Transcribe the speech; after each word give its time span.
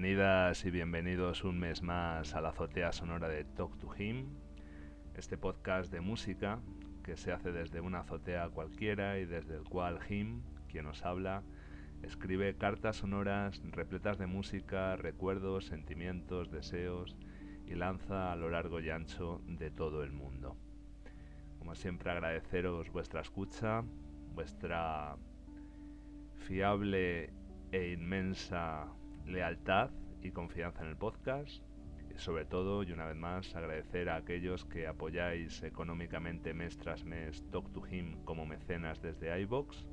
Bienvenidas 0.00 0.64
y 0.64 0.70
bienvenidos 0.70 1.42
un 1.42 1.58
mes 1.58 1.82
más 1.82 2.36
a 2.36 2.40
la 2.40 2.50
azotea 2.50 2.92
sonora 2.92 3.28
de 3.28 3.42
Talk 3.42 3.76
to 3.78 3.90
Him, 3.98 4.28
este 5.16 5.36
podcast 5.36 5.90
de 5.90 6.00
música 6.00 6.60
que 7.02 7.16
se 7.16 7.32
hace 7.32 7.50
desde 7.50 7.80
una 7.80 8.02
azotea 8.02 8.48
cualquiera 8.48 9.18
y 9.18 9.26
desde 9.26 9.56
el 9.56 9.64
cual 9.64 9.98
Him, 10.08 10.42
quien 10.68 10.84
nos 10.84 11.04
habla, 11.04 11.42
escribe 12.04 12.56
cartas 12.56 12.98
sonoras 12.98 13.60
repletas 13.72 14.18
de 14.18 14.28
música, 14.28 14.94
recuerdos, 14.94 15.66
sentimientos, 15.66 16.52
deseos 16.52 17.16
y 17.66 17.74
lanza 17.74 18.30
a 18.30 18.36
lo 18.36 18.50
largo 18.50 18.78
y 18.78 18.90
ancho 18.90 19.40
de 19.48 19.72
todo 19.72 20.04
el 20.04 20.12
mundo. 20.12 20.56
Como 21.58 21.74
siempre 21.74 22.12
agradeceros 22.12 22.88
vuestra 22.92 23.22
escucha, 23.22 23.82
vuestra 24.32 25.16
fiable 26.36 27.32
e 27.72 27.90
inmensa 27.90 28.94
lealtad 29.28 29.90
y 30.22 30.30
confianza 30.32 30.82
en 30.82 30.88
el 30.88 30.96
podcast. 30.96 31.62
Sobre 32.16 32.44
todo, 32.44 32.82
y 32.82 32.90
una 32.90 33.06
vez 33.06 33.16
más, 33.16 33.54
agradecer 33.54 34.08
a 34.08 34.16
aquellos 34.16 34.64
que 34.64 34.88
apoyáis 34.88 35.62
económicamente 35.62 36.52
mes 36.52 36.76
tras 36.76 37.04
mes 37.04 37.48
Talk 37.50 37.72
to 37.72 37.86
Him 37.86 38.24
como 38.24 38.44
mecenas 38.44 39.00
desde 39.00 39.40
iBox. 39.42 39.86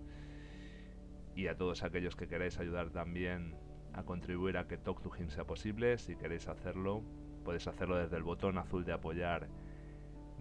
Y 1.36 1.48
a 1.48 1.56
todos 1.56 1.84
aquellos 1.84 2.16
que 2.16 2.28
queráis 2.28 2.58
ayudar 2.58 2.90
también 2.90 3.56
a 3.94 4.04
contribuir 4.04 4.58
a 4.58 4.68
que 4.68 4.78
Talk 4.78 5.04
to 5.04 5.12
Him 5.16 5.30
sea 5.30 5.46
posible. 5.46 6.00
Si 6.00 6.16
queréis 6.16 6.48
hacerlo, 6.48 7.04
podéis 7.44 7.68
hacerlo 7.68 7.98
desde 7.98 8.18
el 8.18 8.24
botón 8.24 8.58
azul 8.58 8.86
de 8.86 8.94
apoyar 8.94 9.48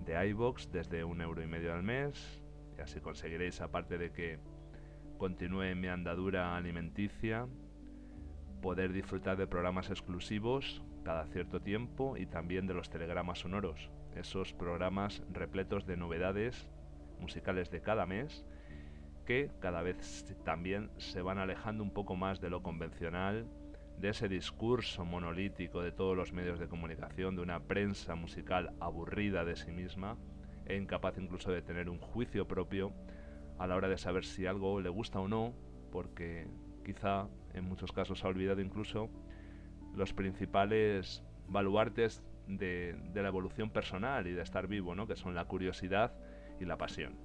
de 0.06 0.28
iBox 0.28 0.70
desde 0.72 1.04
un 1.04 1.20
euro 1.20 1.42
y 1.42 1.46
medio 1.46 1.74
al 1.74 1.82
mes. 1.82 2.42
Y 2.78 2.80
así 2.80 3.00
conseguiréis, 3.00 3.60
aparte 3.60 3.98
de 3.98 4.10
que 4.10 4.38
continúe 5.18 5.74
mi 5.76 5.88
andadura 5.88 6.56
alimenticia, 6.56 7.46
poder 8.64 8.94
disfrutar 8.94 9.36
de 9.36 9.46
programas 9.46 9.90
exclusivos 9.90 10.82
cada 11.04 11.26
cierto 11.26 11.60
tiempo 11.60 12.16
y 12.16 12.24
también 12.24 12.66
de 12.66 12.72
los 12.72 12.88
telegramas 12.88 13.40
sonoros, 13.40 13.90
esos 14.14 14.54
programas 14.54 15.22
repletos 15.30 15.84
de 15.84 15.98
novedades 15.98 16.70
musicales 17.20 17.70
de 17.70 17.82
cada 17.82 18.06
mes 18.06 18.46
que 19.26 19.50
cada 19.60 19.82
vez 19.82 20.34
también 20.44 20.90
se 20.96 21.20
van 21.20 21.36
alejando 21.36 21.82
un 21.82 21.90
poco 21.90 22.16
más 22.16 22.40
de 22.40 22.48
lo 22.48 22.62
convencional, 22.62 23.46
de 23.98 24.08
ese 24.08 24.30
discurso 24.30 25.04
monolítico 25.04 25.82
de 25.82 25.92
todos 25.92 26.16
los 26.16 26.32
medios 26.32 26.58
de 26.58 26.66
comunicación, 26.66 27.36
de 27.36 27.42
una 27.42 27.60
prensa 27.60 28.14
musical 28.14 28.74
aburrida 28.80 29.44
de 29.44 29.56
sí 29.56 29.72
misma 29.72 30.16
e 30.64 30.76
incapaz 30.76 31.18
incluso 31.18 31.52
de 31.52 31.60
tener 31.60 31.90
un 31.90 31.98
juicio 31.98 32.48
propio 32.48 32.94
a 33.58 33.66
la 33.66 33.76
hora 33.76 33.88
de 33.88 33.98
saber 33.98 34.24
si 34.24 34.46
algo 34.46 34.80
le 34.80 34.88
gusta 34.88 35.20
o 35.20 35.28
no, 35.28 35.52
porque 35.92 36.48
quizá 36.82 37.28
en 37.54 37.64
muchos 37.64 37.92
casos 37.92 38.24
ha 38.24 38.28
olvidado 38.28 38.60
incluso 38.60 39.08
los 39.94 40.12
principales 40.12 41.22
baluartes 41.48 42.22
de, 42.46 42.96
la 43.14 43.28
evolución 43.28 43.70
personal 43.70 44.26
y 44.26 44.32
de 44.32 44.42
estar 44.42 44.66
vivo, 44.66 44.94
¿no? 44.94 45.06
que 45.06 45.16
son 45.16 45.34
la 45.34 45.44
curiosidad 45.46 46.12
y 46.60 46.64
la 46.64 46.76
pasión. 46.76 47.16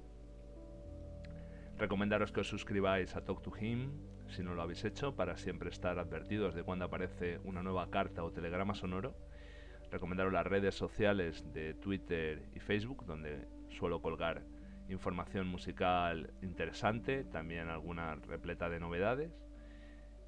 Recomendaros 1.78 2.32
que 2.32 2.40
os 2.40 2.48
suscribáis 2.48 3.16
a 3.16 3.24
Talk 3.24 3.42
to 3.42 3.52
Him 3.58 3.90
si 4.28 4.42
no 4.42 4.54
lo 4.54 4.62
habéis 4.62 4.84
hecho 4.84 5.16
para 5.16 5.36
siempre 5.36 5.70
estar 5.70 5.98
advertidos 5.98 6.54
de 6.54 6.62
cuando 6.62 6.84
aparece 6.84 7.40
una 7.44 7.62
nueva 7.62 7.90
carta 7.90 8.22
o 8.22 8.30
telegrama 8.30 8.74
sonoro. 8.74 9.16
Recomendaros 9.90 10.32
las 10.32 10.46
redes 10.46 10.76
sociales 10.76 11.44
de 11.52 11.74
Twitter 11.74 12.44
y 12.54 12.60
Facebook 12.60 13.04
donde 13.06 13.48
suelo 13.70 14.00
colgar 14.00 14.42
información 14.88 15.48
musical 15.48 16.32
interesante, 16.42 17.24
también 17.24 17.68
alguna 17.68 18.14
repleta 18.16 18.68
de 18.68 18.78
novedades 18.78 19.32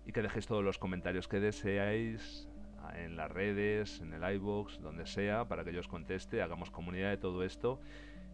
y 0.06 0.12
que 0.12 0.22
dejéis 0.22 0.46
todos 0.46 0.64
los 0.64 0.78
comentarios 0.78 1.28
que 1.28 1.40
deseáis 1.40 2.48
en 2.94 3.16
las 3.16 3.30
redes, 3.30 4.00
en 4.00 4.12
el 4.12 4.34
iBox, 4.34 4.80
donde 4.80 5.06
sea, 5.06 5.46
para 5.46 5.64
que 5.64 5.72
yo 5.72 5.80
os 5.80 5.88
conteste, 5.88 6.42
hagamos 6.42 6.70
comunidad 6.70 7.10
de 7.10 7.16
todo 7.16 7.44
esto 7.44 7.80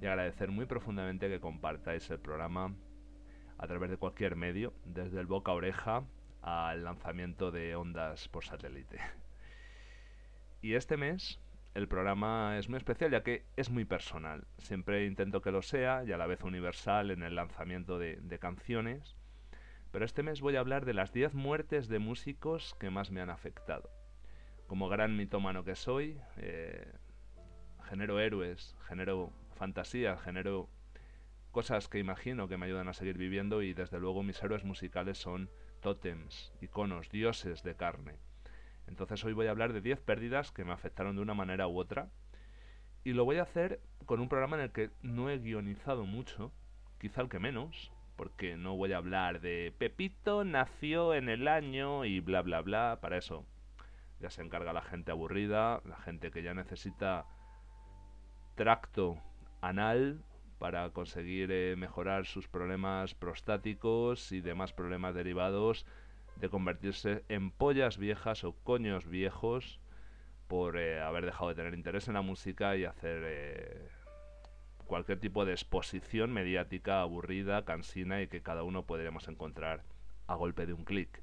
y 0.01 0.07
agradecer 0.07 0.51
muy 0.51 0.67
profundamente 0.67 1.29
que 1.29 1.41
compartáis 1.41 2.09
el 2.11 2.19
programa 2.19 2.75
a 3.59 3.67
través 3.67 3.91
de 3.91 3.97
cualquier 3.97 4.37
medio, 4.37 4.73
desde 4.85 5.21
el 5.21 5.27
boca 5.27 5.53
a 5.53 5.55
oreja 5.55 6.05
al 6.43 6.85
lanzamiento 6.85 7.51
de 7.51 7.75
ondas 7.77 8.29
por 8.29 8.45
satélite. 8.45 8.99
Y 10.63 10.75
este 10.75 10.97
mes 10.97 11.41
el 11.75 11.87
programa 11.87 12.59
es 12.59 12.69
muy 12.69 12.79
especial 12.79 13.11
ya 13.11 13.23
que 13.23 13.45
es 13.57 13.71
muy 13.71 13.85
personal. 13.85 14.47
Siempre 14.59 15.07
intento 15.07 15.43
que 15.43 15.53
lo 15.53 15.63
sea 15.63 16.03
y 16.05 16.13
a 16.13 16.17
la 16.17 16.27
vez 16.27 16.43
universal 16.43 17.11
en 17.11 17.23
el 17.23 17.37
lanzamiento 17.37 17.99
de, 17.99 18.17
de 18.17 18.39
canciones 18.39 19.17
pero 19.91 20.05
este 20.05 20.23
mes 20.23 20.41
voy 20.41 20.57
a 20.57 20.61
hablar 20.61 20.85
de 20.85 20.95
las 20.95 21.13
10 21.13 21.35
muertes 21.35 21.89
de 21.89 21.99
músicos 21.99 22.75
que 22.79 22.91
más 22.91 23.11
me 23.11 23.21
han 23.21 23.31
afectado. 23.31 23.91
Como 24.67 24.89
gran 24.89 25.17
mitómano 25.17 25.65
que 25.65 25.75
soy, 25.75 26.21
eh, 26.37 26.93
genero 27.89 28.21
héroes, 28.21 28.77
genero 28.87 29.33
fantasías, 29.57 30.21
genero 30.21 30.69
cosas 31.51 31.89
que 31.89 31.99
imagino 31.99 32.49
que 32.49 32.59
me 32.59 32.67
ayudan 32.67 32.89
a 32.89 32.93
seguir 32.93 33.17
viviendo 33.17 33.63
y 33.63 33.73
desde 33.73 33.99
luego 33.99 34.23
mis 34.23 34.43
héroes 34.43 34.65
musicales 34.65 35.19
son 35.19 35.51
tótems, 35.81 36.53
iconos, 36.61 37.09
dioses 37.11 37.63
de 37.63 37.75
carne. 37.75 38.17
Entonces 38.87 39.25
hoy 39.25 39.33
voy 39.33 39.47
a 39.47 39.51
hablar 39.51 39.73
de 39.73 39.81
10 39.81 40.01
pérdidas 40.01 40.53
que 40.53 40.65
me 40.65 40.73
afectaron 40.73 41.17
de 41.17 41.23
una 41.23 41.35
manera 41.35 41.67
u 41.67 41.79
otra 41.79 42.11
y 43.05 43.13
lo 43.13 43.25
voy 43.25 43.37
a 43.37 43.43
hacer 43.43 43.81
con 44.07 44.21
un 44.21 44.29
programa 44.29 44.57
en 44.57 44.63
el 44.63 44.73
que 44.73 44.91
no 45.03 45.31
he 45.31 45.39
guionizado 45.39 46.05
mucho, 46.05 46.53
quizá 46.99 47.23
el 47.23 47.29
que 47.29 47.39
menos, 47.39 47.93
porque 48.19 48.57
no 48.57 48.77
voy 48.77 48.93
a 48.93 48.97
hablar 48.97 49.41
de 49.41 49.73
Pepito 49.79 50.43
nació 50.43 51.15
en 51.15 51.29
el 51.29 51.47
año 51.47 52.05
y 52.05 52.19
bla 52.19 52.43
bla 52.43 52.63
bla, 52.63 52.99
para 53.01 53.17
eso. 53.17 53.47
Ya 54.21 54.29
se 54.29 54.43
encarga 54.43 54.73
la 54.73 54.83
gente 54.83 55.13
aburrida, 55.13 55.81
la 55.85 55.97
gente 55.99 56.33
que 56.33 56.43
ya 56.43 56.53
necesita 56.53 57.27
tracto 58.57 59.23
anal 59.61 60.21
para 60.59 60.91
conseguir 60.91 61.53
eh, 61.53 61.77
mejorar 61.77 62.27
sus 62.27 62.49
problemas 62.49 63.15
prostáticos 63.15 64.33
y 64.33 64.41
demás 64.41 64.73
problemas 64.73 65.15
derivados 65.15 65.87
de 66.41 66.49
convertirse 66.49 67.23
en 67.29 67.53
pollas 67.53 67.99
viejas 67.99 68.43
o 68.43 68.53
coños 68.65 69.07
viejos 69.07 69.79
por 70.49 70.77
eh, 70.77 71.01
haber 71.01 71.25
dejado 71.25 71.51
de 71.51 71.55
tener 71.55 71.75
interés 71.75 72.09
en 72.09 72.15
la 72.15 72.23
música 72.23 72.77
y 72.77 72.85
hacer 72.85 73.23
eh, 73.25 73.89
cualquier 74.89 75.21
tipo 75.21 75.45
de 75.45 75.53
exposición 75.53 76.33
mediática 76.33 77.03
aburrida, 77.03 77.65
cansina 77.65 78.21
y 78.23 78.27
que 78.27 78.43
cada 78.43 78.65
uno 78.65 78.85
podríamos 78.85 79.29
encontrar 79.29 79.85
a 80.27 80.35
golpe 80.35 80.67
de 80.67 80.73
un 80.73 80.85
clic. 80.85 81.23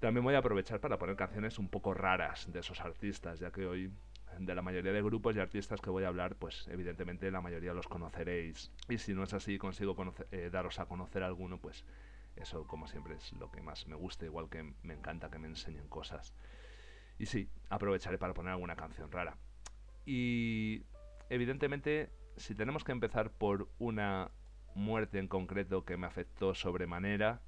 También 0.00 0.24
voy 0.24 0.34
a 0.34 0.38
aprovechar 0.38 0.80
para 0.80 0.98
poner 0.98 1.16
canciones 1.16 1.58
un 1.58 1.68
poco 1.68 1.94
raras 1.94 2.52
de 2.52 2.60
esos 2.60 2.80
artistas, 2.80 3.40
ya 3.40 3.50
que 3.50 3.64
hoy 3.64 3.90
de 4.38 4.54
la 4.54 4.62
mayoría 4.62 4.92
de 4.92 5.00
grupos 5.00 5.36
y 5.36 5.40
artistas 5.40 5.80
que 5.80 5.90
voy 5.90 6.04
a 6.04 6.08
hablar, 6.08 6.34
pues 6.34 6.66
evidentemente 6.68 7.30
la 7.30 7.40
mayoría 7.40 7.72
los 7.72 7.86
conoceréis. 7.86 8.70
Y 8.88 8.98
si 8.98 9.14
no 9.14 9.22
es 9.22 9.32
así, 9.32 9.56
consigo 9.56 9.96
eh, 10.32 10.50
daros 10.52 10.78
a 10.80 10.86
conocer 10.86 11.22
alguno, 11.22 11.58
pues 11.58 11.84
eso 12.36 12.66
como 12.66 12.88
siempre 12.88 13.14
es 13.14 13.32
lo 13.34 13.50
que 13.50 13.62
más 13.62 13.86
me 13.86 13.94
gusta, 13.94 14.24
igual 14.24 14.50
que 14.50 14.74
me 14.82 14.94
encanta 14.94 15.30
que 15.30 15.38
me 15.38 15.46
enseñen 15.46 15.88
cosas. 15.88 16.34
Y 17.18 17.26
sí, 17.26 17.48
aprovecharé 17.70 18.18
para 18.18 18.34
poner 18.34 18.52
alguna 18.52 18.74
canción 18.74 19.10
rara. 19.10 19.36
Y 20.04 20.82
evidentemente 21.30 22.10
si 22.36 22.54
tenemos 22.54 22.84
que 22.84 22.92
empezar 22.92 23.30
por 23.30 23.68
una 23.78 24.30
muerte 24.74 25.18
en 25.18 25.28
concreto 25.28 25.84
que 25.84 25.96
me 25.96 26.06
afectó 26.06 26.54
sobremanera 26.54 27.40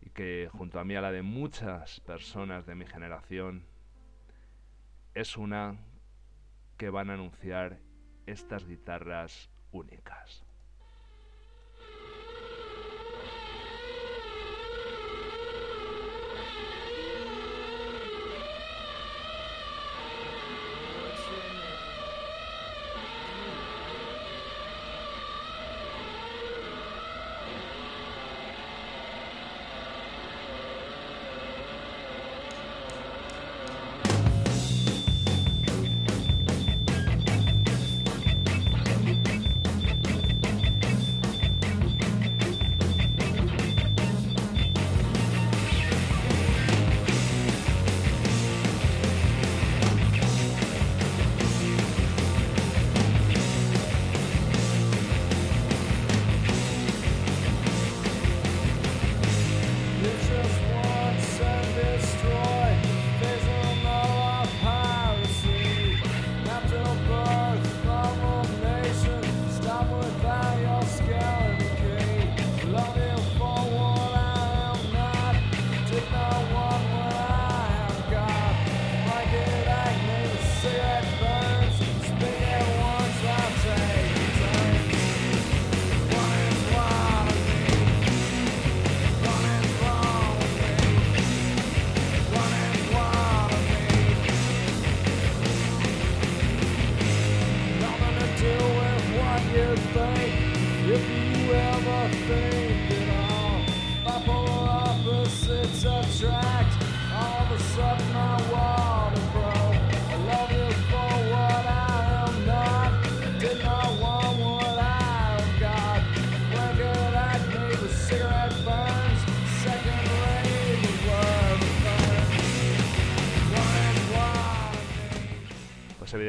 y 0.00 0.10
que 0.10 0.48
junto 0.52 0.80
a 0.80 0.84
mí 0.84 0.96
a 0.96 1.00
la 1.00 1.12
de 1.12 1.22
muchas 1.22 2.00
personas 2.00 2.66
de 2.66 2.74
mi 2.74 2.86
generación 2.86 3.64
es 5.14 5.36
una 5.36 5.76
que 6.76 6.90
van 6.90 7.10
a 7.10 7.14
anunciar 7.14 7.78
estas 8.26 8.66
guitarras 8.66 9.50
únicas. 9.72 10.47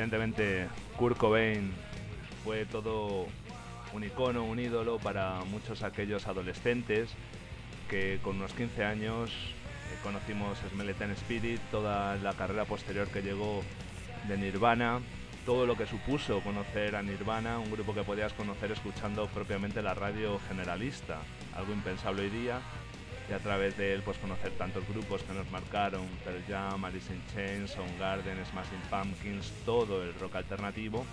Evidentemente 0.10 0.68
Kurt 0.98 1.18
Cobain 1.18 1.72
fue 2.44 2.66
todo 2.66 3.28
un 3.94 4.04
icono, 4.04 4.44
un 4.44 4.60
ídolo 4.60 4.98
para 4.98 5.42
muchos 5.52 5.84
aquellos 5.84 6.26
adolescentes 6.28 7.10
que 7.90 8.20
con 8.24 8.38
unos 8.38 8.54
15 8.54 8.86
años 8.86 9.30
eh, 9.30 9.98
conocimos 10.02 10.58
Smell 10.72 10.90
Spirit, 10.90 11.60
toda 11.70 12.16
la 12.18 12.34
carrera 12.34 12.66
posterior 12.66 13.08
que 13.08 13.22
llegó 13.22 13.62
de 14.28 14.38
Nirvana, 14.38 15.00
todo 15.46 15.68
lo 15.68 15.76
que 15.76 15.86
supuso 15.86 16.42
conocer 16.42 16.96
a 16.96 17.04
Nirvana, 17.04 17.60
un 17.60 17.70
grupo 17.70 17.94
que 17.94 18.04
podías 18.04 18.34
conocer 18.34 18.72
escuchando 18.72 19.28
propiamente 19.28 19.84
la 19.84 19.94
radio 19.94 20.40
generalista, 20.48 21.20
algo 21.56 21.72
impensable 21.72 22.24
hoy 22.24 22.30
día, 22.30 22.62
y 23.30 23.34
a 23.34 23.40
través 23.40 23.78
de 23.78 23.94
él 23.94 24.02
pues 24.04 24.18
conocer 24.18 24.52
tantos 24.54 24.88
grupos 24.88 25.24
que 25.24 25.34
nos 25.34 25.50
marcaron, 25.52 26.08
Pearl 26.24 26.44
Jam, 26.48 26.84
Alice 26.86 27.14
in 27.14 27.22
Chains, 27.34 27.72
Soundgarden, 27.72 28.44
Smashing 28.46 28.82
Pumpkins, 28.90 29.52
todo 29.66 30.04
el 30.04 30.14
rock 30.16 30.36
alternativo. 30.36 31.06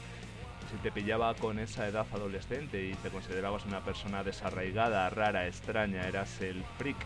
Si 0.70 0.76
te 0.78 0.90
pillaba 0.90 1.34
con 1.34 1.58
esa 1.58 1.86
edad 1.86 2.06
adolescente 2.12 2.84
y 2.84 2.94
te 2.94 3.10
considerabas 3.10 3.64
una 3.66 3.84
persona 3.84 4.24
desarraigada, 4.24 5.08
rara, 5.10 5.46
extraña, 5.46 6.08
eras 6.08 6.40
el 6.40 6.64
freak 6.78 6.96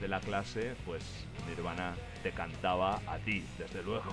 de 0.00 0.08
la 0.08 0.20
clase, 0.20 0.74
pues 0.84 1.02
Nirvana 1.48 1.94
te 2.22 2.32
cantaba 2.32 3.00
a 3.06 3.18
ti, 3.18 3.44
desde 3.58 3.82
luego. 3.82 4.10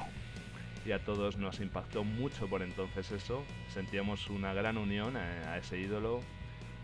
Y 0.86 0.92
a 0.92 1.04
todos 1.04 1.38
nos 1.38 1.60
impactó 1.60 2.04
mucho 2.04 2.48
por 2.48 2.62
entonces 2.62 3.12
eso. 3.12 3.44
Sentíamos 3.74 4.30
una 4.30 4.54
gran 4.54 4.78
unión 4.78 5.18
a, 5.18 5.58
ese 5.58 5.80
ídolo. 5.80 6.22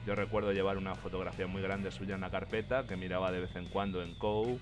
Yo 0.06 0.14
recuerdo 0.14 0.52
llevar 0.52 0.78
una 0.78 0.94
fotografía 0.94 1.48
muy 1.48 1.64
grande 1.64 1.92
suya 1.92 2.14
en 2.14 2.22
la 2.22 2.30
carpeta 2.30 2.86
que 2.86 2.96
miraba 2.96 3.32
de 3.32 3.40
vez 3.40 3.56
en 3.56 3.66
cuando 3.66 4.04
en 4.04 4.14
COU, 4.14 4.60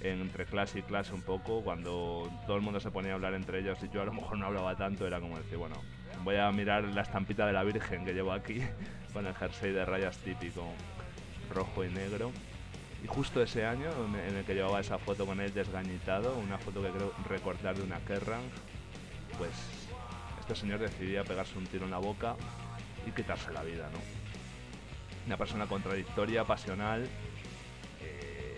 entre 0.00 0.46
clase 0.46 0.78
y 0.78 0.82
clase 0.82 1.12
un 1.12 1.20
poco, 1.20 1.62
cuando 1.62 2.30
todo 2.46 2.56
el 2.56 2.62
mundo 2.62 2.80
se 2.80 2.90
ponía 2.90 3.12
a 3.12 3.14
hablar 3.14 3.34
entre 3.34 3.60
ellos 3.60 3.78
y 3.82 3.90
yo 3.90 4.00
a 4.00 4.06
lo 4.06 4.14
mejor 4.14 4.38
no 4.38 4.46
hablaba 4.46 4.74
tanto, 4.74 5.06
era 5.06 5.20
como 5.20 5.36
decir, 5.36 5.58
bueno, 5.58 5.76
voy 6.24 6.36
a 6.36 6.50
mirar 6.52 6.84
la 6.84 7.02
estampita 7.02 7.46
de 7.46 7.52
la 7.52 7.62
Virgen 7.64 8.06
que 8.06 8.14
llevo 8.14 8.32
aquí 8.32 8.62
con 9.12 9.26
el 9.26 9.34
jersey 9.34 9.72
de 9.72 9.84
rayas 9.84 10.16
típico 10.18 10.64
rojo 11.52 11.84
y 11.84 11.90
negro. 11.90 12.32
Y 13.04 13.08
justo 13.08 13.42
ese 13.42 13.66
año 13.66 13.90
en 14.26 14.36
el 14.36 14.44
que 14.44 14.54
llevaba 14.54 14.80
esa 14.80 14.96
foto 14.96 15.26
con 15.26 15.40
él 15.40 15.52
desgañitado, 15.52 16.38
una 16.38 16.56
foto 16.56 16.80
que 16.80 16.88
creo 16.90 17.12
recordar 17.28 17.76
de 17.76 17.82
una 17.82 17.98
Kerrang, 18.00 18.44
pues 19.36 19.50
este 20.40 20.54
señor 20.54 20.78
decidía 20.78 21.24
pegarse 21.24 21.58
un 21.58 21.66
tiro 21.66 21.84
en 21.84 21.90
la 21.90 21.98
boca 21.98 22.36
y 23.06 23.10
quitarse 23.10 23.52
la 23.52 23.64
vida, 23.64 23.90
¿no? 23.92 24.21
Una 25.26 25.36
persona 25.36 25.66
contradictoria, 25.66 26.44
pasional, 26.44 27.08
eh, 28.00 28.56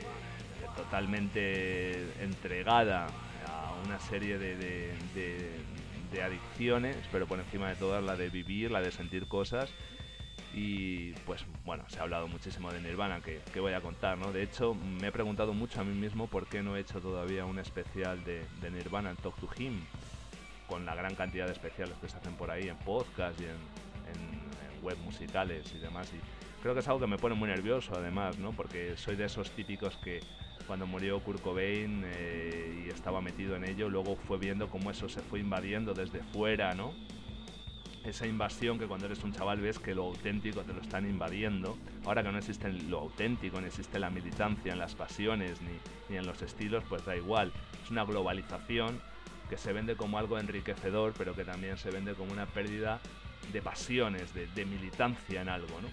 totalmente 0.76 2.22
entregada 2.22 3.06
a 3.46 3.74
una 3.84 3.98
serie 4.00 4.38
de, 4.38 4.94
adicciones, 6.22 6.96
pero 7.10 7.26
por 7.26 7.40
encima 7.40 7.68
de 7.68 7.74
todas 7.74 8.02
la 8.02 8.14
de 8.14 8.28
vivir, 8.28 8.70
la 8.70 8.80
de 8.80 8.92
sentir 8.92 9.26
cosas 9.26 9.68
y 10.54 11.12
pues 11.26 11.44
bueno, 11.64 11.84
se 11.88 11.98
ha 11.98 12.02
hablado 12.02 12.28
muchísimo 12.28 12.72
de 12.72 12.80
Nirvana, 12.80 13.20
que, 13.20 13.60
voy 13.60 13.72
a 13.72 13.80
contar, 13.80 14.16
¿no? 14.16 14.32
De 14.32 14.42
hecho, 14.42 14.74
me 14.74 15.08
he 15.08 15.12
preguntado 15.12 15.52
mucho 15.52 15.80
a 15.80 15.84
mí 15.84 15.94
mismo 15.94 16.28
por 16.28 16.46
qué 16.46 16.62
no 16.62 16.76
he 16.76 16.80
hecho 16.80 17.00
todavía 17.00 17.44
un 17.44 17.58
especial 17.58 18.22
de, 18.24 18.44
Nirvana 18.70 19.10
en 19.10 19.16
Talk 19.16 19.34
to 19.40 19.48
Him, 19.58 19.80
con 20.68 20.86
la 20.86 20.94
gran 20.94 21.16
cantidad 21.16 21.46
de 21.46 21.52
especiales 21.52 21.96
que 22.00 22.08
se 22.08 22.16
hacen 22.16 22.34
por 22.34 22.50
ahí 22.50 22.68
en 22.68 22.76
podcast 22.78 23.38
y 23.40 23.44
en, 23.44 23.84
web 24.82 24.98
musicales 24.98 25.64
y 25.74 25.78
demás. 25.78 26.12
Y 26.12 26.20
creo 26.64 26.72
que 26.72 26.80
es 26.80 26.88
algo 26.88 27.00
que 27.00 27.06
me 27.06 27.18
pone 27.18 27.34
muy 27.34 27.46
nervioso 27.46 27.92
además, 27.94 28.38
¿no? 28.38 28.52
Porque 28.52 28.96
soy 28.96 29.16
de 29.16 29.26
esos 29.26 29.50
típicos 29.50 29.98
que 29.98 30.20
cuando 30.66 30.86
murió 30.86 31.20
Kurt 31.20 31.42
Cobain 31.42 32.02
eh, 32.06 32.84
y 32.86 32.88
estaba 32.88 33.20
metido 33.20 33.54
en 33.54 33.68
ello, 33.68 33.90
luego 33.90 34.16
fue 34.16 34.38
viendo 34.38 34.70
cómo 34.70 34.90
eso 34.90 35.06
se 35.10 35.20
fue 35.20 35.40
invadiendo 35.40 35.92
desde 35.92 36.20
fuera, 36.20 36.74
¿no? 36.74 36.94
esa 38.02 38.26
invasión 38.26 38.78
que 38.78 38.86
cuando 38.86 39.06
eres 39.06 39.22
un 39.24 39.32
chaval 39.32 39.60
ves 39.60 39.78
que 39.78 39.94
lo 39.94 40.04
auténtico 40.04 40.62
te 40.62 40.72
lo 40.74 40.80
están 40.80 41.08
invadiendo. 41.08 41.76
Ahora 42.04 42.22
que 42.22 42.32
no 42.32 42.38
existe 42.38 42.70
lo 42.70 43.00
auténtico, 43.00 43.60
no 43.60 43.66
existe 43.66 43.98
la 43.98 44.10
militancia 44.10 44.72
en 44.72 44.78
las 44.78 44.94
pasiones 44.94 45.58
ni, 45.62 46.16
en 46.16 46.26
los 46.26 46.40
estilos, 46.42 46.84
pues 46.86 47.04
da 47.04 47.16
igual. 47.16 47.50
Es 47.82 47.90
una 47.90 48.04
globalización 48.04 49.00
que 49.48 49.56
se 49.56 49.72
vende 49.72 49.96
como 49.96 50.18
algo 50.18 50.38
enriquecedor, 50.38 51.14
pero 51.16 51.34
que 51.34 51.44
también 51.44 51.78
se 51.78 51.90
vende 51.90 52.12
como 52.14 52.32
una 52.32 52.44
pérdida 52.44 53.00
de 53.52 53.62
pasiones, 53.62 54.34
de, 54.34 54.46
de 54.48 54.64
militancia 54.66 55.40
en 55.40 55.48
algo, 55.48 55.80
¿no? 55.80 55.88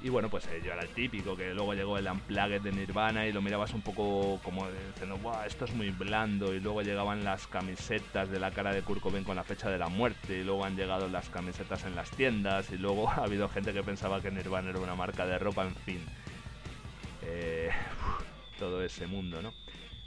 Y 0.00 0.10
bueno, 0.10 0.28
pues 0.30 0.46
eh, 0.46 0.62
yo 0.64 0.72
era 0.72 0.82
el 0.82 0.90
típico, 0.90 1.36
que 1.36 1.52
luego 1.52 1.74
llegó 1.74 1.98
el 1.98 2.06
Unplugged 2.06 2.60
de 2.60 2.70
Nirvana 2.70 3.26
y 3.26 3.32
lo 3.32 3.42
mirabas 3.42 3.74
un 3.74 3.82
poco 3.82 4.38
como 4.44 4.68
diciendo, 4.70 5.18
wow, 5.22 5.42
esto 5.44 5.64
es 5.64 5.74
muy 5.74 5.90
blando. 5.90 6.54
Y 6.54 6.60
luego 6.60 6.82
llegaban 6.82 7.24
las 7.24 7.48
camisetas 7.48 8.30
de 8.30 8.38
la 8.38 8.52
cara 8.52 8.72
de 8.72 8.82
Kurt 8.82 9.02
con 9.02 9.34
la 9.34 9.42
fecha 9.42 9.68
de 9.68 9.78
la 9.78 9.88
muerte. 9.88 10.38
Y 10.38 10.44
luego 10.44 10.64
han 10.64 10.76
llegado 10.76 11.08
las 11.08 11.28
camisetas 11.30 11.84
en 11.84 11.96
las 11.96 12.10
tiendas. 12.10 12.70
Y 12.70 12.78
luego 12.78 13.08
ha 13.10 13.24
habido 13.24 13.48
gente 13.48 13.72
que 13.72 13.82
pensaba 13.82 14.20
que 14.20 14.30
Nirvana 14.30 14.70
era 14.70 14.78
una 14.78 14.94
marca 14.94 15.26
de 15.26 15.38
ropa, 15.38 15.64
en 15.64 15.74
fin. 15.74 16.00
Eh, 17.22 17.70
todo 18.58 18.82
ese 18.82 19.06
mundo, 19.06 19.42
¿no? 19.42 19.52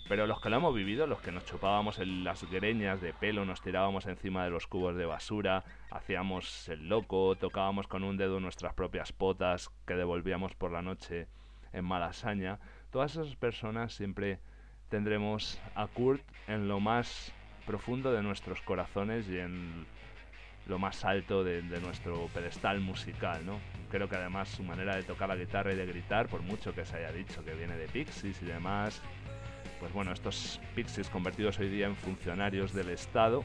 Pero 0.07 0.27
los 0.27 0.41
que 0.41 0.49
lo 0.49 0.57
hemos 0.57 0.75
vivido, 0.75 1.07
los 1.07 1.21
que 1.21 1.31
nos 1.31 1.45
chupábamos 1.45 1.99
en 1.99 2.23
las 2.23 2.43
greñas 2.49 3.01
de 3.01 3.13
pelo, 3.13 3.45
nos 3.45 3.61
tirábamos 3.61 4.05
encima 4.07 4.43
de 4.43 4.49
los 4.49 4.67
cubos 4.67 4.95
de 4.95 5.05
basura, 5.05 5.63
hacíamos 5.89 6.67
el 6.69 6.89
loco, 6.89 7.35
tocábamos 7.35 7.87
con 7.87 8.03
un 8.03 8.17
dedo 8.17 8.39
nuestras 8.39 8.73
propias 8.73 9.13
potas 9.13 9.69
que 9.85 9.95
devolvíamos 9.95 10.53
por 10.55 10.71
la 10.71 10.81
noche 10.81 11.27
en 11.71 11.85
malasaña, 11.85 12.59
todas 12.91 13.15
esas 13.15 13.35
personas 13.35 13.93
siempre 13.93 14.39
tendremos 14.89 15.59
a 15.75 15.87
Kurt 15.87 16.21
en 16.47 16.67
lo 16.67 16.79
más 16.79 17.33
profundo 17.65 18.11
de 18.11 18.21
nuestros 18.21 18.61
corazones 18.61 19.29
y 19.29 19.37
en 19.37 19.85
lo 20.67 20.77
más 20.77 21.05
alto 21.05 21.43
de, 21.43 21.61
de, 21.61 21.79
nuestro 21.79 22.27
pedestal 22.33 22.81
musical, 22.81 23.45
¿no? 23.45 23.59
Creo 23.89 24.07
que 24.09 24.15
además 24.15 24.49
su 24.49 24.63
manera 24.63 24.95
de 24.95 25.03
tocar 25.03 25.29
la 25.29 25.35
guitarra 25.35 25.73
y 25.73 25.75
de 25.75 25.85
gritar, 25.85 26.27
por 26.27 26.41
mucho 26.41 26.73
que 26.73 26.85
se 26.85 26.97
haya 26.97 27.11
dicho 27.11 27.43
que 27.43 27.53
viene 27.53 27.75
de 27.75 27.87
Pixies 27.87 28.41
y 28.41 28.45
demás, 28.45 29.01
pues 29.81 29.91
bueno, 29.93 30.13
estos 30.13 30.61
pixies 30.75 31.09
convertidos 31.09 31.57
hoy 31.57 31.67
día 31.67 31.87
en 31.87 31.95
funcionarios 31.95 32.71
del 32.71 32.91
Estado, 32.91 33.43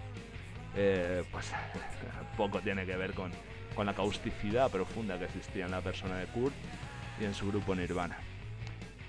eh, 0.76 1.24
pues 1.32 1.50
poco 2.36 2.60
tiene 2.60 2.84
que 2.84 2.94
ver 2.94 3.14
con, 3.14 3.32
con 3.74 3.86
la 3.86 3.94
causticidad 3.94 4.70
profunda 4.70 5.18
que 5.18 5.24
existía 5.24 5.64
en 5.64 5.70
la 5.70 5.80
persona 5.80 6.18
de 6.18 6.26
Kurt 6.26 6.54
y 7.18 7.24
en 7.24 7.32
su 7.32 7.48
grupo 7.48 7.74
Nirvana. 7.74 8.18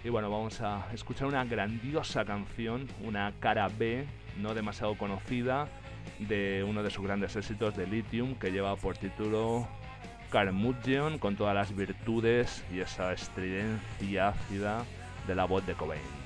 Y 0.05 0.09
bueno, 0.09 0.31
vamos 0.31 0.61
a 0.61 0.87
escuchar 0.93 1.27
una 1.27 1.43
grandiosa 1.43 2.23
canción, 2.23 2.87
una 3.03 3.33
cara 3.41 3.67
B, 3.67 4.05
no 4.37 4.53
demasiado 4.53 4.97
conocida, 4.97 5.67
de 6.19 6.63
uno 6.65 6.81
de 6.81 6.89
sus 6.89 7.03
grandes 7.03 7.35
éxitos 7.35 7.75
de 7.75 7.87
Lithium, 7.87 8.35
que 8.35 8.53
lleva 8.53 8.77
por 8.77 8.97
título 8.97 9.67
Carmudgeon, 10.31 11.19
con 11.19 11.35
todas 11.35 11.53
las 11.53 11.75
virtudes 11.75 12.63
y 12.71 12.79
esa 12.79 13.11
estridencia 13.11 14.29
ácida 14.29 14.85
de 15.27 15.35
la 15.35 15.43
voz 15.43 15.65
de 15.65 15.73
Cobain. 15.73 16.16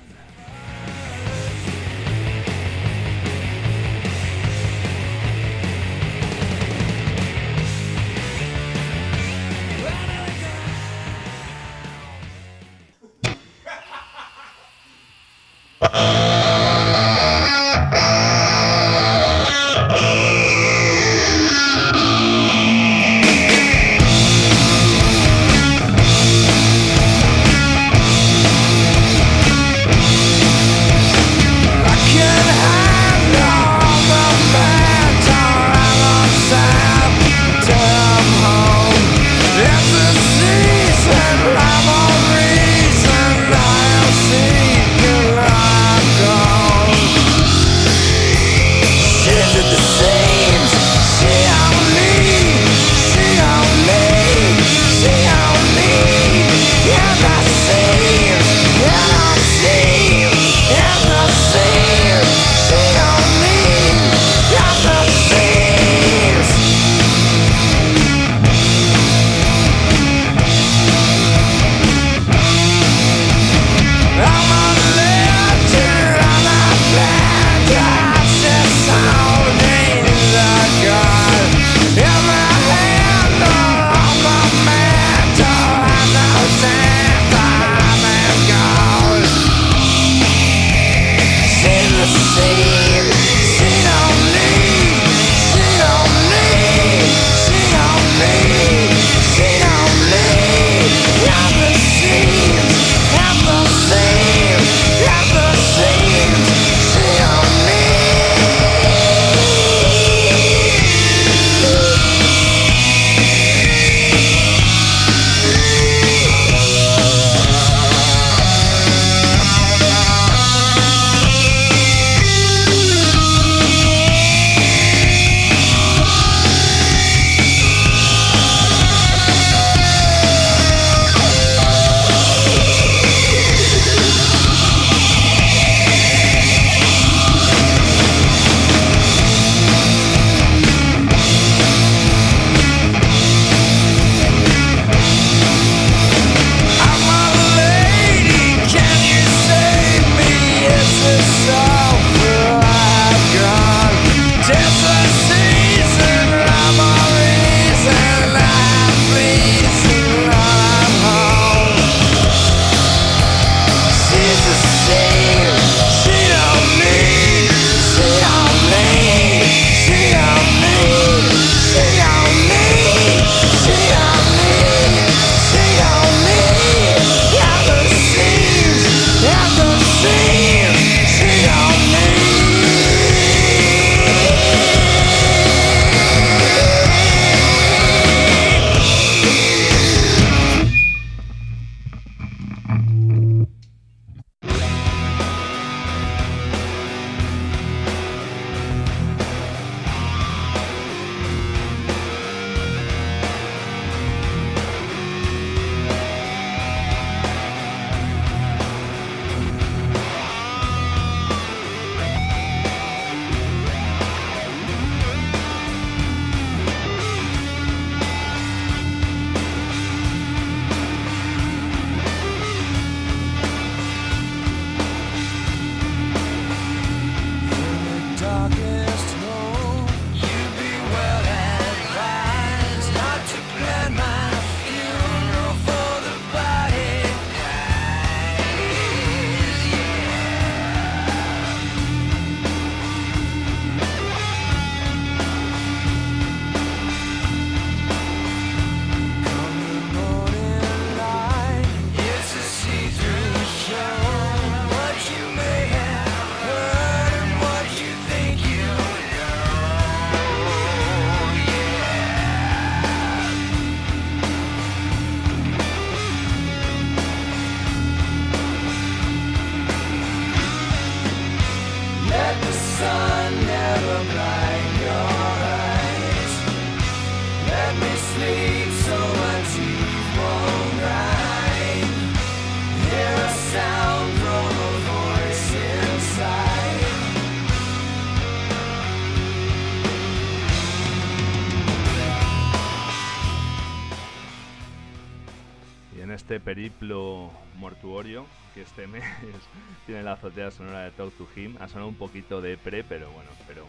Azotea 300.22 300.52
sonora 300.52 300.84
de 300.84 300.92
Talk 300.92 301.12
to 301.14 301.26
Him. 301.34 301.56
Ha 301.58 301.66
sonado 301.66 301.88
un 301.88 301.96
poquito 301.96 302.40
de 302.40 302.56
pre, 302.56 302.84
pero 302.84 303.10
bueno, 303.10 303.28
espero 303.40 303.66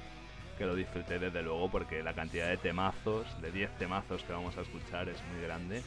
que 0.56 0.66
lo 0.68 0.76
disfruté 0.76 1.18
desde 1.18 1.42
luego 1.42 1.72
porque 1.72 2.04
la 2.04 2.14
cantidad 2.14 2.48
de 2.48 2.58
temazos, 2.58 3.26
de 3.42 3.52
10 3.52 3.72
temazos 3.80 4.24
que 4.24 4.34
vamos 4.34 4.56
a 4.58 4.62
escuchar 4.62 5.10
es 5.10 5.18
muy 5.32 5.42
grande. 5.42 5.82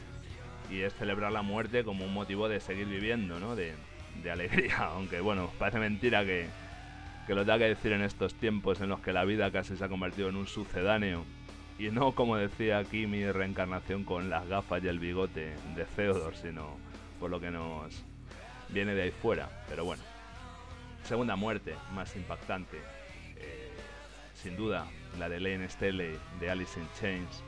Y 0.69 0.81
es 0.81 0.93
celebrar 0.95 1.31
la 1.31 1.41
muerte 1.41 1.85
como 1.85 2.03
un 2.03 2.13
motivo 2.13 2.49
de 2.49 2.59
seguir 2.59 2.87
viviendo, 2.87 3.39
¿no? 3.39 3.55
De, 3.55 3.75
de 4.21 4.29
alegría, 4.29 4.77
aunque 4.93 5.21
bueno, 5.21 5.49
parece 5.57 5.79
mentira 5.79 6.25
que, 6.25 6.47
que 7.25 7.33
lo 7.33 7.45
tenga 7.45 7.59
que 7.59 7.69
decir 7.69 7.93
en 7.93 8.01
estos 8.01 8.33
tiempos 8.33 8.81
en 8.81 8.89
los 8.89 8.99
que 8.99 9.13
la 9.13 9.23
vida 9.23 9.49
casi 9.51 9.77
se 9.77 9.85
ha 9.85 9.89
convertido 9.89 10.27
en 10.27 10.35
un 10.35 10.47
sucedáneo. 10.47 11.23
Y 11.79 11.91
no 11.91 12.11
como 12.11 12.35
decía 12.35 12.79
aquí 12.79 13.07
mi 13.07 13.31
reencarnación 13.31 14.03
con 14.03 14.29
las 14.29 14.45
gafas 14.49 14.83
y 14.83 14.89
el 14.89 14.99
bigote 14.99 15.53
de 15.77 15.85
Theodore, 15.95 16.35
sino 16.35 16.75
por 17.21 17.31
lo 17.31 17.39
que 17.39 17.51
nos 17.51 18.03
viene 18.67 18.95
de 18.95 19.03
ahí 19.03 19.11
fuera. 19.11 19.47
Pero 19.69 19.85
bueno, 19.85 20.03
segunda 21.07 21.37
muerte 21.37 21.73
más 21.93 22.17
impactante, 22.17 22.77
eh, 23.37 23.71
sin 24.33 24.57
duda, 24.57 24.87
la 25.17 25.29
de 25.29 25.39
Lane 25.39 25.69
Staley 25.69 26.17
de 26.41 26.49
Alice 26.51 26.77
in 26.77 26.85
Chains. 26.99 27.43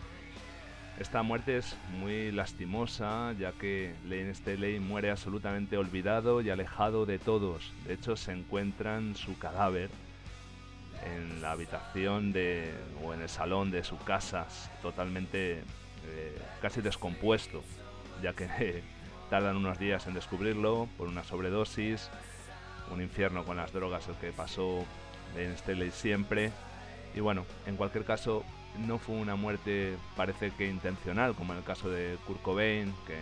Esta 0.97 1.23
muerte 1.23 1.57
es 1.57 1.75
muy 1.99 2.31
lastimosa, 2.31 3.33
ya 3.33 3.51
que 3.51 3.93
Lane 4.05 4.33
Staley 4.33 4.79
muere 4.79 5.11
absolutamente 5.11 5.77
olvidado 5.77 6.39
y 6.39 6.49
alejado 6.49 7.05
de 7.05 7.19
todos. 7.19 7.73
De 7.85 7.95
hecho, 7.95 8.15
se 8.15 8.31
encuentran 8.31 9.15
su 9.15 9.37
cadáver 9.37 9.89
en 11.05 11.41
la 11.41 11.51
habitación 11.51 12.31
de, 12.31 12.73
o 13.03 13.13
en 13.13 13.21
el 13.21 13.29
salón 13.29 13.71
de 13.71 13.83
su 13.83 13.97
casa, 13.97 14.47
totalmente 14.81 15.63
eh, 16.07 16.37
casi 16.61 16.79
descompuesto, 16.81 17.61
ya 18.23 18.31
que 18.31 18.83
tardan 19.29 19.57
unos 19.57 19.79
días 19.79 20.07
en 20.07 20.13
descubrirlo 20.13 20.87
por 20.97 21.09
una 21.09 21.25
sobredosis, 21.25 22.09
un 22.91 23.01
infierno 23.01 23.43
con 23.43 23.57
las 23.57 23.71
drogas 23.71 24.07
el 24.07 24.15
que 24.15 24.31
pasó 24.31 24.85
en 25.35 25.57
Staley 25.57 25.91
siempre. 25.91 26.51
Y 27.15 27.19
bueno, 27.19 27.45
en 27.65 27.75
cualquier 27.75 28.05
caso, 28.05 28.43
no 28.77 28.97
fue 28.97 29.15
una 29.15 29.35
muerte 29.35 29.97
parece 30.15 30.51
que 30.51 30.67
intencional, 30.67 31.35
como 31.35 31.53
en 31.53 31.59
el 31.59 31.65
caso 31.65 31.89
de 31.89 32.17
Kurt 32.27 32.41
Cobain, 32.41 32.93
que 33.07 33.17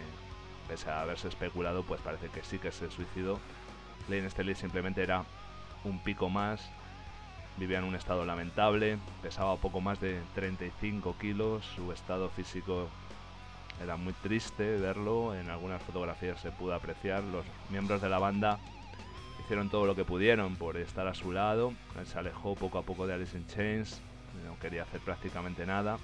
pese 0.68 0.90
a 0.90 1.02
haberse 1.02 1.28
especulado, 1.28 1.84
pues 1.84 2.02
parece 2.02 2.28
que 2.30 2.44
sí 2.44 2.60
que 2.60 2.72
se 2.72 2.92
suicidó. 2.92 3.40
Lane 4.10 4.30
Staley 4.30 4.56
simplemente 4.56 5.02
era 5.02 5.24
un 5.84 6.00
pico 6.00 6.30
más, 6.30 6.62
vivía 7.58 7.80
en 7.80 7.86
un 7.86 7.96
estado 7.96 8.26
lamentable, 8.26 8.98
pesaba 9.22 9.56
poco 9.58 9.82
más 9.82 10.00
de 10.00 10.22
35 10.36 11.16
kilos, 11.20 11.66
su 11.76 11.92
estado 11.92 12.30
físico 12.30 12.88
era 13.82 13.96
muy 13.96 14.14
triste 14.14 14.78
verlo, 14.78 15.36
en 15.36 15.50
algunas 15.50 15.82
fotografías 15.84 16.40
se 16.42 16.52
pudo 16.52 16.74
apreciar, 16.74 17.24
los 17.24 17.46
miembros 17.70 18.02
de 18.02 18.10
la 18.10 18.20
banda 18.20 18.60
hicieron 19.48 19.70
todo 19.70 19.86
lo 19.86 19.96
que 19.96 20.04
pudieron 20.04 20.58
por 20.58 20.76
estar 20.76 21.08
a 21.08 21.14
su 21.14 21.32
lado, 21.32 21.72
se 22.04 22.20
alejó 22.20 22.54
poco 22.56 22.80
a 22.80 22.82
poco 22.82 23.08
de 23.08 23.14
Alice 23.14 23.38
in 23.38 23.48
Chains, 23.48 24.02
no 24.46 24.60
quería 24.60 24.84
hacer 24.84 25.00
prácticamente 25.00 25.66
nada, 25.66 26.00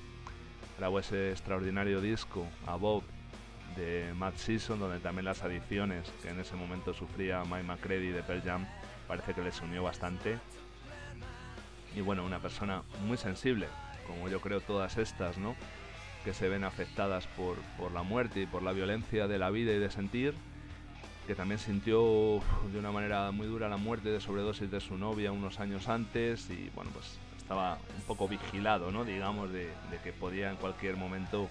grabó 0.78 1.00
ese 1.00 1.32
extraordinario 1.32 2.00
disco, 2.00 2.48
A 2.66 2.78
Bob, 2.78 3.04
de 3.76 4.14
Matt 4.16 4.38
Season, 4.38 4.80
donde 4.80 5.00
también 5.00 5.26
las 5.26 5.44
adiciones 5.44 6.10
que 6.22 6.30
en 6.30 6.40
ese 6.40 6.56
momento 6.56 6.94
sufría 6.94 7.44
Mike 7.44 7.64
McCready 7.64 8.12
de 8.12 8.24
Pearl 8.24 8.42
Jam 8.44 8.66
parece 9.10 9.34
que 9.34 9.42
les 9.42 9.60
unió 9.60 9.84
bastante. 9.84 10.40
Y 11.98 12.00
bueno, 12.00 12.24
una 12.24 12.40
persona 12.40 12.84
muy 13.06 13.18
sensible, 13.18 13.68
como 14.08 14.30
yo 14.30 14.40
creo 14.40 14.62
todas 14.62 14.98
estas, 14.98 15.38
¿no? 15.38 15.54
que 16.24 16.34
se 16.34 16.48
ven 16.48 16.64
afectadas 16.64 17.28
por, 17.28 17.58
por 17.78 17.92
la 17.92 18.04
muerte 18.04 18.44
y 18.44 18.46
por 18.46 18.64
la 18.64 18.72
violencia 18.72 19.28
de 19.28 19.38
la 19.38 19.50
vida 19.50 19.74
y 19.74 19.80
de 19.80 19.92
sentir, 19.92 20.34
que 21.26 21.36
también 21.36 21.60
sintió 21.60 22.42
de 22.72 22.80
una 22.80 22.92
manera 22.92 23.32
muy 23.32 23.48
dura 23.48 23.70
la 23.70 23.78
muerte 23.78 24.10
de 24.10 24.20
sobredosis 24.20 24.70
de 24.70 24.82
su 24.82 24.98
novia 24.98 25.32
unos 25.32 25.60
años 25.60 25.88
antes 25.88 26.50
y 26.50 26.70
bueno, 26.76 26.92
pues 26.94 27.18
estaba 27.38 27.78
un 27.96 28.02
poco 28.04 28.28
vigilado, 28.28 28.92
¿no? 28.92 29.06
Digamos, 29.06 29.52
de, 29.52 29.70
que 30.04 30.12
podía 30.12 30.50
en 30.50 30.58
cualquier 30.58 30.98
momento 30.98 31.50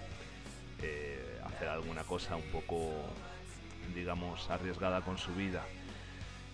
eh, 0.81 1.39
hacer 1.45 1.69
alguna 1.69 2.03
cosa 2.03 2.35
un 2.35 2.43
poco, 2.51 2.91
digamos, 3.95 4.49
arriesgada 4.49 5.01
con 5.01 5.17
su 5.17 5.33
vida. 5.35 5.63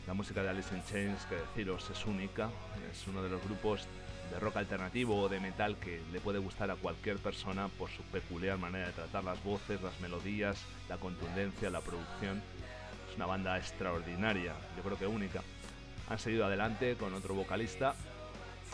La 0.07 0.13
música 0.13 0.41
de 0.41 0.49
Alice 0.49 0.75
in 0.75 0.83
Chains, 0.85 1.25
que 1.25 1.35
deciros, 1.35 1.89
es 1.89 2.05
única, 2.05 2.49
es 2.91 3.07
uno 3.07 3.21
de 3.21 3.29
los 3.29 3.43
grupos 3.43 3.87
de 4.31 4.39
rock 4.39 4.57
alternativo 4.57 5.19
o 5.19 5.29
de 5.29 5.39
metal 5.39 5.77
que 5.77 6.01
le 6.11 6.19
puede 6.19 6.39
gustar 6.39 6.69
a 6.71 6.75
cualquier 6.75 7.17
persona 7.17 7.67
por 7.67 7.89
su 7.89 8.03
peculiar 8.03 8.57
manera 8.57 8.87
de 8.87 8.93
tratar 8.93 9.23
las 9.23 9.43
voces, 9.43 9.81
las 9.81 9.99
melodías, 10.01 10.57
la 10.87 10.97
contundencia, 10.97 11.69
la 11.69 11.81
producción. 11.81 12.41
Una 13.19 13.25
banda 13.25 13.57
extraordinaria, 13.57 14.53
yo 14.77 14.81
creo 14.81 14.97
que 14.97 15.05
única. 15.05 15.41
Han 16.09 16.17
seguido 16.19 16.45
adelante 16.45 16.95
con 16.95 17.13
otro 17.13 17.35
vocalista. 17.35 17.93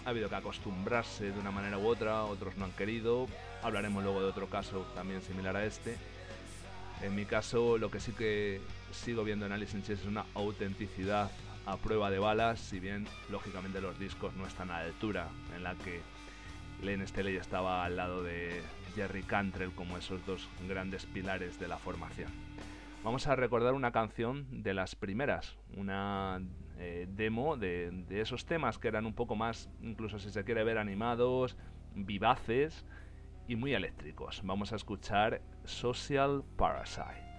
Ha 0.05 0.09
habido 0.11 0.29
que 0.29 0.35
acostumbrarse 0.35 1.31
de 1.31 1.39
una 1.39 1.49
manera 1.49 1.79
u 1.79 1.87
otra, 1.87 2.25
otros 2.25 2.55
no 2.55 2.65
han 2.65 2.71
querido. 2.73 3.25
Hablaremos 3.63 4.03
luego 4.03 4.21
de 4.21 4.27
otro 4.27 4.47
caso 4.47 4.85
también 4.93 5.23
similar 5.23 5.55
a 5.55 5.65
este. 5.65 5.97
En 7.01 7.15
mi 7.15 7.25
caso, 7.25 7.79
lo 7.79 7.89
que 7.89 7.99
sí 7.99 8.11
que 8.11 8.61
sigo 8.91 9.23
viendo 9.23 9.47
en 9.47 9.51
Alice 9.51 9.75
in 9.75 9.81
Chains 9.81 10.01
es 10.01 10.07
una 10.07 10.25
autenticidad 10.35 11.31
a 11.65 11.77
prueba 11.77 12.11
de 12.11 12.19
balas, 12.19 12.59
si 12.59 12.79
bien 12.79 13.07
lógicamente 13.31 13.81
los 13.81 13.97
discos 13.97 14.35
no 14.35 14.45
están 14.45 14.69
a 14.69 14.77
la 14.77 14.85
altura 14.85 15.27
en 15.55 15.63
la 15.63 15.73
que 15.73 16.01
Len 16.83 17.01
Staley 17.07 17.35
estaba 17.37 17.83
al 17.83 17.95
lado 17.95 18.21
de 18.21 18.61
Jerry 18.93 19.23
Cantrell 19.23 19.71
como 19.71 19.97
esos 19.97 20.23
dos 20.27 20.47
grandes 20.67 21.07
pilares 21.07 21.59
de 21.59 21.67
la 21.67 21.79
formación. 21.79 22.44
Vamos 23.05 23.27
a 23.27 23.35
recordar 23.35 23.75
una 23.75 23.91
canción 23.91 24.63
de 24.63 24.73
las 24.73 24.95
primeras, 24.95 25.59
una 25.77 26.41
eh, 26.79 27.05
demo 27.07 27.55
de, 27.55 27.91
de 27.91 28.19
esos 28.19 28.47
temas 28.47 28.79
que 28.79 28.87
eran 28.87 29.05
un 29.05 29.13
poco 29.13 29.35
más, 29.35 29.69
incluso 29.79 30.17
si 30.17 30.31
se 30.31 30.43
quiere 30.43 30.63
ver, 30.63 30.79
animados, 30.79 31.55
vivaces 31.93 32.83
y 33.47 33.57
muy 33.57 33.75
eléctricos. 33.75 34.41
Vamos 34.43 34.73
a 34.73 34.77
escuchar 34.77 35.43
Social 35.65 36.43
Parasite. 36.57 37.34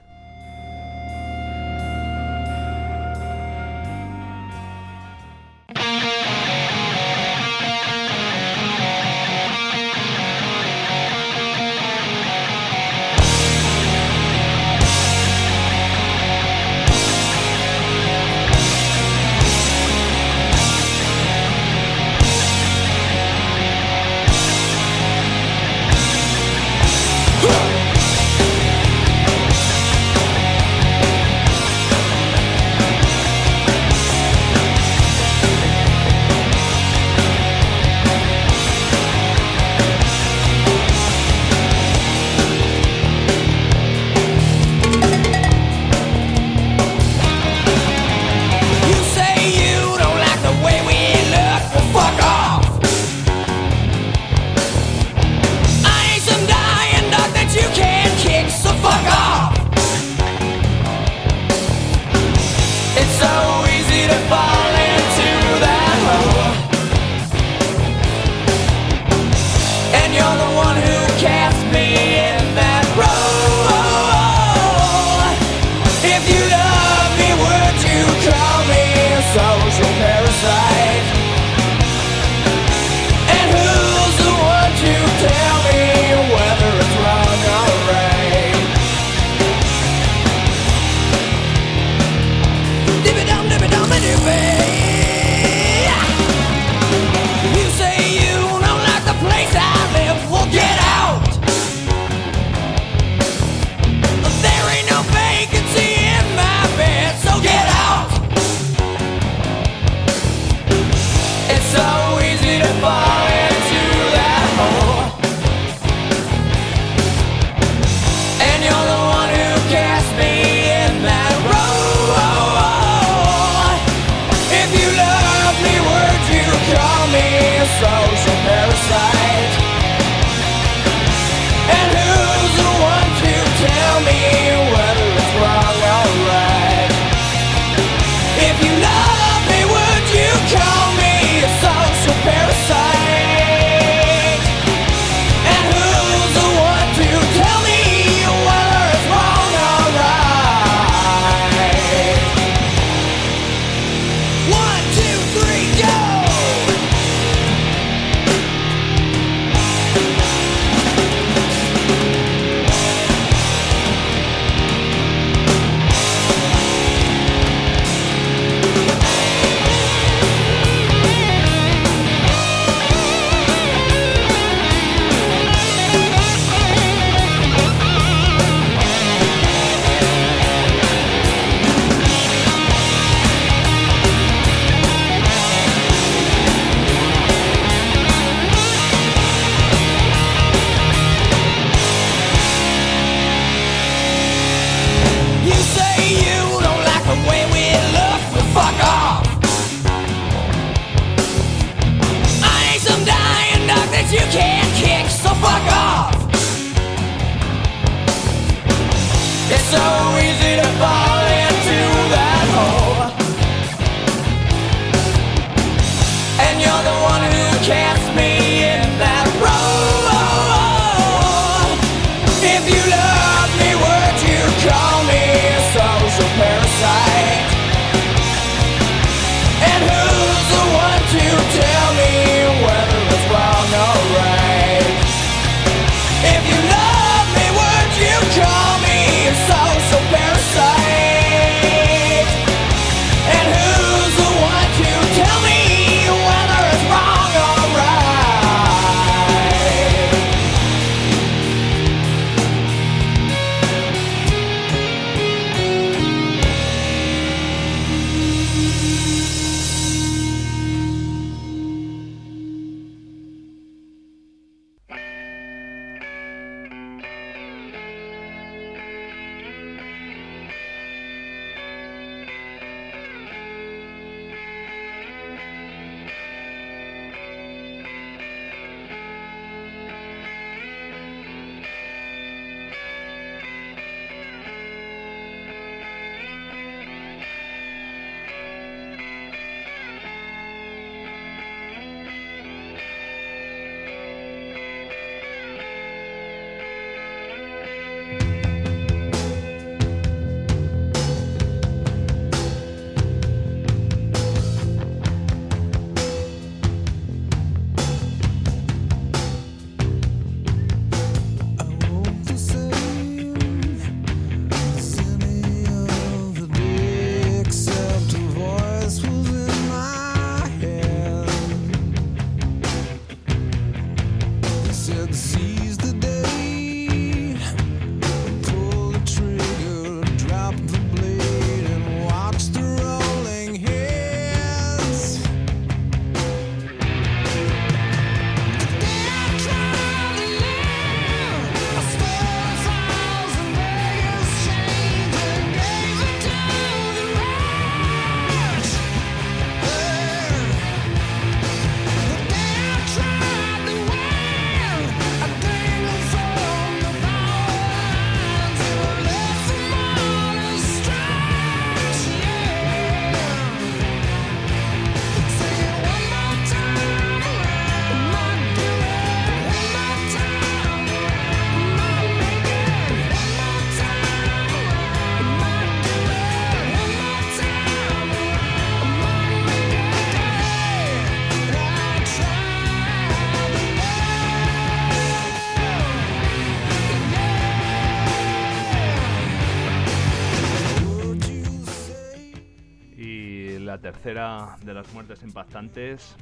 De 394.67 394.75
las 394.75 394.93
muertes 394.93 395.23
impactantes 395.23 396.15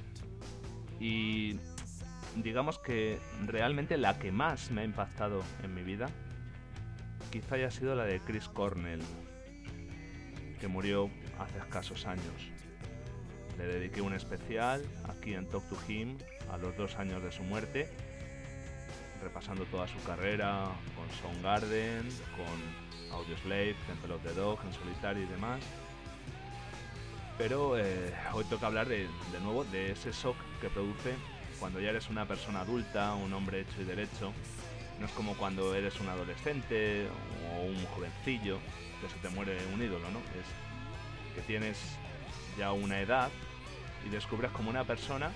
y 1.00 1.58
digamos 2.36 2.78
que 2.78 3.18
realmente 3.46 3.96
la 3.96 4.18
que 4.18 4.30
más 4.30 4.70
me 4.70 4.82
ha 4.82 4.84
impactado 4.84 5.42
en 5.62 5.74
mi 5.74 5.82
vida 5.82 6.08
quizá 7.30 7.56
haya 7.56 7.70
sido 7.70 7.96
la 7.96 8.04
de 8.04 8.20
Chris 8.20 8.48
Cornell, 8.48 9.02
que 10.60 10.68
murió 10.68 11.10
hace 11.40 11.58
escasos 11.58 12.06
años. 12.06 12.52
Le 13.58 13.66
dediqué 13.66 14.02
un 14.02 14.14
especial 14.14 14.84
aquí 15.08 15.34
en 15.34 15.48
Talk 15.48 15.68
to 15.68 15.76
Him 15.88 16.16
a 16.52 16.58
los 16.58 16.76
dos 16.76 16.94
años 16.94 17.22
de 17.24 17.32
su 17.32 17.42
muerte, 17.42 17.88
repasando 19.20 19.64
toda 19.64 19.88
su 19.88 20.00
carrera 20.04 20.68
con 20.94 21.10
Soundgarden, 21.18 22.08
con 22.36 23.18
Audioslave, 23.18 23.74
Temple 23.88 24.14
of 24.14 24.22
the 24.22 24.34
Dog, 24.34 24.60
en 24.64 24.72
solitario 24.72 25.24
y 25.24 25.26
demás. 25.26 25.60
Pero 27.36 27.76
eh, 27.76 28.14
hoy 28.32 28.44
toca 28.44 28.66
hablar 28.66 28.88
de, 28.88 29.08
de 29.32 29.40
nuevo 29.42 29.64
de 29.64 29.92
ese 29.92 30.12
shock 30.12 30.36
que 30.60 30.68
produce 30.68 31.14
cuando 31.58 31.80
ya 31.80 31.90
eres 31.90 32.08
una 32.08 32.26
persona 32.26 32.60
adulta, 32.60 33.14
un 33.14 33.32
hombre 33.32 33.60
hecho 33.60 33.80
y 33.80 33.84
derecho. 33.84 34.32
No 35.00 35.06
es 35.06 35.12
como 35.12 35.34
cuando 35.34 35.74
eres 35.74 35.98
un 36.00 36.08
adolescente 36.08 37.08
o 37.52 37.64
un 37.64 37.84
jovencillo 37.86 38.58
que 39.00 39.08
se 39.08 39.16
te 39.16 39.28
muere 39.30 39.58
un 39.72 39.82
ídolo, 39.82 40.08
¿no? 40.10 40.18
Es 40.18 41.34
que 41.34 41.40
tienes 41.42 41.78
ya 42.56 42.72
una 42.72 43.00
edad 43.00 43.28
y 44.06 44.08
descubres 44.08 44.50
como 44.52 44.70
una 44.70 44.84
persona 44.84 45.30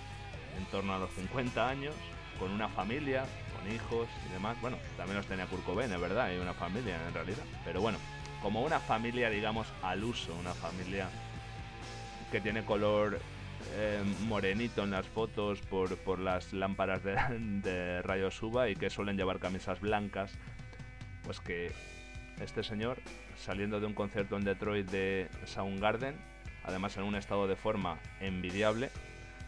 en 0.57 0.65
torno 0.67 0.95
a 0.95 0.99
los 0.99 1.11
50 1.13 1.69
años, 1.69 1.95
con 2.39 2.53
una 2.53 2.69
familia, 2.69 3.25
con 3.57 3.73
hijos 3.73 4.09
y 4.29 4.33
demás. 4.33 4.57
Bueno, 4.61 4.77
también 4.97 5.17
los 5.17 5.27
tenía 5.27 5.47
Kurt 5.47 5.65
Cobain, 5.65 5.93
es 5.93 6.01
verdad, 6.01 6.27
hay 6.27 6.39
una 6.39 6.55
familia 6.55 6.97
en 7.07 7.15
realidad. 7.15 7.45
Pero 7.65 7.81
bueno, 7.81 7.99
como 8.43 8.63
una 8.63 8.79
familia, 8.79 9.31
digamos, 9.31 9.67
al 9.83 10.05
uso, 10.05 10.33
una 10.35 10.55
familia 10.55 11.09
que 12.31 12.41
tiene 12.41 12.65
color 12.65 13.19
eh, 13.75 14.03
morenito 14.27 14.85
en 14.85 14.91
las 14.91 15.07
fotos 15.07 15.61
por, 15.63 15.97
por 15.99 16.19
las 16.19 16.53
lámparas 16.53 17.03
de, 17.05 18.03
rayos 18.03 18.43
UVA 18.43 18.71
y 18.71 18.77
que 18.77 18.91
suelen 18.91 19.17
llevar 19.17 19.39
camisas 19.39 19.81
blancas, 19.81 20.33
pues 21.23 21.41
que 21.41 21.73
este 22.41 22.63
señor, 22.63 22.99
saliendo 23.37 23.81
de 23.81 23.87
un 23.87 23.95
concierto 23.95 24.37
en 24.37 24.45
Detroit 24.45 24.89
de 24.91 25.29
Soundgarden, 25.45 26.17
además 26.65 26.97
en 26.97 27.05
un 27.05 27.15
estado 27.15 27.47
de 27.47 27.57
forma 27.57 27.99
envidiable, 28.21 28.91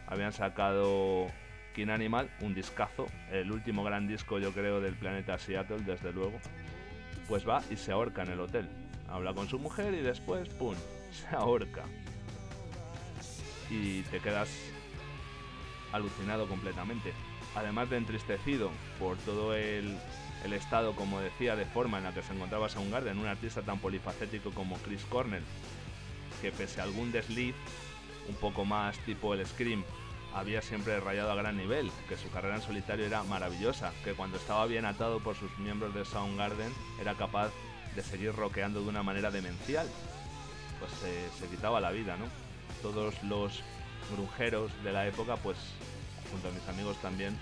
habían 0.07 0.33
sacado 0.33 1.27
King 1.73 1.89
Animal, 1.89 2.29
un 2.41 2.53
discazo, 2.53 3.07
el 3.31 3.51
último 3.51 3.83
gran 3.83 4.07
disco 4.07 4.39
yo 4.39 4.51
creo 4.51 4.81
del 4.81 4.95
planeta 4.95 5.37
Seattle, 5.37 5.79
desde 5.85 6.11
luego, 6.11 6.39
pues 7.27 7.47
va 7.47 7.63
y 7.69 7.77
se 7.77 7.91
ahorca 7.91 8.23
en 8.23 8.31
el 8.31 8.39
hotel. 8.39 8.69
Habla 9.07 9.33
con 9.33 9.47
su 9.47 9.57
mujer 9.57 9.93
y 9.93 10.01
después, 10.01 10.49
¡pum!, 10.49 10.75
se 11.11 11.35
ahorca 11.35 11.83
y 13.71 14.01
te 14.03 14.19
quedas 14.19 14.49
alucinado 15.93 16.47
completamente. 16.47 17.13
Además 17.55 17.89
de 17.89 17.97
entristecido 17.97 18.69
por 18.99 19.17
todo 19.17 19.55
el, 19.55 19.97
estado, 20.53 20.93
como 20.95 21.19
decía, 21.19 21.55
de 21.55 21.65
forma 21.65 21.97
en 21.97 22.03
la 22.03 22.13
que 22.13 22.21
se 22.21 22.33
encontraba 22.33 22.69
Soundgarden, 22.69 23.17
un 23.17 23.27
artista 23.27 23.61
tan 23.61 23.79
polifacético 23.79 24.51
como 24.51 24.77
Chris 24.77 25.03
Cornell, 25.05 25.43
que 26.41 26.51
pese 26.51 26.81
a 26.81 26.83
algún 26.83 27.11
desliz, 27.11 27.55
un 28.27 28.35
poco 28.35 28.65
más 28.65 28.97
tipo 28.99 29.33
el 29.33 29.45
Scream, 29.45 29.83
había 30.33 30.61
siempre 30.61 30.99
rayado 30.99 31.31
a 31.31 31.35
gran 31.35 31.57
nivel, 31.57 31.91
que 32.07 32.17
su 32.17 32.29
carrera 32.29 32.55
en 32.55 32.61
solitario 32.61 33.05
era 33.05 33.23
maravillosa, 33.23 33.91
que 34.03 34.13
cuando 34.13 34.37
estaba 34.37 34.65
bien 34.65 34.85
atado 34.85 35.19
por 35.19 35.35
sus 35.35 35.55
miembros 35.59 35.93
de 35.93 36.05
Soundgarden 36.05 36.73
era 37.01 37.15
capaz 37.15 37.51
de 37.95 38.01
seguir 38.01 38.33
rockeando 38.33 38.81
de 38.81 38.89
una 38.89 39.03
manera 39.03 39.29
demencial. 39.31 39.87
Pues 40.79 40.91
se, 40.93 41.39
se 41.39 41.51
quitaba 41.51 41.79
la 41.81 41.91
vida, 41.91 42.17
¿no? 42.17 42.25
Todos 42.81 43.21
los 43.23 43.61
grungeros 44.11 44.71
de 44.83 44.91
la 44.91 45.07
época, 45.07 45.35
pues 45.37 45.57
junto 46.31 46.47
a 46.47 46.51
mis 46.51 46.67
amigos 46.67 46.97
también, 47.01 47.37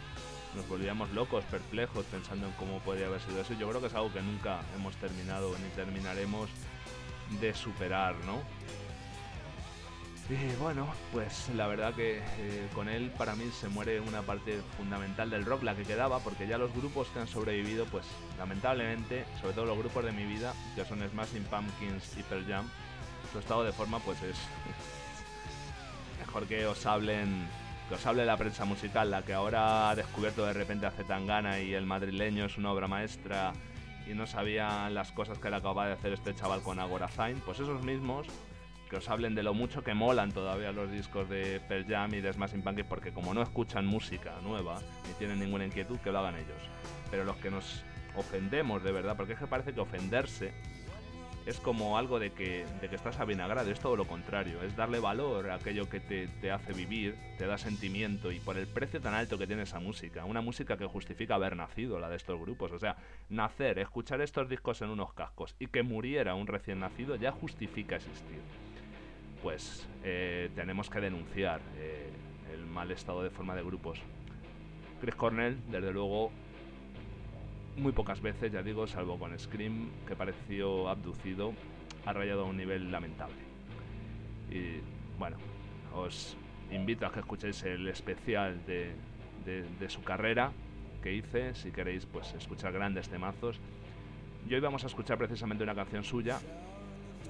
nos 0.56 0.68
volvíamos 0.68 1.10
locos, 1.12 1.44
perplejos, 1.46 2.06
pensando 2.06 2.48
en 2.48 2.54
cómo 2.54 2.80
podría 2.80 3.08
haber 3.08 3.22
sido 3.22 3.42
eso. 3.42 3.54
Yo 3.54 3.70
creo 3.70 3.82
que 3.82 3.88
es 3.88 3.94
algo 3.94 4.12
que 4.12 4.22
nunca 4.22 4.62
hemos 4.76 4.96
terminado 4.96 5.52
ni 5.60 5.70
terminaremos 5.70 6.50
de 7.40 7.54
superar, 7.54 8.16
¿no? 8.26 8.42
Y 10.30 10.56
bueno, 10.58 10.88
pues 11.12 11.50
la 11.56 11.66
verdad 11.66 11.96
que 11.96 12.20
eh, 12.20 12.68
con 12.76 12.88
él 12.88 13.12
para 13.18 13.36
mí 13.36 13.50
se 13.50 13.68
muere 13.68 14.00
una 14.00 14.22
parte 14.22 14.62
fundamental 14.78 15.32
del 15.32 15.44
rock, 15.44 15.64
la 15.64 15.76
que 15.76 15.84
quedaba, 15.84 16.20
porque 16.20 16.48
ya 16.48 16.60
los 16.60 16.72
grupos 16.72 17.08
que 17.08 17.20
han 17.20 17.28
sobrevivido, 17.28 17.86
pues 17.86 18.06
lamentablemente, 18.38 19.26
sobre 19.42 19.56
todo 19.56 19.66
los 19.66 19.78
grupos 19.80 20.06
de 20.06 20.12
mi 20.12 20.26
vida, 20.26 20.54
que 20.76 20.86
son 20.86 21.00
Smashing 21.00 21.46
Pumpkins 21.46 22.16
y 22.16 22.22
Pearl 22.22 22.46
Jam, 22.48 22.70
su 23.32 23.40
estado 23.40 23.64
de 23.64 23.74
forma 23.74 23.98
pues 24.00 24.22
es 24.22 24.38
mejor 26.30 26.46
que 26.46 26.68
os 26.68 26.86
hablen 26.86 27.48
que 27.88 27.96
os 27.96 28.06
hable 28.06 28.24
la 28.24 28.38
prensa 28.38 28.64
musical, 28.64 29.10
la 29.10 29.24
que 29.24 29.34
ahora 29.34 29.90
ha 29.90 29.96
descubierto 29.96 30.46
de 30.46 30.54
repente 30.54 30.86
a 30.86 30.92
Zetangana 30.92 31.60
y 31.60 31.74
el 31.74 31.88
madrileño 31.88 32.46
es 32.46 32.56
una 32.56 32.72
obra 32.72 32.88
maestra 32.88 33.52
y 34.08 34.14
no 34.14 34.28
sabían 34.28 34.94
las 34.94 35.12
cosas 35.12 35.40
que 35.40 35.48
era 35.48 35.60
capaz 35.60 35.88
de 35.88 35.94
hacer 35.94 36.14
este 36.14 36.36
chaval 36.36 36.62
con 36.62 36.80
Agora 36.80 37.08
Fine, 37.08 37.42
pues 37.44 37.60
esos 37.60 37.82
mismos 37.82 38.28
que 38.92 38.98
os 38.98 39.10
hablen 39.10 39.34
de 39.34 39.42
lo 39.42 39.56
mucho 39.56 39.84
que 39.84 39.96
molan 39.96 40.32
todavía 40.32 40.72
los 40.72 40.92
discos 40.92 41.28
de 41.30 41.60
Pearl 41.68 41.88
Jam 41.88 42.14
y 42.14 42.22
de 42.22 42.32
Smashing 42.32 42.62
Pumpkins 42.62 42.88
porque 42.88 43.12
como 43.12 43.34
no 43.34 43.42
escuchan 43.42 43.88
música 43.88 44.36
nueva 44.44 44.80
ni 45.08 45.14
tienen 45.14 45.40
ninguna 45.40 45.66
inquietud 45.66 45.98
que 45.98 46.12
lo 46.12 46.20
hagan 46.20 46.36
ellos. 46.36 46.62
Pero 47.10 47.24
los 47.24 47.38
que 47.38 47.50
nos 47.50 47.84
ofendemos 48.16 48.84
de 48.84 48.92
verdad, 48.92 49.18
porque 49.18 49.34
es 49.34 49.40
que 49.40 49.48
parece 49.48 49.74
que 49.74 49.80
ofenderse 49.80 50.54
es 51.50 51.60
como 51.60 51.98
algo 51.98 52.20
de 52.20 52.30
que, 52.30 52.64
de 52.80 52.90
que 52.90 52.96
estás 52.96 53.20
avinagrado, 53.20 53.72
es 53.72 53.80
todo 53.80 53.96
lo 53.96 54.06
contrario, 54.06 54.62
es 54.62 54.76
darle 54.76 55.00
valor 55.00 55.50
a 55.50 55.56
aquello 55.56 55.90
que 55.90 56.00
te, 56.00 56.28
te 56.28 56.52
hace 56.52 56.74
vivir, 56.74 57.16
te 57.40 57.48
da 57.48 57.58
sentimiento 57.58 58.32
y 58.32 58.40
por 58.40 58.56
el 58.56 58.68
precio 58.68 59.02
tan 59.02 59.16
alto 59.16 59.36
que 59.40 59.48
tiene 59.48 59.64
esa 59.64 59.80
música, 59.80 60.26
una 60.26 60.42
música 60.42 60.78
que 60.78 60.86
justifica 60.86 61.36
haber 61.36 61.56
nacido, 61.56 62.00
la 62.00 62.08
de 62.08 62.18
estos 62.18 62.40
grupos, 62.40 62.72
o 62.72 62.78
sea, 62.78 62.98
nacer, 63.30 63.80
escuchar 63.80 64.22
estos 64.22 64.48
discos 64.48 64.84
en 64.84 64.90
unos 64.90 65.12
cascos 65.14 65.56
y 65.58 65.68
que 65.68 65.82
muriera 65.82 66.36
un 66.36 66.46
recién 66.46 66.82
nacido 66.82 67.16
ya 67.16 67.32
justifica 67.32 67.96
existir. 67.96 68.42
Pues 69.42 69.88
eh, 70.04 70.52
tenemos 70.54 70.88
que 70.92 71.00
denunciar 71.00 71.62
eh, 71.78 72.12
el 72.54 72.68
mal 72.68 72.92
estado 72.92 73.24
de 73.24 73.32
forma 73.32 73.56
de 73.56 73.64
grupos. 73.64 74.00
Chris 75.02 75.16
Cornell, 75.16 75.58
desde 75.72 75.92
luego, 75.92 76.32
muy 77.80 77.92
pocas 77.92 78.22
veces, 78.22 78.52
ya 78.52 78.62
digo, 78.62 78.88
salvo 78.88 79.18
con 79.18 79.38
Scream, 79.38 79.90
que 80.08 80.16
pareció 80.16 80.90
abducido, 80.90 81.54
ha 82.06 82.14
rayado 82.14 82.42
a 82.42 82.46
un 82.46 82.58
nivel 82.58 82.92
lamentable. 82.92 83.36
Y 84.52 84.82
bueno, 85.18 85.38
os 85.96 86.36
invito 86.72 87.06
a 87.06 87.12
que 87.12 87.20
escuchéis 87.20 87.64
el 87.64 87.88
especial 87.88 88.64
de, 88.66 88.92
de- 89.46 89.66
de 89.80 89.90
su 89.90 90.02
carrera 90.04 90.52
que 91.02 91.14
hice, 91.14 91.56
si 91.56 91.72
queréis 91.72 92.06
pues 92.06 92.34
escuchar 92.34 92.74
grandes 92.74 93.10
temazos. 93.10 93.60
Y 94.50 94.54
hoy 94.54 94.60
vamos 94.60 94.84
a 94.84 94.88
escuchar 94.88 95.18
precisamente 95.18 95.64
una 95.64 95.76
canción 95.76 96.04
suya 96.04 96.40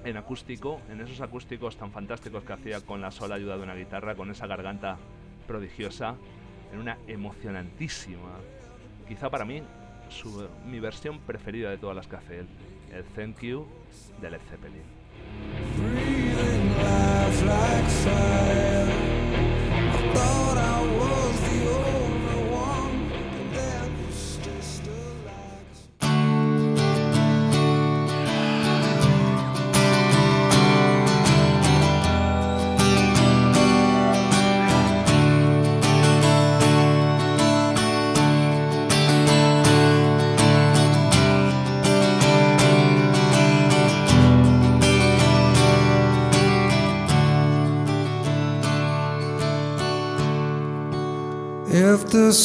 en 0.04 0.16
acústico, 0.16 0.80
en 0.90 1.00
esos 1.00 1.20
acústicos 1.20 1.76
tan 1.76 1.90
fantásticos 1.92 2.42
que 2.44 2.52
hacía 2.52 2.80
con 2.80 3.00
la 3.00 3.10
sola 3.10 3.34
ayuda 3.34 3.56
de 3.56 3.62
una 3.62 3.74
guitarra, 3.74 4.14
con 4.14 4.30
esa 4.30 4.46
garganta 4.46 4.96
prodigiosa, 5.46 6.16
en 6.72 6.78
una 6.78 6.96
emocionantísima, 7.06 8.30
quizá 9.08 9.28
para 9.28 9.44
mí, 9.44 9.62
mi 10.66 10.80
versión 10.80 11.20
preferida 11.20 11.70
de 11.70 11.78
todas 11.78 11.96
las 11.96 12.06
que 12.06 12.16
hace 12.16 12.38
él, 12.40 12.46
el 12.92 13.04
Thank 13.04 13.40
You 13.40 13.66
de 14.20 14.30
Led 14.30 14.40
Zeppelin. 14.50 14.82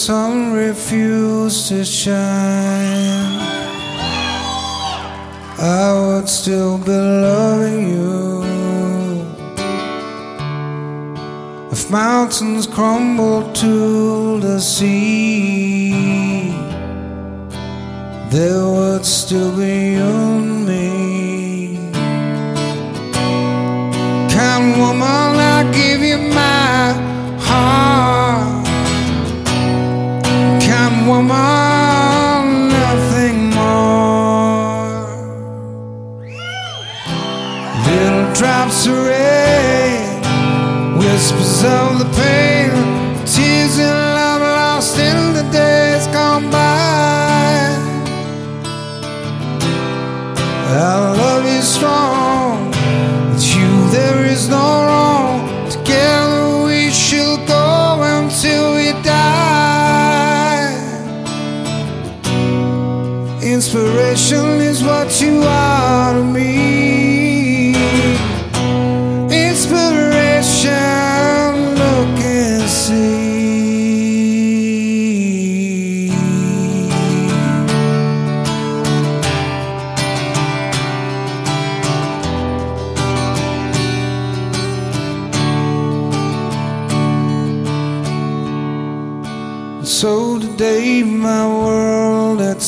Sun 0.06 0.54
refused 0.54 1.70
to 1.70 1.84
shine, 1.84 3.40
I 5.58 5.94
would 6.00 6.30
still 6.30 6.78
be 6.78 6.92
loving 6.92 7.90
you. 7.90 8.44
If 11.72 11.90
mountains 11.90 12.68
crumble 12.68 13.52
to 13.54 14.40
the 14.42 14.60
sea, 14.60 16.52
there 18.30 18.64
would 18.76 19.04
still 19.04 19.58
be 19.58 19.96
and 19.96 20.68
me. 20.68 20.85
Of 41.66 41.98
the 41.98 42.06
pain, 42.22 42.45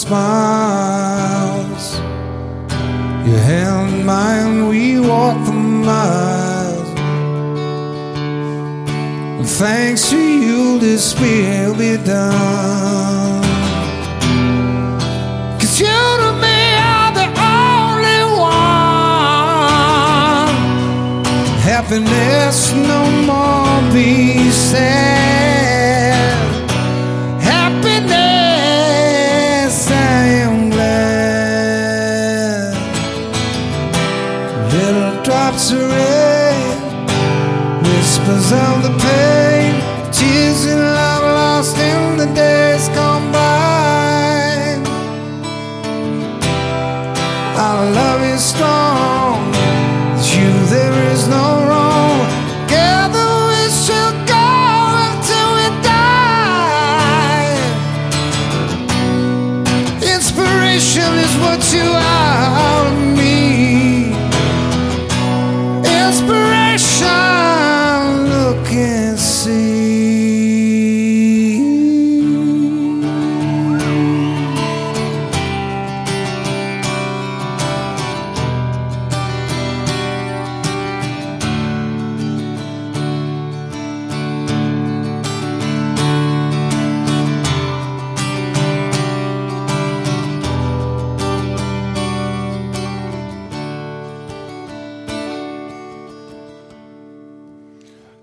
smiles. 0.08 1.86
Your 3.28 3.42
hand 3.52 3.94
in 3.94 4.06
mine, 4.06 4.68
we 4.70 5.00
walk 5.00 5.38
the 5.46 5.52
miles. 5.52 6.90
And 9.40 9.50
thanks 9.62 10.10
to 10.12 10.18
you, 10.18 10.80
this 10.80 11.14
will 11.20 11.76
be 11.76 11.98
done. 11.98 13.44
Cause 15.60 15.80
you 15.82 16.00
to 16.24 16.32
me 16.44 16.60
are 16.94 17.12
the 17.20 17.28
only 17.60 18.22
one. 18.54 18.88
Happiness 21.70 22.58
no 22.92 23.02
more 23.30 23.82
be 23.94 24.52
sad. 24.52 25.17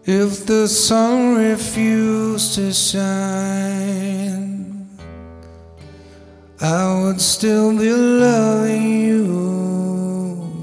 If 0.06 0.44
the 0.44 0.68
sun 0.68 1.36
refused 1.36 2.56
to 2.56 2.74
shine, 2.74 4.86
I 6.60 7.00
would 7.00 7.18
still 7.18 7.74
be 7.74 7.90
loving 7.90 9.00
you. 9.00 10.62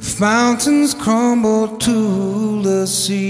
If 0.00 0.20
mountains 0.20 0.94
crumble 0.94 1.76
to 1.78 2.62
the 2.62 2.86
sea, 2.86 3.24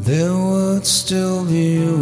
there 0.00 0.34
would 0.34 0.84
still 0.84 1.44
be 1.44 1.74
you 1.74 1.96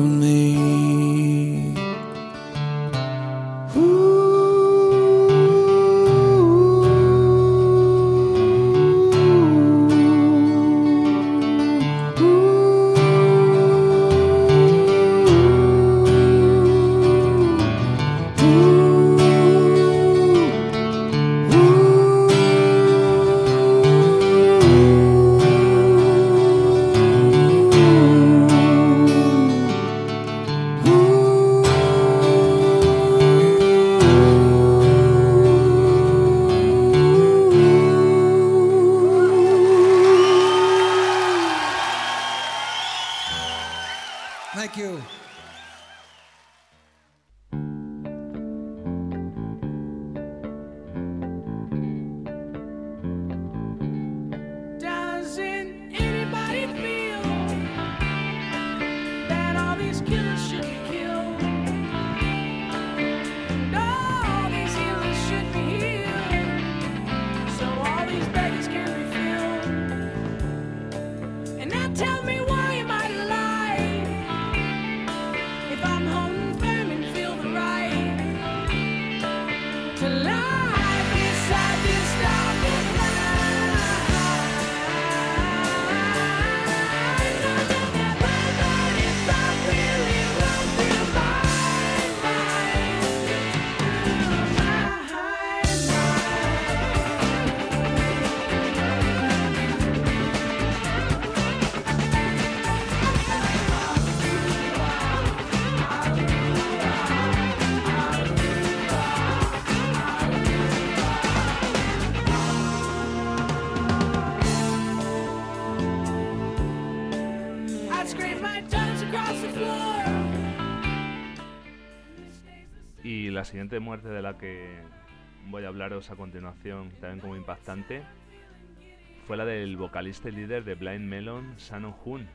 del 129.70 129.76
vocalista 129.76 130.28
y 130.28 130.32
líder 130.32 130.64
de 130.64 130.74
Blind 130.74 131.06
Melon, 131.06 131.54
Shannon 131.56 131.94
Hoon. 132.04 132.28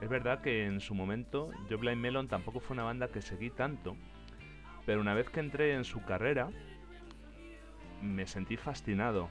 Es 0.00 0.08
verdad 0.08 0.40
que 0.40 0.66
en 0.66 0.80
su 0.80 0.94
momento 0.94 1.50
yo 1.68 1.78
Blind 1.78 2.00
Melon 2.00 2.28
tampoco 2.28 2.60
fue 2.60 2.74
una 2.74 2.84
banda 2.84 3.08
que 3.08 3.22
seguí 3.22 3.50
tanto, 3.50 3.96
pero 4.86 5.00
una 5.00 5.14
vez 5.14 5.28
que 5.30 5.40
entré 5.40 5.74
en 5.74 5.82
su 5.82 6.04
carrera 6.04 6.48
me 8.02 8.24
sentí 8.28 8.56
fascinado 8.56 9.28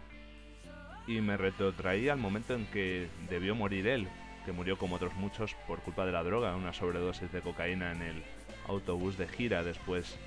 y 1.08 1.22
me 1.22 1.38
retrotraí 1.38 2.10
al 2.10 2.18
momento 2.18 2.56
en 2.56 2.66
que 2.66 3.08
debió 3.30 3.56
morir 3.56 3.88
él, 3.88 4.10
que 4.46 4.52
murió 4.52 4.78
como 4.78 4.98
otros 4.98 5.16
muchos 5.16 5.56
por 5.66 5.80
culpa 5.80 6.06
de 6.06 6.12
la 6.12 6.24
droga, 6.24 6.58
una 6.58 6.74
sobredosis 6.74 7.32
de 7.32 7.40
cocaína 7.40 7.94
en 7.94 8.02
el 8.02 8.24
autobús 8.68 9.18
de 9.18 9.30
gira 9.30 9.64
después 9.64 10.18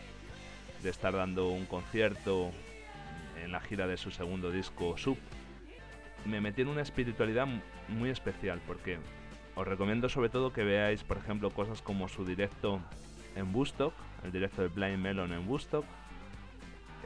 de 0.83 0.89
estar 0.89 1.12
dando 1.12 1.51
un 1.51 1.66
concierto 1.66 2.53
en 3.45 3.53
la 3.53 3.61
gira 3.61 3.87
de 3.87 3.99
su 3.99 4.11
segundo 4.11 4.51
disco 4.51 4.97
Sub. 4.97 5.18
Me 6.24 6.40
metí 6.40 6.62
en 6.62 6.68
una 6.68 6.82
espiritualidad 6.82 7.46
muy 7.88 8.10
especial 8.10 8.60
porque 8.66 8.98
os 9.54 9.66
recomiendo 9.66 10.08
sobre 10.08 10.28
todo 10.28 10.52
que 10.52 10.64
veáis, 10.64 11.02
por 11.02 11.18
ejemplo, 11.18 11.50
cosas 11.50 11.82
como 11.82 12.08
su 12.08 12.24
directo 12.24 12.80
en 13.36 13.54
Woodstock, 13.54 13.94
el 14.24 14.32
directo 14.32 14.62
de 14.62 14.68
Blind 14.68 14.98
Melon 14.98 15.32
en 15.32 15.48
Woodstock, 15.48 15.84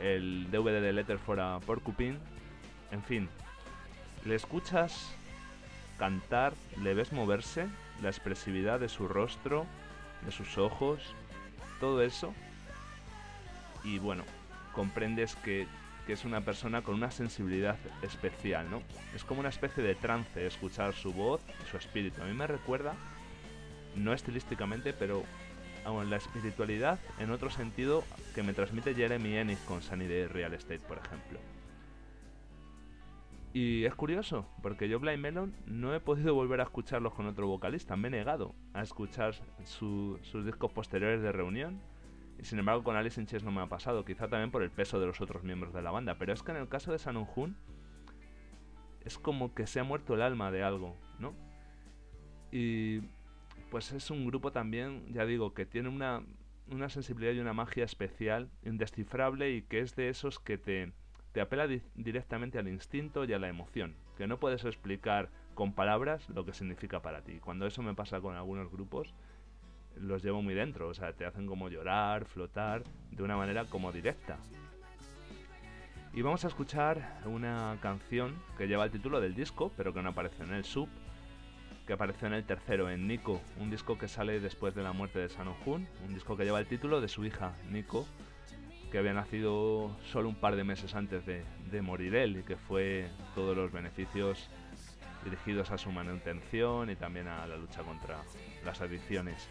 el 0.01 0.51
DVD 0.51 0.81
de 0.81 0.93
Letter 0.93 1.19
for 1.19 1.41
a 1.41 1.61
Porcupine, 1.61 2.19
en 2.91 3.03
fin, 3.03 3.29
le 4.25 4.35
escuchas 4.35 5.15
cantar, 5.99 6.55
le 6.83 6.95
ves 6.95 7.13
moverse, 7.13 7.67
la 8.03 8.09
expresividad 8.09 8.81
de 8.81 8.89
su 8.89 9.07
rostro, 9.09 9.67
de 10.25 10.33
sus 10.33 10.59
ojos, 10.59 11.15
todo 11.81 12.03
eso, 12.03 12.35
y 13.85 13.99
bueno, 13.99 14.25
comprendes 14.73 15.37
que, 15.37 15.67
que 16.07 16.13
es 16.13 16.25
una 16.25 16.43
persona 16.43 16.83
con 16.83 16.95
una 16.95 17.11
sensibilidad 17.11 17.79
especial, 18.03 18.71
¿no? 18.71 18.83
Es 19.15 19.25
como 19.25 19.41
una 19.41 19.49
especie 19.49 19.83
de 19.83 19.95
trance 19.95 20.47
escuchar 20.47 20.93
su 20.95 21.13
voz 21.13 21.41
y 21.63 21.71
su 21.71 21.77
espíritu. 21.77 22.21
A 22.23 22.27
mí 22.27 22.35
me 22.35 22.47
recuerda, 22.47 22.95
no 23.97 24.13
estilísticamente, 24.13 24.93
pero 24.93 25.23
a 25.87 26.05
la 26.05 26.17
espiritualidad 26.17 26.99
en 27.19 27.31
otro 27.31 27.51
sentido 27.51 28.05
que 28.35 28.43
me 28.43 28.53
transmite 28.55 28.95
Jeremy 28.95 29.37
Ennis 29.37 29.59
con 29.61 29.83
Sunny 29.83 30.07
Day 30.07 30.27
Real 30.27 30.53
Estate, 30.55 30.81
por 30.81 30.99
ejemplo. 30.99 31.39
Y 33.53 33.85
es 33.85 33.95
curioso, 33.95 34.49
porque 34.63 34.89
yo 34.89 34.99
Blind 34.99 35.21
Melon 35.23 35.55
no 35.67 35.95
he 35.95 36.01
podido 36.01 36.35
volver 36.35 36.61
a 36.61 36.65
escucharlos 36.65 37.15
con 37.15 37.27
otro 37.27 37.47
vocalista, 37.47 37.97
me 37.97 38.09
he 38.09 38.11
negado 38.11 38.55
a 38.73 38.83
escuchar 38.83 39.35
su- 39.65 40.19
sus 40.23 40.45
discos 40.45 40.73
posteriores 40.73 41.23
de 41.23 41.31
reunión. 41.31 41.81
Sin 42.43 42.59
embargo 42.59 42.85
con 42.85 42.97
Alice 42.97 43.21
in 43.21 43.27
Chains 43.27 43.45
no 43.45 43.51
me 43.53 43.61
ha 43.63 43.69
pasado, 43.69 44.05
quizá 44.05 44.29
también 44.29 44.51
por 44.51 44.63
el 44.63 44.71
peso 44.71 45.01
de 45.01 45.07
los 45.07 45.21
otros 45.21 45.45
miembros 45.45 45.73
de 45.73 45.83
la 45.83 45.91
banda. 45.91 46.17
Pero 46.19 46.33
es 46.33 46.43
que 46.43 46.51
en 46.51 46.59
el 46.59 46.69
caso 46.69 46.93
de 46.93 46.99
Sanon 46.99 47.27
Hoon 47.35 47.57
es 49.05 49.19
como 49.19 49.55
que 49.55 49.67
se 49.67 49.81
ha 49.81 49.85
muerto 49.85 50.15
el 50.15 50.23
alma 50.23 50.51
de 50.51 50.63
algo, 50.63 50.97
¿no? 51.19 51.35
Y 52.53 53.01
pues 53.71 53.93
es 53.93 54.11
un 54.11 54.27
grupo 54.27 54.53
también, 54.53 55.13
ya 55.13 55.25
digo, 55.27 55.55
que 55.55 55.67
tiene 55.67 55.89
una 55.89 56.23
una 56.71 56.89
sensibilidad 56.89 57.35
y 57.35 57.41
una 57.41 57.53
magia 57.53 57.85
especial, 57.85 58.49
indescifrable 58.63 59.51
y 59.51 59.61
que 59.61 59.81
es 59.81 59.97
de 59.97 60.09
esos 60.09 60.39
que 60.39 60.57
te, 60.57 60.93
te 61.33 61.43
apela 61.43 61.67
di- 61.67 61.83
directamente 61.95 62.59
al 62.59 62.69
instinto 62.69 63.25
y 63.27 63.35
a 63.35 63.39
la 63.39 63.49
emoción, 63.49 63.95
que 64.17 64.27
no 64.27 64.41
puedes 64.41 64.65
explicar 64.65 65.29
con 65.55 65.75
palabras 65.75 66.27
lo 66.31 66.47
que 66.47 66.55
significa 66.55 67.03
para 67.03 67.21
ti. 67.23 67.35
Cuando 67.39 67.67
eso 67.67 67.83
me 67.83 67.95
pasa 67.95 68.23
con 68.23 68.35
algunos 68.35 68.73
grupos, 68.73 69.13
los 69.97 70.23
llevo 70.23 70.43
muy 70.43 70.55
dentro, 70.55 70.89
o 70.89 70.95
sea, 70.95 71.13
te 71.13 71.25
hacen 71.25 71.47
como 71.47 71.69
llorar, 71.69 72.25
flotar, 72.25 72.83
de 73.11 73.23
una 73.23 73.37
manera 73.37 73.65
como 73.65 73.93
directa. 73.93 74.39
Y 76.13 76.23
vamos 76.23 76.45
a 76.45 76.49
escuchar 76.49 77.21
una 77.25 77.77
canción 77.81 78.37
que 78.57 78.69
lleva 78.69 78.85
el 78.85 78.91
título 78.91 79.21
del 79.21 79.35
disco, 79.35 79.73
pero 79.77 79.93
que 79.93 80.03
no 80.03 80.11
aparece 80.11 80.45
en 80.45 80.55
el 80.55 80.65
sub, 80.65 80.89
que 81.87 81.93
apareció 81.93 82.29
en 82.29 82.35
el 82.35 82.45
tercero, 82.45 82.89
en 82.89 83.09
Nico, 83.09 83.41
un 83.59 83.71
disco 83.71 83.99
que 83.99 84.09
sale 84.09 84.41
después 84.41 84.75
de 84.75 84.83
la 84.83 84.93
muerte 84.93 85.19
de 85.19 85.29
Sano 85.29 85.57
Jun, 85.65 85.87
un 86.07 86.15
disco 86.15 86.37
que 86.37 86.45
lleva 86.45 86.61
el 86.61 86.67
título 86.67 87.01
de 87.01 87.09
su 87.09 87.25
hija, 87.25 87.55
Nico, 87.71 88.07
que 88.91 88.99
había 88.99 89.13
nacido 89.13 89.97
solo 90.05 90.29
un 90.29 90.37
par 90.37 90.55
de 90.55 90.63
meses 90.63 90.95
antes 90.95 91.27
de 91.27 91.83
morir 91.83 92.15
él 92.15 92.37
y 92.39 92.43
que 92.45 92.57
fue 92.57 93.09
todos 93.35 93.57
los 93.57 93.73
beneficios 93.73 94.49
dirigidos 95.25 95.71
a 95.71 95.79
su 95.79 95.91
manutención 95.91 96.91
y 96.91 96.97
también 96.97 97.27
a 97.27 97.47
la 97.47 97.57
lucha 97.57 97.83
contra 97.83 98.23
las 98.65 98.81
adicciones. 98.81 99.49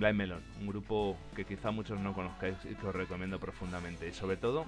Blind 0.00 0.16
Melon, 0.16 0.42
un 0.58 0.66
grupo 0.66 1.18
que 1.36 1.44
quizá 1.44 1.70
muchos 1.70 2.00
no 2.00 2.14
conozcáis 2.14 2.56
y 2.64 2.74
que 2.74 2.86
os 2.86 2.94
recomiendo 2.94 3.38
profundamente. 3.38 4.08
Y 4.08 4.12
sobre 4.14 4.38
todo, 4.38 4.64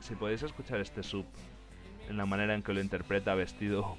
si 0.00 0.16
podéis 0.16 0.42
escuchar 0.42 0.80
este 0.80 1.04
sub 1.04 1.24
en 2.08 2.16
la 2.16 2.26
manera 2.26 2.56
en 2.56 2.64
que 2.64 2.72
lo 2.72 2.80
interpreta 2.80 3.36
vestido 3.36 3.96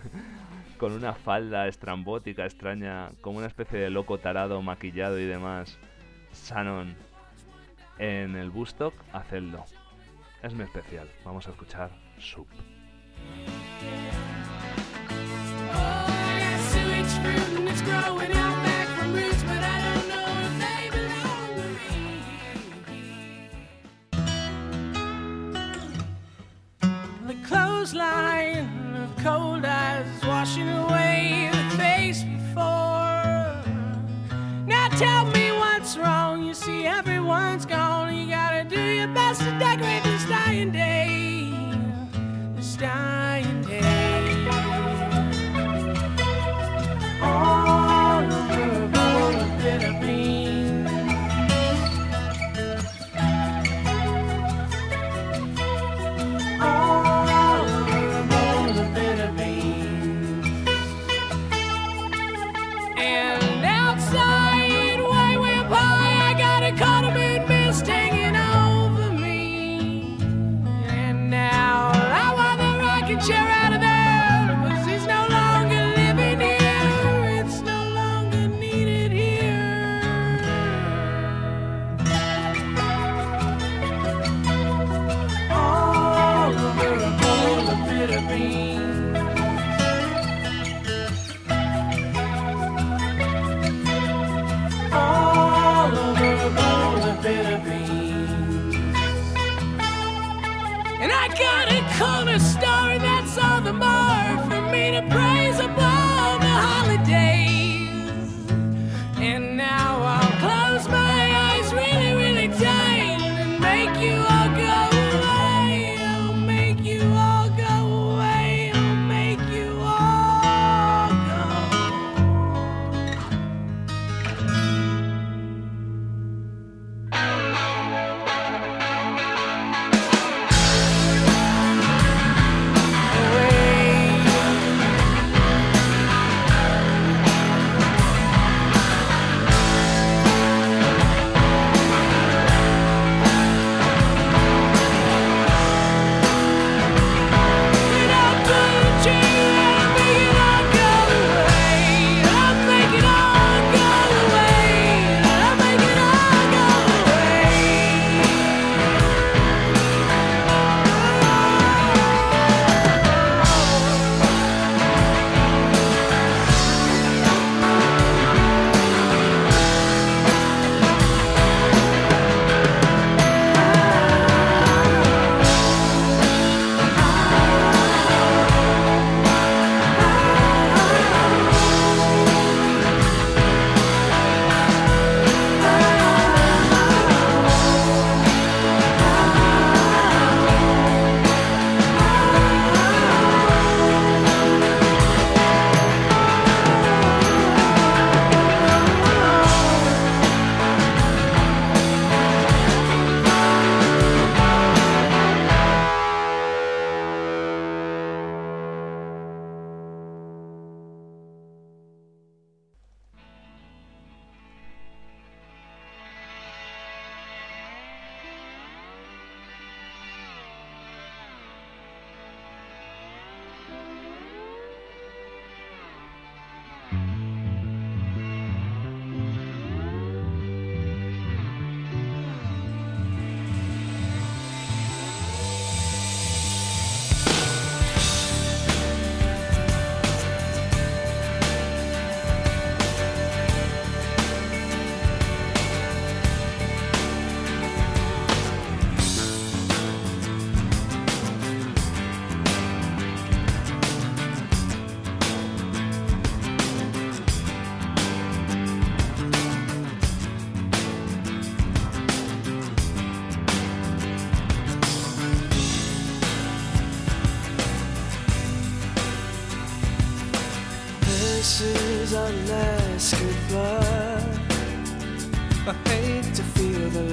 con 0.78 0.92
una 0.92 1.12
falda 1.12 1.68
estrambótica, 1.68 2.46
extraña, 2.46 3.10
como 3.20 3.36
una 3.36 3.46
especie 3.46 3.78
de 3.78 3.90
loco 3.90 4.16
tarado, 4.16 4.62
maquillado 4.62 5.20
y 5.20 5.26
demás, 5.26 5.78
Shannon 6.32 6.96
en 7.98 8.36
el 8.36 8.48
Bustock, 8.48 8.94
hacedlo. 9.12 9.66
Es 10.42 10.54
muy 10.54 10.64
especial. 10.64 11.10
Vamos 11.22 11.46
a 11.46 11.50
escuchar 11.50 11.90
Sub. 12.18 12.46
Oh, 15.76 16.04
clothesline 27.84 28.96
of 28.96 29.14
cold 29.22 29.62
eyes 29.62 30.06
washing 30.22 30.70
away 30.70 31.50
the 31.52 31.76
face 31.76 32.22
before. 32.22 33.62
Now 34.66 34.88
tell 34.96 35.26
me 35.26 35.52
what's 35.52 35.98
wrong. 35.98 36.46
You 36.46 36.54
see, 36.54 36.86
everyone's 36.86 37.66
gone. 37.66 38.16
You 38.16 38.30
gotta 38.30 38.64
do 38.64 38.80
your 38.80 39.08
best 39.08 39.42
to 39.42 39.50
decorate 39.58 40.02
this 40.02 40.24
dying 40.26 40.72
day. 40.72 40.93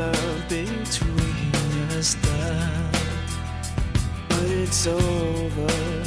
Love 0.02 0.50
between 0.50 1.54
us 1.98 2.16
die, 2.16 2.92
but 4.30 4.50
it's 4.50 4.88
over. 4.88 6.01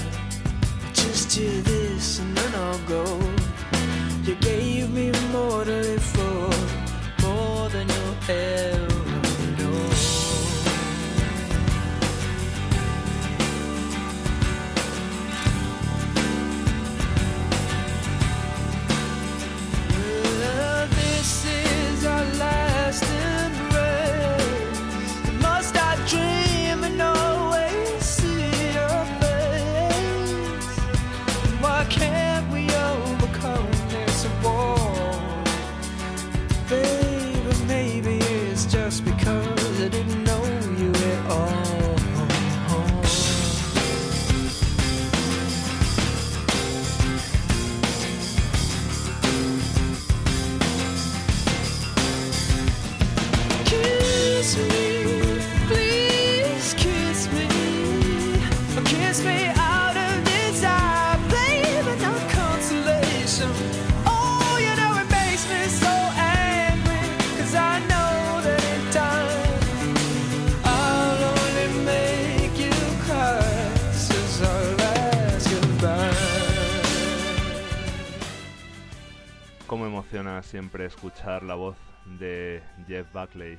Escuchar 80.81 81.43
la 81.43 81.55
voz 81.55 81.77
de 82.19 82.63
Jeff 82.87 83.07
Buckley. 83.13 83.59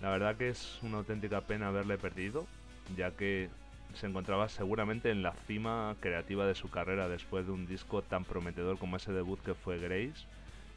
La 0.00 0.10
verdad 0.10 0.36
que 0.36 0.50
es 0.50 0.78
una 0.82 0.98
auténtica 0.98 1.40
pena 1.40 1.68
haberle 1.68 1.98
perdido, 1.98 2.46
ya 2.96 3.10
que 3.12 3.48
se 3.94 4.06
encontraba 4.06 4.48
seguramente 4.48 5.10
en 5.10 5.22
la 5.22 5.32
cima 5.46 5.96
creativa 6.00 6.46
de 6.46 6.54
su 6.54 6.68
carrera 6.68 7.08
después 7.08 7.46
de 7.46 7.52
un 7.52 7.66
disco 7.66 8.02
tan 8.02 8.24
prometedor 8.24 8.78
como 8.78 8.96
ese 8.96 9.12
debut 9.12 9.40
que 9.40 9.54
fue 9.54 9.78
Grace. 9.78 10.26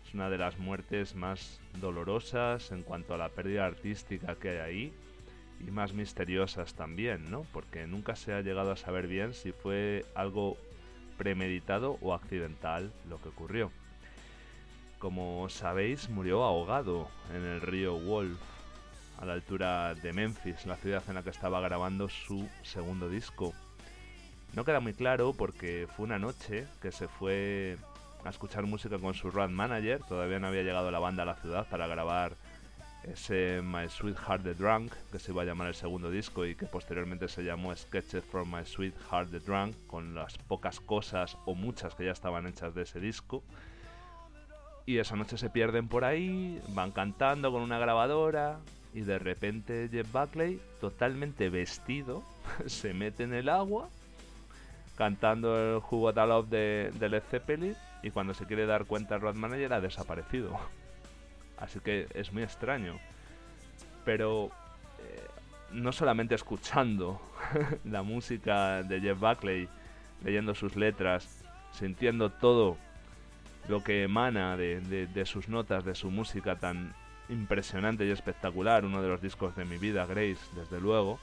Es 0.07 0.13
una 0.13 0.29
de 0.29 0.37
las 0.37 0.57
muertes 0.57 1.15
más 1.15 1.59
dolorosas 1.81 2.71
en 2.71 2.83
cuanto 2.83 3.13
a 3.13 3.17
la 3.17 3.29
pérdida 3.29 3.65
artística 3.65 4.35
que 4.35 4.49
hay 4.49 4.57
ahí 4.57 4.93
y 5.59 5.71
más 5.71 5.93
misteriosas 5.93 6.75
también, 6.75 7.29
¿no? 7.29 7.45
Porque 7.51 7.87
nunca 7.87 8.15
se 8.15 8.33
ha 8.33 8.41
llegado 8.41 8.71
a 8.71 8.77
saber 8.77 9.07
bien 9.07 9.33
si 9.33 9.51
fue 9.51 10.05
algo 10.15 10.55
premeditado 11.17 11.97
o 12.01 12.13
accidental 12.13 12.93
lo 13.09 13.19
que 13.19 13.29
ocurrió. 13.29 13.71
Como 14.99 15.47
sabéis, 15.49 16.09
murió 16.09 16.43
ahogado 16.43 17.07
en 17.33 17.43
el 17.43 17.61
río 17.61 17.97
Wolf, 17.97 18.39
a 19.19 19.25
la 19.25 19.33
altura 19.33 19.93
de 19.95 20.13
Memphis, 20.13 20.65
la 20.65 20.75
ciudad 20.75 21.03
en 21.07 21.15
la 21.15 21.23
que 21.23 21.29
estaba 21.29 21.59
grabando 21.61 22.09
su 22.09 22.47
segundo 22.63 23.09
disco. 23.09 23.53
No 24.53 24.65
queda 24.65 24.79
muy 24.79 24.93
claro 24.93 25.33
porque 25.37 25.87
fue 25.95 26.05
una 26.05 26.19
noche 26.19 26.67
que 26.81 26.91
se 26.91 27.07
fue 27.07 27.77
a 28.23 28.29
escuchar 28.29 28.65
música 28.65 28.97
con 28.97 29.13
su 29.13 29.29
road 29.29 29.49
manager, 29.49 30.01
todavía 30.03 30.39
no 30.39 30.47
había 30.47 30.63
llegado 30.63 30.89
la 30.91 30.99
banda 30.99 31.23
a 31.23 31.27
la 31.27 31.35
ciudad 31.35 31.67
para 31.69 31.87
grabar 31.87 32.33
ese 33.03 33.61
My 33.63 33.87
Sweet 33.87 34.17
Heart 34.17 34.43
the 34.43 34.53
Drunk, 34.53 34.93
que 35.11 35.19
se 35.19 35.31
iba 35.31 35.43
a 35.43 35.45
llamar 35.45 35.67
el 35.67 35.75
segundo 35.75 36.09
disco 36.11 36.45
y 36.45 36.55
que 36.55 36.65
posteriormente 36.65 37.27
se 37.29 37.43
llamó 37.43 37.75
Sketches 37.75 38.23
from 38.25 38.53
My 38.53 38.65
Sweet 38.65 38.95
Heart 39.09 39.31
the 39.31 39.39
Drunk, 39.39 39.75
con 39.87 40.13
las 40.13 40.37
pocas 40.37 40.79
cosas 40.79 41.37
o 41.45 41.55
muchas 41.55 41.95
que 41.95 42.05
ya 42.05 42.11
estaban 42.11 42.47
hechas 42.47 42.73
de 42.73 42.81
ese 42.81 42.99
disco. 42.99 43.43
Y 44.87 44.99
esa 44.99 45.17
noche 45.17 45.37
se 45.37 45.49
pierden 45.49 45.89
por 45.89 46.05
ahí, 46.05 46.61
van 46.69 46.91
cantando 46.91 47.51
con 47.51 47.61
una 47.61 47.77
grabadora 47.77 48.59
y 48.93 49.01
de 49.01 49.19
repente 49.19 49.89
Jeff 49.91 50.09
Buckley, 50.13 50.61
totalmente 50.79 51.49
vestido, 51.49 52.23
se 52.67 52.93
mete 52.93 53.23
en 53.23 53.33
el 53.33 53.49
agua 53.49 53.89
cantando 54.95 55.57
el 55.59 55.81
Who 55.91 56.13
de 56.13 56.91
Led 56.97 57.21
Zeppelin 57.29 57.75
y 58.01 58.11
cuando 58.11 58.33
se 58.33 58.45
quiere 58.45 58.65
dar 58.65 58.85
cuenta 58.85 59.15
el 59.15 59.21
road 59.21 59.35
manager 59.35 59.73
ha 59.73 59.81
desaparecido. 59.81 60.57
Así 61.57 61.81
que 61.81 62.07
es 62.13 62.31
muy 62.31 62.43
extraño. 62.43 62.97
Pero 64.05 64.51
eh, 64.99 65.21
no 65.73 65.91
solamente 65.91 66.33
escuchando 66.33 67.21
la 67.83 68.03
música 68.03 68.83
de 68.83 69.01
Jeff 69.01 69.19
Buckley, 69.19 69.67
leyendo 70.23 70.55
sus 70.55 70.77
letras, 70.77 71.43
sintiendo 71.73 72.31
todo 72.31 72.77
lo 73.67 73.83
que 73.83 74.03
emana 74.03 74.55
de, 74.57 74.79
de- 74.81 75.25
sus 75.25 75.49
notas, 75.49 75.83
de 75.85 75.95
su 75.95 76.09
música 76.11 76.55
tan 76.55 76.93
impresionante 77.29 78.05
y 78.05 78.11
espectacular, 78.11 78.85
uno 78.85 79.01
de 79.01 79.09
los 79.09 79.21
discos 79.21 79.55
de 79.55 79.65
mi 79.65 79.77
vida, 79.77 80.05
Grace, 80.05 80.37
desde 80.55 80.79
luego, 80.79 81.19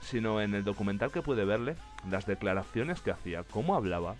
sino 0.00 0.40
en 0.42 0.54
el 0.54 0.64
documental 0.64 1.10
que 1.10 1.22
pude 1.22 1.44
verle, 1.44 1.76
las 2.10 2.26
declaraciones 2.26 3.00
que 3.00 3.10
hacía, 3.10 3.42
cómo 3.44 3.74
hablaba, 3.74 4.16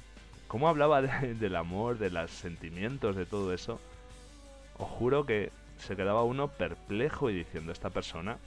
cómo 0.48 0.68
hablaba 0.68 1.02
de- 1.02 1.34
del 1.34 1.56
amor, 1.56 1.98
de 1.98 2.10
los 2.10 2.30
sentimientos, 2.30 3.16
de 3.16 3.26
todo 3.26 3.52
eso. 3.52 3.78
Os 4.78 4.88
juro 4.88 5.26
que 5.26 5.50
se 5.78 5.96
quedaba 5.96 6.24
uno 6.24 6.48
perplejo 6.48 7.28
y 7.28 7.34
diciendo, 7.34 7.72
esta 7.72 7.90
persona 7.90 8.38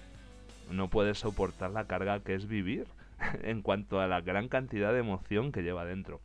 no 0.71 0.87
puede 0.89 1.13
soportar 1.13 1.71
la 1.71 1.85
carga 1.85 2.19
que 2.21 2.33
es 2.33 2.47
vivir 2.47 2.87
en 3.43 3.61
cuanto 3.61 3.99
a 3.99 4.07
la 4.07 4.21
gran 4.21 4.47
cantidad 4.47 4.91
de 4.91 4.99
emoción 4.99 5.51
que 5.51 5.61
lleva 5.61 5.85
dentro. 5.85 6.19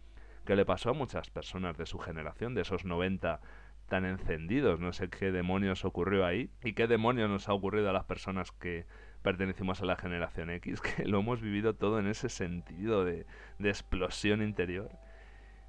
Que 0.45 0.57
le 0.57 0.65
pasó 0.65 0.91
a 0.91 0.95
muchas 0.95 1.31
personas 1.31 1.77
de 1.77 1.87
su 1.87 1.99
generación, 1.99 2.55
de 2.55 2.63
esos 2.63 2.85
90 2.85 3.41
tan 3.89 4.05
encendidos. 4.07 4.81
No 4.81 4.93
sé 4.93 5.09
qué 5.09 5.33
demonios 5.33 5.85
ocurrió 5.85 6.25
ahí 6.25 6.51
y 6.65 6.73
qué 6.73 6.87
demonios 6.87 7.29
nos 7.29 7.49
ha 7.49 7.53
ocurrido 7.53 7.91
a 7.91 7.93
las 7.93 8.05
personas 8.05 8.51
que 8.53 8.87
pertenecimos 9.23 9.83
a 9.83 9.85
la 9.85 9.97
generación 9.97 10.51
X, 10.51 10.81
que 10.97 11.05
lo 11.05 11.21
hemos 11.21 11.41
vivido 11.41 11.75
todo 11.75 11.99
en 11.99 12.07
ese 12.07 12.29
sentido 12.29 13.05
de, 13.05 13.27
de 13.59 13.69
explosión 13.69 14.43
interior. 14.43 14.91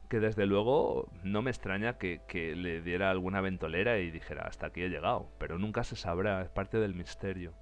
Que 0.10 0.20
desde 0.20 0.46
luego 0.46 1.12
no 1.24 1.42
me 1.42 1.52
extraña 1.52 1.98
que, 1.98 2.22
que 2.28 2.56
le 2.56 2.82
diera 2.82 3.10
alguna 3.10 3.42
ventolera 3.42 4.00
y 4.00 4.12
dijera 4.12 4.44
hasta 4.44 4.68
aquí 4.68 4.82
he 4.82 4.90
llegado, 4.90 5.30
pero 5.40 5.58
nunca 5.58 5.84
se 5.84 5.96
sabrá, 5.96 6.42
es 6.42 6.50
parte 6.50 6.78
del 6.78 6.94
misterio. 6.94 7.54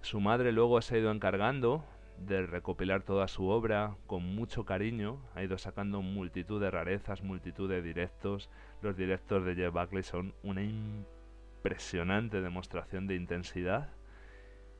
Su 0.00 0.20
madre 0.20 0.52
luego 0.52 0.82
se 0.82 0.96
ha 0.96 0.98
ido 0.98 1.10
encargando 1.10 1.86
de 2.18 2.46
recopilar 2.46 3.02
toda 3.02 3.28
su 3.28 3.48
obra 3.48 3.96
con 4.06 4.22
mucho 4.34 4.64
cariño, 4.64 5.20
ha 5.34 5.42
ido 5.42 5.58
sacando 5.58 6.02
multitud 6.02 6.60
de 6.60 6.70
rarezas, 6.70 7.22
multitud 7.22 7.68
de 7.68 7.82
directos. 7.82 8.50
Los 8.82 8.96
directos 8.96 9.44
de 9.44 9.54
Jeff 9.54 9.72
Buckley 9.72 10.02
son 10.02 10.34
una 10.42 10.62
impresionante 10.62 12.40
demostración 12.40 13.06
de 13.06 13.16
intensidad. 13.16 13.90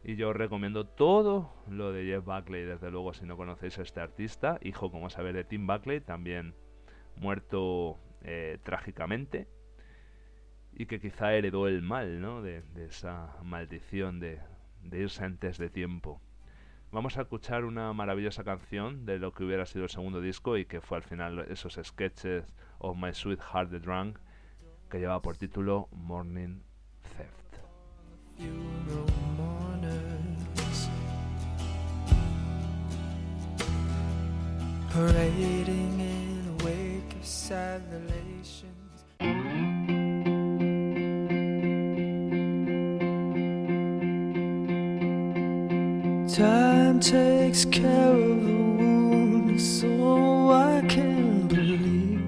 Y 0.02 0.16
yo 0.16 0.30
os 0.30 0.36
recomiendo 0.36 0.86
todo 0.86 1.54
lo 1.68 1.92
de 1.92 2.04
Jeff 2.04 2.24
Buckley, 2.24 2.64
desde 2.64 2.90
luego, 2.90 3.14
si 3.14 3.24
no 3.24 3.36
conocéis 3.36 3.78
a 3.78 3.82
este 3.82 4.00
artista, 4.00 4.58
hijo, 4.62 4.90
como 4.90 5.08
sabéis, 5.08 5.34
de 5.34 5.44
Tim 5.44 5.66
Buckley, 5.66 6.00
también 6.00 6.54
muerto 7.16 7.98
eh, 8.22 8.58
trágicamente, 8.62 9.48
y 10.72 10.86
que 10.86 11.00
quizá 11.00 11.34
heredó 11.34 11.68
el 11.68 11.80
mal, 11.82 12.20
¿no? 12.20 12.42
De, 12.42 12.62
de 12.74 12.86
esa 12.86 13.36
maldición 13.42 14.20
de 14.20 14.40
irse 14.92 15.24
antes 15.24 15.56
de 15.56 15.70
tiempo. 15.70 16.20
Vamos 16.94 17.18
a 17.18 17.22
escuchar 17.22 17.64
una 17.64 17.92
maravillosa 17.92 18.44
canción 18.44 19.04
de 19.04 19.18
lo 19.18 19.32
que 19.32 19.42
hubiera 19.42 19.66
sido 19.66 19.82
el 19.82 19.90
segundo 19.90 20.20
disco 20.20 20.56
y 20.56 20.64
que 20.64 20.80
fue 20.80 20.98
al 20.98 21.02
final 21.02 21.40
esos 21.50 21.76
sketches 21.82 22.44
of 22.78 22.96
My 22.96 23.12
Sweet 23.12 23.40
Heart 23.40 23.70
the 23.72 23.80
Drunk 23.80 24.16
que 24.88 25.00
lleva 25.00 25.20
por 25.20 25.36
título 25.36 25.88
Morning 25.90 26.60
Theft. 27.16 27.58
Takes 47.04 47.66
care 47.66 48.12
of 48.12 48.46
the 48.46 48.54
wound, 48.78 49.60
so 49.60 50.50
I 50.52 50.80
can 50.88 51.46
believe 51.48 52.22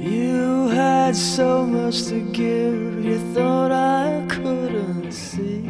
you 0.00 0.68
had 0.68 1.16
so 1.16 1.66
much 1.66 2.04
to 2.04 2.20
give, 2.30 3.04
you 3.04 3.18
thought 3.34 3.72
I 3.72 4.24
couldn't 4.28 5.10
see. 5.10 5.62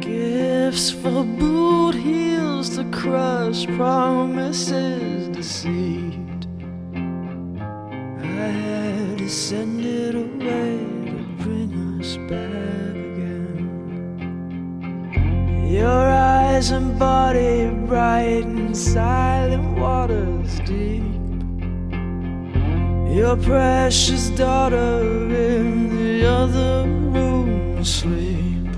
Gifts 0.00 0.92
for 0.92 1.24
boot 1.24 1.96
heels 1.96 2.76
to 2.76 2.84
crush 2.92 3.66
promises 3.74 5.26
deceived. 5.36 6.46
I 8.20 8.46
had 8.62 9.18
to 9.18 9.28
body 17.02 17.68
bright 17.88 18.44
and 18.44 18.76
silent 18.76 19.76
waters 19.76 20.60
deep. 20.60 21.02
Your 23.18 23.36
precious 23.36 24.30
daughter 24.30 25.00
in 25.48 25.96
the 25.96 26.24
other 26.24 26.86
room 27.14 27.78
asleep. 27.78 28.68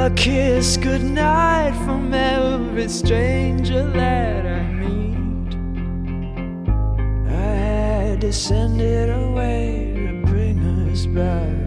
A 0.00 0.10
kiss 0.16 0.78
goodnight 0.78 1.74
from 1.84 2.14
every 2.14 2.88
stranger 2.88 3.82
that 4.00 4.46
I 4.46 4.62
meet. 4.82 5.50
I 7.28 7.52
had 7.68 8.22
to 8.22 8.32
send 8.32 8.80
it 8.80 9.10
away 9.10 9.92
to 10.06 10.12
bring 10.30 10.58
us 10.90 11.04
back 11.04 11.57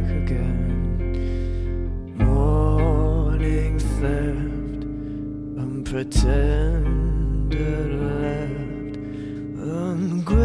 unpretended 5.94 7.60
left, 8.00 8.96
ungrateful. 9.60 10.38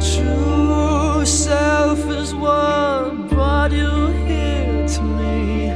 True 0.00 1.24
self 1.24 1.98
is 2.10 2.34
what 2.34 3.30
brought 3.30 3.72
you 3.72 4.08
here 4.26 4.86
to 4.86 5.02
me. 5.02 5.70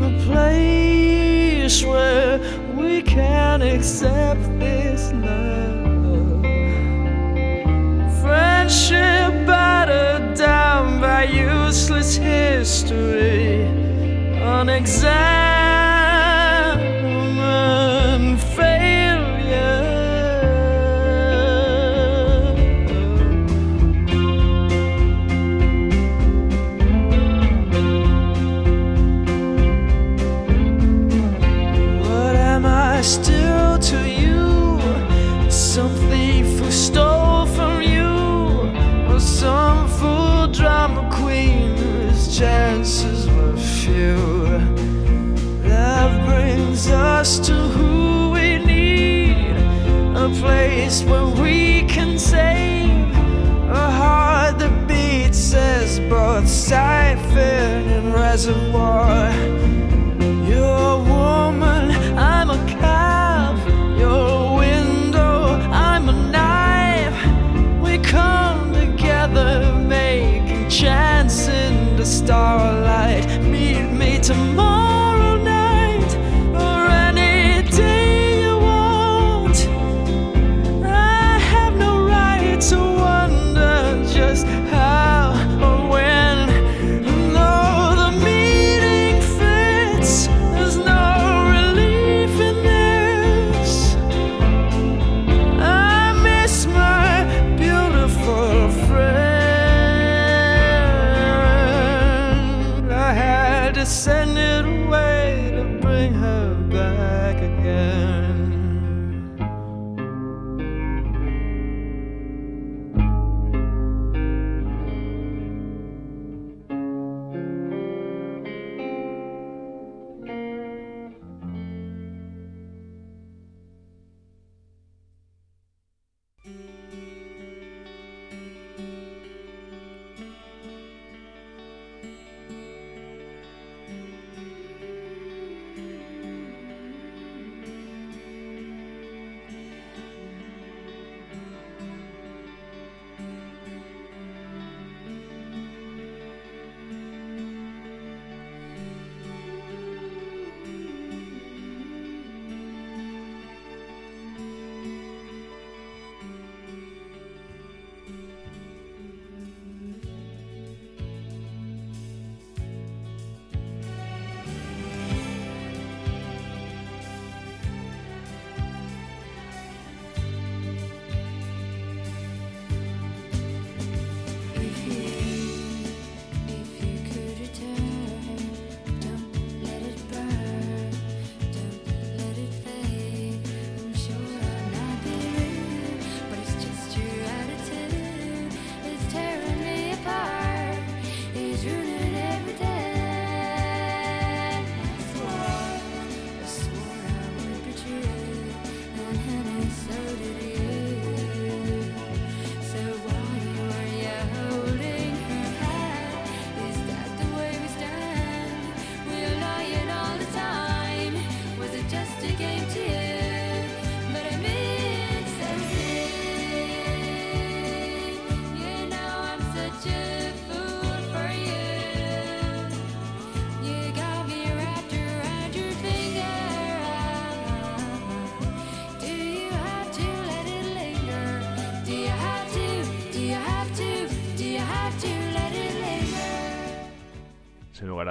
A 0.00 0.10
place 0.24 1.84
where 1.84 2.40
we 2.74 3.02
can 3.02 3.60
accept 3.60 4.40
this 4.58 5.12
love. 5.12 5.57
Unexamined 14.58 15.47
reservoir. 58.38 59.27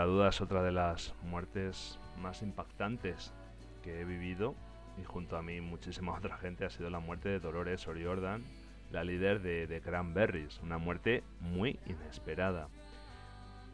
Sin 0.08 0.14
lugar 0.14 0.28
a 0.28 0.30
dudas, 0.30 0.42
otra 0.42 0.64
de 0.64 0.72
las 0.72 1.14
muertes 1.24 2.00
más 2.22 2.42
impactantes 2.42 3.34
que 3.84 4.00
he 4.00 4.06
vivido 4.06 4.56
y 4.98 5.04
junto 5.04 5.36
a 5.36 5.42
mí 5.42 5.60
muchísima 5.60 6.14
otra 6.18 6.38
gente 6.38 6.64
ha 6.64 6.70
sido 6.70 6.90
la 6.90 7.02
muerte 7.02 7.28
de 7.28 7.42
Dolores 7.42 7.86
O'Riordan, 7.90 8.42
la 8.90 9.04
líder 9.04 9.42
de, 9.42 9.68
de 9.68 9.82
Cranberries. 9.82 10.62
Una 10.64 10.78
muerte 10.78 11.24
muy 11.42 11.78
inesperada. 11.88 12.70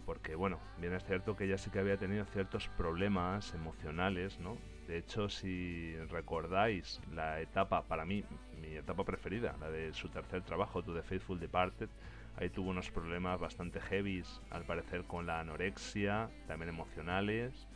Porque, 0.08 0.34
bueno, 0.34 0.58
bien 0.80 0.94
es 0.94 1.04
cierto 1.04 1.38
que 1.38 1.44
ella 1.44 1.60
sí 1.60 1.70
que 1.70 1.78
había 1.78 1.98
tenido 1.98 2.26
ciertos 2.26 2.68
problemas 2.70 3.54
emocionales, 3.54 4.40
¿no? 4.40 4.58
De 4.88 4.98
hecho, 4.98 5.30
si 5.30 5.96
recordáis 6.10 7.00
la 7.14 7.42
etapa, 7.42 7.84
para 7.84 8.06
mí, 8.06 8.24
mi 8.60 8.76
etapa 8.76 9.04
preferida, 9.04 9.56
la 9.60 9.70
de 9.70 9.94
su 9.94 10.10
tercer 10.10 10.42
trabajo, 10.42 10.82
To 10.82 10.96
the 10.96 11.04
Faithful 11.04 11.40
Departed, 11.40 11.90
ahí 12.38 12.50
tuvo 12.50 12.70
unos 12.70 12.90
problemas 12.90 13.40
bastante 13.40 13.80
heavies, 13.80 14.42
al 14.50 14.64
parecer 14.64 15.04
con 15.04 15.26
la 15.26 15.40
anorexia, 15.40 16.30
también 16.48 16.70
emocionales. 16.70 17.68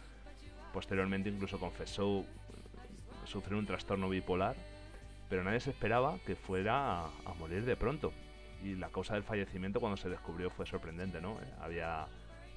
Posteriormente 0.74 1.30
incluso 1.30 1.60
confesó 1.60 2.26
sufrir 3.26 3.56
un 3.56 3.66
trastorno 3.66 4.10
bipolar, 4.10 4.56
pero 5.30 5.44
nadie 5.44 5.60
se 5.60 5.72
esperaba 5.72 6.18
que 6.26 6.36
fuera 6.36 7.02
a, 7.02 7.06
a 7.26 7.34
morir 7.38 7.66
de 7.66 7.76
pronto. 7.76 8.14
Y 8.64 8.76
la 8.76 8.90
causa 8.90 9.14
del 9.14 9.24
fallecimiento 9.24 9.80
cuando 9.80 9.98
se 9.98 10.10
descubrió 10.10 10.50
fue 10.50 10.66
sorprendente, 10.66 11.22
¿no? 11.22 11.34
Eh, 11.34 11.54
Había 11.62 12.08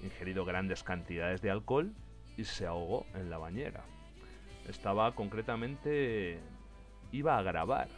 ingerido 0.03 0.45
grandes 0.45 0.83
cantidades 0.83 1.43
de 1.43 1.51
alcohol 1.51 1.93
y 2.37 2.45
se 2.45 2.67
ahogó 2.67 3.07
en 3.15 3.29
la 3.29 3.39
bañera. 3.39 3.85
Estaba 4.69 5.15
concretamente... 5.15 6.41
iba 7.13 7.37
a 7.37 7.43
grabar 7.43 7.89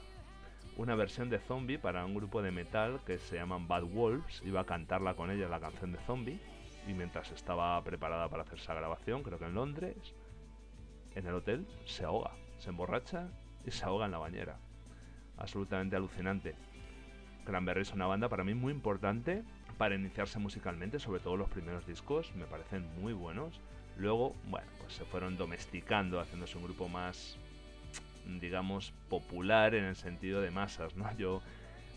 una 0.77 0.95
versión 0.95 1.29
de 1.31 1.39
Zombie 1.39 1.79
para 1.79 2.05
un 2.05 2.15
grupo 2.15 2.43
de 2.43 2.51
metal 2.51 3.01
que 3.07 3.19
se 3.19 3.37
llaman 3.37 3.69
Bad 3.69 3.85
Wolves. 3.85 4.43
Iba 4.45 4.61
a 4.61 4.67
cantarla 4.67 5.15
con 5.15 5.31
ella 5.31 5.49
la 5.49 5.61
canción 5.61 5.93
de 5.93 5.99
Zombie. 5.99 6.41
Y 6.89 6.95
mientras 6.95 7.31
estaba 7.31 7.83
preparada 7.85 8.29
para 8.29 8.43
hacer 8.43 8.59
esa 8.59 8.75
grabación, 8.75 9.23
creo 9.23 9.39
que 9.39 9.45
en 9.45 9.55
Londres, 9.55 10.15
en 11.15 11.27
el 11.27 11.35
hotel, 11.35 11.67
se 11.85 12.05
ahoga, 12.05 12.33
se 12.59 12.71
emborracha 12.71 13.29
y 13.65 13.71
se 13.71 13.85
ahoga 13.85 14.07
en 14.07 14.13
la 14.13 14.19
bañera. 14.19 14.59
Absolutamente 15.37 15.97
alucinante. 15.97 16.57
Cranberry 17.45 17.83
es 17.83 17.93
una 17.93 18.07
banda 18.07 18.29
para 18.29 18.45
mí 18.45 18.55
muy 18.55 18.73
importante 18.73 19.45
para 19.79 19.95
iniciarse 19.95 20.39
musicalmente, 20.39 20.99
sobre 20.99 21.21
todo 21.21 21.37
los 21.37 21.49
primeros 21.49 21.87
discos, 21.87 22.33
me 22.37 22.45
parecen 22.45 22.89
muy 23.01 23.13
buenos. 23.13 23.61
Luego, 23.97 24.35
bueno, 24.49 24.69
pues 24.79 24.95
se 24.95 25.05
fueron 25.05 25.37
domesticando, 25.37 26.21
haciéndose 26.21 26.57
un 26.57 26.65
grupo 26.65 26.89
más, 26.89 27.37
digamos, 28.27 28.93
popular 29.09 29.75
en 29.75 29.85
el 29.85 29.97
sentido 29.97 30.41
de 30.41 30.51
masas, 30.51 30.97
¿no? 30.97 31.11
Yo, 31.17 31.43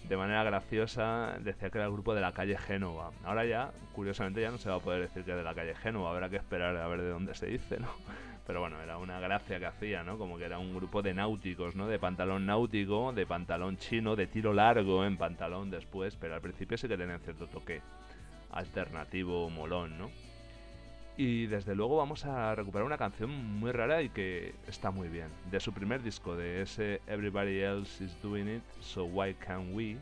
de 0.07 0.17
manera 0.17 0.43
graciosa, 0.43 1.37
decía 1.39 1.69
que 1.69 1.77
era 1.77 1.87
el 1.87 1.93
grupo 1.93 2.13
de 2.13 2.21
la 2.21 2.33
calle 2.33 2.57
Génova. 2.57 3.11
Ahora 3.23 3.45
ya, 3.45 3.71
curiosamente, 3.93 4.41
ya 4.41 4.51
no 4.51 4.57
se 4.57 4.69
va 4.69 4.75
a 4.75 4.79
poder 4.79 5.01
decir 5.01 5.23
que 5.23 5.31
es 5.31 5.37
de 5.37 5.43
la 5.43 5.55
calle 5.55 5.75
Génova, 5.75 6.11
habrá 6.11 6.29
que 6.29 6.37
esperar 6.37 6.75
a 6.77 6.87
ver 6.87 7.01
de 7.01 7.09
dónde 7.09 7.33
se 7.33 7.47
dice, 7.47 7.79
¿no? 7.79 7.89
Pero 8.45 8.59
bueno, 8.59 8.79
era 8.79 8.97
una 8.99 9.19
gracia 9.19 9.57
que 9.57 9.65
hacía, 9.65 10.03
¿no? 10.03 10.19
Como 10.19 10.37
que 10.37 10.45
era 10.45 10.59
un 10.59 10.75
grupo 10.75 11.01
de 11.01 11.15
náuticos, 11.15 11.75
¿no? 11.75 11.87
De 11.87 11.97
pantalón 11.97 12.45
náutico, 12.45 13.11
de 13.11 13.25
pantalón 13.25 13.77
chino, 13.77 14.15
de 14.15 14.27
tiro 14.27 14.53
largo 14.53 15.03
en 15.03 15.17
pantalón 15.17 15.71
después, 15.71 16.15
pero 16.15 16.35
al 16.35 16.41
principio 16.41 16.77
sí 16.77 16.87
que 16.87 16.95
tenían 16.95 17.19
cierto 17.21 17.47
toque 17.47 17.81
alternativo, 18.51 19.49
molón, 19.49 19.97
¿no? 19.97 20.11
Y 21.17 21.45
desde 21.47 21.75
luego 21.75 21.97
vamos 21.97 22.25
a 22.25 22.53
recuperar 22.55 22.85
una 22.85 22.97
canción 22.97 23.29
muy 23.59 23.71
rara 23.71 24.01
y 24.01 24.09
que 24.09 24.53
está 24.67 24.91
muy 24.91 25.07
bien. 25.07 25.27
De 25.49 25.61
su 25.61 25.71
primer 25.71 26.03
disco, 26.03 26.35
de 26.35 26.61
ese 26.61 27.01
Everybody 27.07 27.61
Else 27.61 28.03
is 28.03 28.21
Doing 28.21 28.57
It, 28.57 28.63
So 28.81 29.05
Why 29.05 29.33
Can't 29.35 29.73
We? 29.73 29.97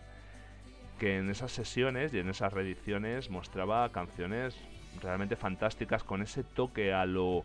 Que 1.00 1.18
en 1.18 1.30
esas 1.30 1.52
sesiones 1.52 2.14
y 2.14 2.20
en 2.20 2.30
esas 2.30 2.52
reediciones 2.52 3.30
mostraba 3.30 3.90
canciones 3.90 4.56
realmente 5.02 5.36
fantásticas 5.36 6.04
con 6.04 6.22
ese 6.24 6.44
toque 6.44 6.94
a 6.94 7.06
lo 7.06 7.44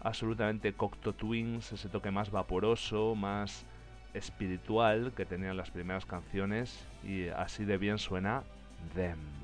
absolutamente 0.00 0.72
Cocteau 0.72 1.12
Twins, 1.12 1.72
ese 1.72 1.88
toque 1.88 2.10
más 2.10 2.30
vaporoso, 2.30 3.14
más 3.16 3.64
espiritual 4.14 5.12
que 5.16 5.24
tenían 5.24 5.56
las 5.56 5.70
primeras 5.70 6.06
canciones 6.06 6.86
y 7.02 7.28
así 7.28 7.64
de 7.64 7.78
bien 7.78 7.98
suena 7.98 8.42
Them. 8.94 9.41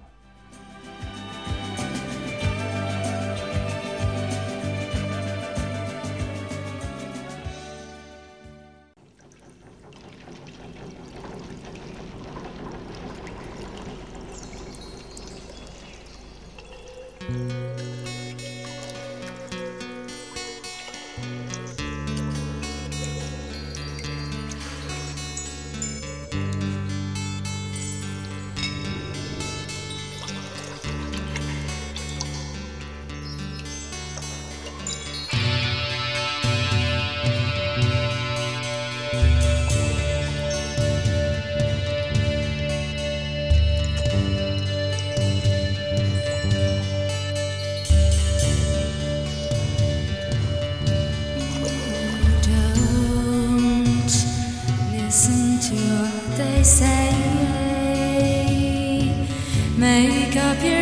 Make 60.28 60.36
up 60.36 60.62
your 60.62 60.77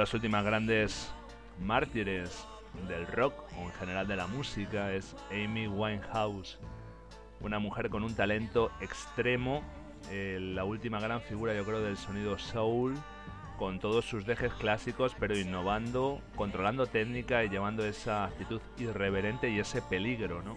las 0.00 0.14
últimas 0.14 0.42
grandes 0.42 1.12
mártires 1.58 2.46
del 2.88 3.06
rock 3.06 3.34
o 3.58 3.66
en 3.66 3.72
general 3.72 4.08
de 4.08 4.16
la 4.16 4.26
música 4.26 4.94
es 4.94 5.14
Amy 5.30 5.66
Winehouse, 5.66 6.58
una 7.42 7.58
mujer 7.58 7.90
con 7.90 8.02
un 8.02 8.14
talento 8.14 8.70
extremo, 8.80 9.62
eh, 10.10 10.38
la 10.40 10.64
última 10.64 11.00
gran 11.00 11.20
figura 11.20 11.54
yo 11.54 11.66
creo 11.66 11.82
del 11.82 11.98
sonido 11.98 12.38
soul, 12.38 12.94
con 13.58 13.78
todos 13.78 14.06
sus 14.06 14.24
dejes 14.24 14.54
clásicos 14.54 15.14
pero 15.20 15.36
innovando, 15.36 16.22
controlando 16.34 16.86
técnica 16.86 17.44
y 17.44 17.50
llevando 17.50 17.84
esa 17.84 18.24
actitud 18.24 18.62
irreverente 18.78 19.50
y 19.50 19.58
ese 19.58 19.82
peligro, 19.82 20.42
¿no? 20.42 20.56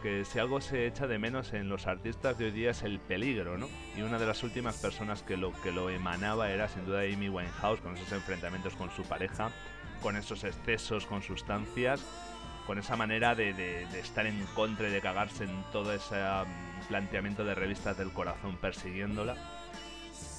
Que 0.00 0.24
si 0.24 0.38
algo 0.38 0.60
se 0.60 0.86
echa 0.86 1.06
de 1.06 1.18
menos 1.18 1.52
en 1.52 1.68
los 1.68 1.86
artistas 1.86 2.38
de 2.38 2.46
hoy 2.46 2.50
día 2.50 2.70
es 2.70 2.82
el 2.82 2.98
peligro, 3.00 3.58
¿no? 3.58 3.68
Y 3.96 4.02
una 4.02 4.18
de 4.18 4.26
las 4.26 4.42
últimas 4.42 4.76
personas 4.78 5.22
que 5.22 5.36
lo, 5.36 5.52
que 5.62 5.72
lo 5.72 5.90
emanaba 5.90 6.50
era 6.50 6.68
sin 6.68 6.84
duda 6.86 7.00
Amy 7.02 7.28
Winehouse, 7.28 7.80
con 7.80 7.96
esos 7.96 8.10
enfrentamientos 8.12 8.74
con 8.76 8.90
su 8.90 9.02
pareja, 9.04 9.50
con 10.02 10.16
esos 10.16 10.44
excesos 10.44 11.06
con 11.06 11.22
sustancias, 11.22 12.04
con 12.66 12.78
esa 12.78 12.96
manera 12.96 13.34
de, 13.34 13.52
de- 13.52 13.86
de 13.86 14.00
estar 14.00 14.26
en 14.26 14.44
contra 14.54 14.88
y 14.88 14.92
de 14.92 15.00
cagarse 15.00 15.44
en 15.44 15.62
todo 15.72 15.92
ese 15.92 16.16
mm, 16.16 16.88
planteamiento 16.88 17.44
de 17.44 17.54
revistas 17.54 17.96
del 17.98 18.12
corazón 18.12 18.56
persiguiéndola. 18.56 19.36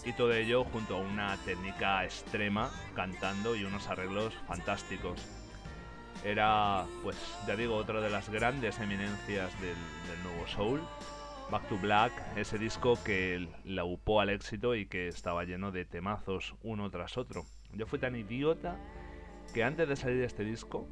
Y 0.06 0.14
todo 0.14 0.34
ello 0.34 0.64
junto 0.64 0.96
a 0.96 1.00
una 1.00 1.38
técnica 1.46 2.04
extrema, 2.04 2.72
cantando 2.96 3.56
y 3.56 3.64
unos 3.66 3.88
arreglos 3.88 4.34
fantásticos 4.48 5.20
era, 6.24 6.86
pues 7.04 7.18
ya 7.48 7.56
digo, 7.56 7.76
otra 7.76 8.02
de 8.02 8.10
las 8.10 8.30
grandes 8.30 8.80
eminencias 8.80 9.60
del, 9.62 9.76
del 10.10 10.24
nuevo 10.24 10.48
soul. 10.48 10.82
Back 11.50 11.68
to 11.68 11.78
Black, 11.78 12.14
ese 12.38 12.58
disco 12.58 12.98
que 13.04 13.50
la 13.66 13.84
upó 13.84 14.22
al 14.22 14.30
éxito 14.30 14.74
y 14.74 14.86
que 14.86 15.10
estaba 15.10 15.44
lleno 15.44 15.72
de 15.72 15.84
temazos 15.84 16.56
uno 16.64 16.90
tras 16.90 17.18
otro. 17.18 17.44
Yo 17.74 17.86
fui 17.88 18.00
tan 18.00 18.16
idiota 18.16 18.78
que 19.54 19.64
antes 19.64 19.90
de 19.90 19.96
salir 19.98 20.20
de 20.20 20.26
este 20.26 20.46
disco 20.46 20.88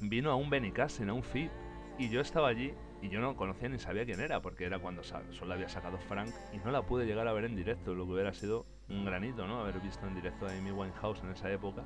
vino 0.00 0.30
a 0.30 0.36
un 0.36 0.50
Benicassin, 0.50 1.08
a 1.08 1.14
un 1.14 1.22
FIP, 1.22 1.50
y 1.98 2.08
yo 2.08 2.20
estaba 2.20 2.48
allí 2.48 2.74
y 3.00 3.08
yo 3.08 3.20
no 3.20 3.36
conocía 3.36 3.68
ni 3.68 3.78
sabía 3.78 4.04
quién 4.04 4.20
era, 4.20 4.40
porque 4.40 4.64
era 4.64 4.78
cuando 4.78 5.02
solo 5.02 5.54
había 5.54 5.68
sacado 5.68 5.98
Frank 5.98 6.30
y 6.52 6.58
no 6.58 6.70
la 6.70 6.82
pude 6.82 7.04
llegar 7.04 7.26
a 7.26 7.32
ver 7.32 7.44
en 7.44 7.56
directo, 7.56 7.94
lo 7.94 8.04
que 8.06 8.12
hubiera 8.12 8.32
sido 8.32 8.64
un 8.88 9.04
granito, 9.04 9.46
¿no? 9.46 9.60
Haber 9.60 9.80
visto 9.80 10.06
en 10.06 10.14
directo 10.14 10.46
a 10.46 10.52
Amy 10.52 10.70
Winehouse 10.70 11.20
en 11.22 11.30
esa 11.30 11.50
época. 11.50 11.82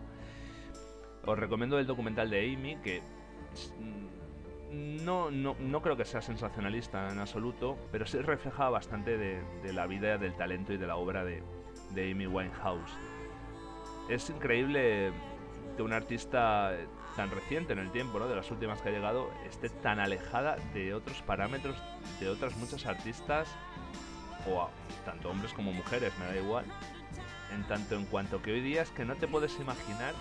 Os 1.27 1.39
recomiendo 1.39 1.79
el 1.79 1.87
documental 1.87 2.31
de 2.31 2.55
Amy, 2.55 2.77
que 2.77 3.03
mm, 3.81 5.05
no, 5.05 5.31
no, 5.31 5.57
no 5.59 5.83
creo 5.83 5.97
que 5.97 6.05
sea 6.05 6.23
sensacionalista 6.23 7.11
en 7.11 7.19
absoluto, 7.19 7.77
pero 7.91 8.07
sí 8.07 8.19
refleja 8.19 8.69
bastante 8.71 9.19
de, 9.19 9.43
de 9.63 9.73
la 9.73 9.87
vida, 9.87 10.19
del 10.19 10.35
talento 10.35 10.73
y 10.73 10.77
de 10.77 10.87
la 10.87 10.97
obra 10.97 11.25
de, 11.25 11.43
Amy 11.93 12.27
Winehouse. 12.27 12.93
Es 14.09 14.31
increíble 14.31 15.13
que 15.77 15.83
una 15.83 15.97
artista 15.97 16.73
tan 17.17 17.31
reciente 17.31 17.73
en 17.73 17.81
el 17.81 17.91
tiempo, 17.91 18.19
¿no? 18.19 18.29
de 18.29 18.37
las 18.37 18.51
últimas 18.51 18.81
que 18.81 18.91
ha 18.91 18.93
llegado, 18.93 19.31
esté 19.49 19.69
tan 19.69 19.99
alejada 19.99 20.57
de 20.75 20.95
otros 20.95 21.23
parámetros 21.23 21.77
de 22.21 22.29
otras 22.29 22.57
muchas 22.57 22.87
artistas, 22.87 23.49
o 24.49 24.69
tanto 25.05 25.31
hombres 25.31 25.53
como 25.53 25.73
mujeres, 25.73 26.13
me 26.19 26.27
da 26.27 26.37
igual, 26.37 26.65
en 27.53 27.65
tanto 27.65 27.97
en 27.97 28.05
cuanto 28.07 28.43
que 28.43 28.53
hoy 28.53 28.61
día 28.61 28.83
es 28.83 28.91
que 28.91 29.05
no 29.05 29.17
te 29.17 29.27
puedes 29.27 29.59
imaginar 29.59 30.15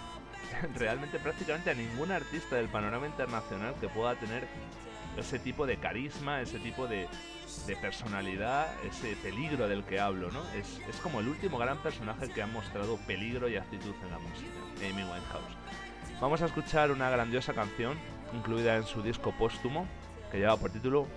realmente 0.76 1.20
prácticamente 1.20 1.72
a 1.72 1.74
ningún 1.74 2.12
artista 2.12 2.56
del 2.56 2.68
panorama 2.68 3.08
internacional 3.08 3.76
que 3.80 3.88
pueda 3.88 4.16
tener 4.16 4.48
ese 5.18 5.40
tipo 5.40 5.66
de 5.66 5.78
carisma, 5.78 6.42
ese 6.42 6.60
tipo 6.60 6.88
de, 6.88 7.08
personalidad, 7.82 8.68
ese 8.84 9.16
peligro 9.18 9.68
del 9.68 9.84
que 9.84 10.00
hablo, 10.00 10.30
¿no? 10.32 10.42
Es, 10.52 10.82
es 10.90 10.98
como 10.98 11.22
el 11.22 11.28
último 11.28 11.58
gran 11.58 11.78
personaje 11.78 12.30
que 12.30 12.42
ha 12.42 12.48
mostrado 12.48 12.98
peligro 13.08 13.48
y 13.48 13.56
actitud 13.56 13.94
en 14.04 14.12
la 14.12 14.20
música, 14.20 14.52
Amy 14.80 15.04
Winehouse. 15.04 15.56
Vamos 16.20 16.42
a 16.42 16.46
escuchar 16.46 16.92
una 16.92 17.10
grandiosa 17.10 17.54
canción 17.54 17.98
incluida 18.34 18.76
en 18.76 18.84
su 18.84 19.02
disco 19.02 19.34
póstumo 19.38 19.88
que 20.32 20.40
lleva 20.40 20.58
por 20.58 20.72
título 20.72 21.08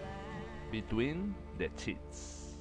Between 0.70 1.34
the 1.59 1.70
Cheats. 1.74 2.57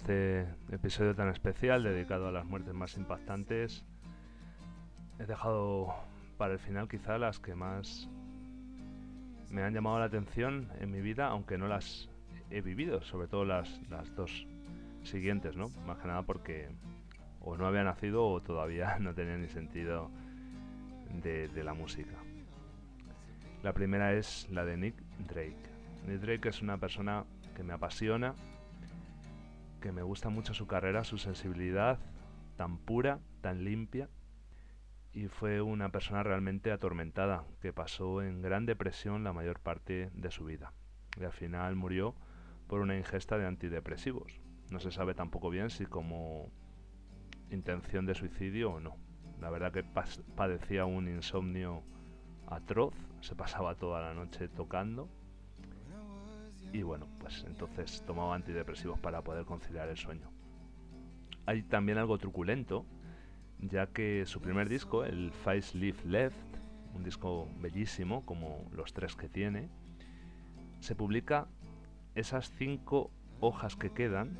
Este 0.00 0.46
episodio 0.72 1.14
tan 1.14 1.28
especial 1.28 1.82
dedicado 1.82 2.28
a 2.28 2.32
las 2.32 2.46
muertes 2.46 2.72
más 2.72 2.96
impactantes, 2.96 3.84
he 5.18 5.26
dejado 5.26 5.94
para 6.38 6.54
el 6.54 6.58
final 6.58 6.88
quizá 6.88 7.18
las 7.18 7.38
que 7.38 7.54
más 7.54 8.08
me 9.50 9.62
han 9.62 9.74
llamado 9.74 9.98
la 9.98 10.06
atención 10.06 10.70
en 10.80 10.90
mi 10.90 11.02
vida, 11.02 11.26
aunque 11.26 11.58
no 11.58 11.68
las 11.68 12.08
he 12.48 12.62
vivido, 12.62 13.02
sobre 13.02 13.28
todo 13.28 13.44
las, 13.44 13.78
las 13.90 14.14
dos 14.16 14.46
siguientes, 15.02 15.54
¿no? 15.54 15.68
Más 15.86 15.98
que 15.98 16.08
nada 16.08 16.22
porque 16.22 16.70
o 17.42 17.58
no 17.58 17.66
había 17.66 17.84
nacido 17.84 18.26
o 18.26 18.40
todavía 18.40 18.98
no 19.00 19.12
tenía 19.12 19.36
ni 19.36 19.48
sentido 19.48 20.10
de, 21.22 21.48
de 21.48 21.62
la 21.62 21.74
música. 21.74 22.16
La 23.62 23.74
primera 23.74 24.14
es 24.14 24.48
la 24.50 24.64
de 24.64 24.78
Nick 24.78 24.94
Drake. 25.28 25.68
Nick 26.06 26.20
Drake 26.20 26.48
es 26.48 26.62
una 26.62 26.78
persona 26.78 27.24
que 27.54 27.62
me 27.62 27.74
apasiona, 27.74 28.34
que 29.80 29.92
me 29.92 30.02
gusta 30.02 30.28
mucho 30.28 30.54
su 30.54 30.66
carrera, 30.66 31.04
su 31.04 31.18
sensibilidad 31.18 31.98
tan 32.56 32.78
pura, 32.78 33.20
tan 33.40 33.64
limpia. 33.64 34.08
Y 35.12 35.26
fue 35.26 35.60
una 35.60 35.90
persona 35.90 36.22
realmente 36.22 36.70
atormentada, 36.70 37.44
que 37.60 37.72
pasó 37.72 38.22
en 38.22 38.42
gran 38.42 38.66
depresión 38.66 39.24
la 39.24 39.32
mayor 39.32 39.58
parte 39.58 40.10
de 40.14 40.30
su 40.30 40.44
vida. 40.44 40.72
Y 41.18 41.24
al 41.24 41.32
final 41.32 41.74
murió 41.74 42.14
por 42.68 42.80
una 42.80 42.96
ingesta 42.96 43.36
de 43.36 43.46
antidepresivos. 43.46 44.40
No 44.70 44.78
se 44.78 44.92
sabe 44.92 45.14
tampoco 45.14 45.50
bien 45.50 45.70
si 45.70 45.86
como 45.86 46.52
intención 47.50 48.06
de 48.06 48.14
suicidio 48.14 48.72
o 48.72 48.80
no. 48.80 48.96
La 49.40 49.50
verdad 49.50 49.72
que 49.72 49.84
padecía 50.36 50.84
un 50.84 51.08
insomnio 51.08 51.82
atroz, 52.46 52.94
se 53.20 53.34
pasaba 53.34 53.74
toda 53.74 54.00
la 54.00 54.14
noche 54.14 54.48
tocando 54.48 55.08
y 56.72 56.82
bueno, 56.82 57.06
pues 57.18 57.44
entonces 57.46 58.02
tomaba 58.06 58.34
antidepresivos 58.34 58.98
para 58.98 59.22
poder 59.22 59.44
conciliar 59.44 59.88
el 59.88 59.96
sueño. 59.96 60.30
Hay 61.46 61.62
también 61.62 61.98
algo 61.98 62.18
truculento, 62.18 62.84
ya 63.58 63.88
que 63.88 64.24
su 64.26 64.40
primer 64.40 64.68
disco, 64.68 65.04
el 65.04 65.32
Face 65.32 65.76
Leaf 65.76 66.04
Left, 66.04 66.36
un 66.94 67.04
disco 67.04 67.48
bellísimo 67.60 68.24
como 68.24 68.68
los 68.72 68.92
tres 68.92 69.16
que 69.16 69.28
tiene, 69.28 69.68
se 70.80 70.94
publica 70.94 71.46
esas 72.14 72.52
cinco 72.52 73.10
hojas 73.40 73.76
que 73.76 73.90
quedan, 73.90 74.36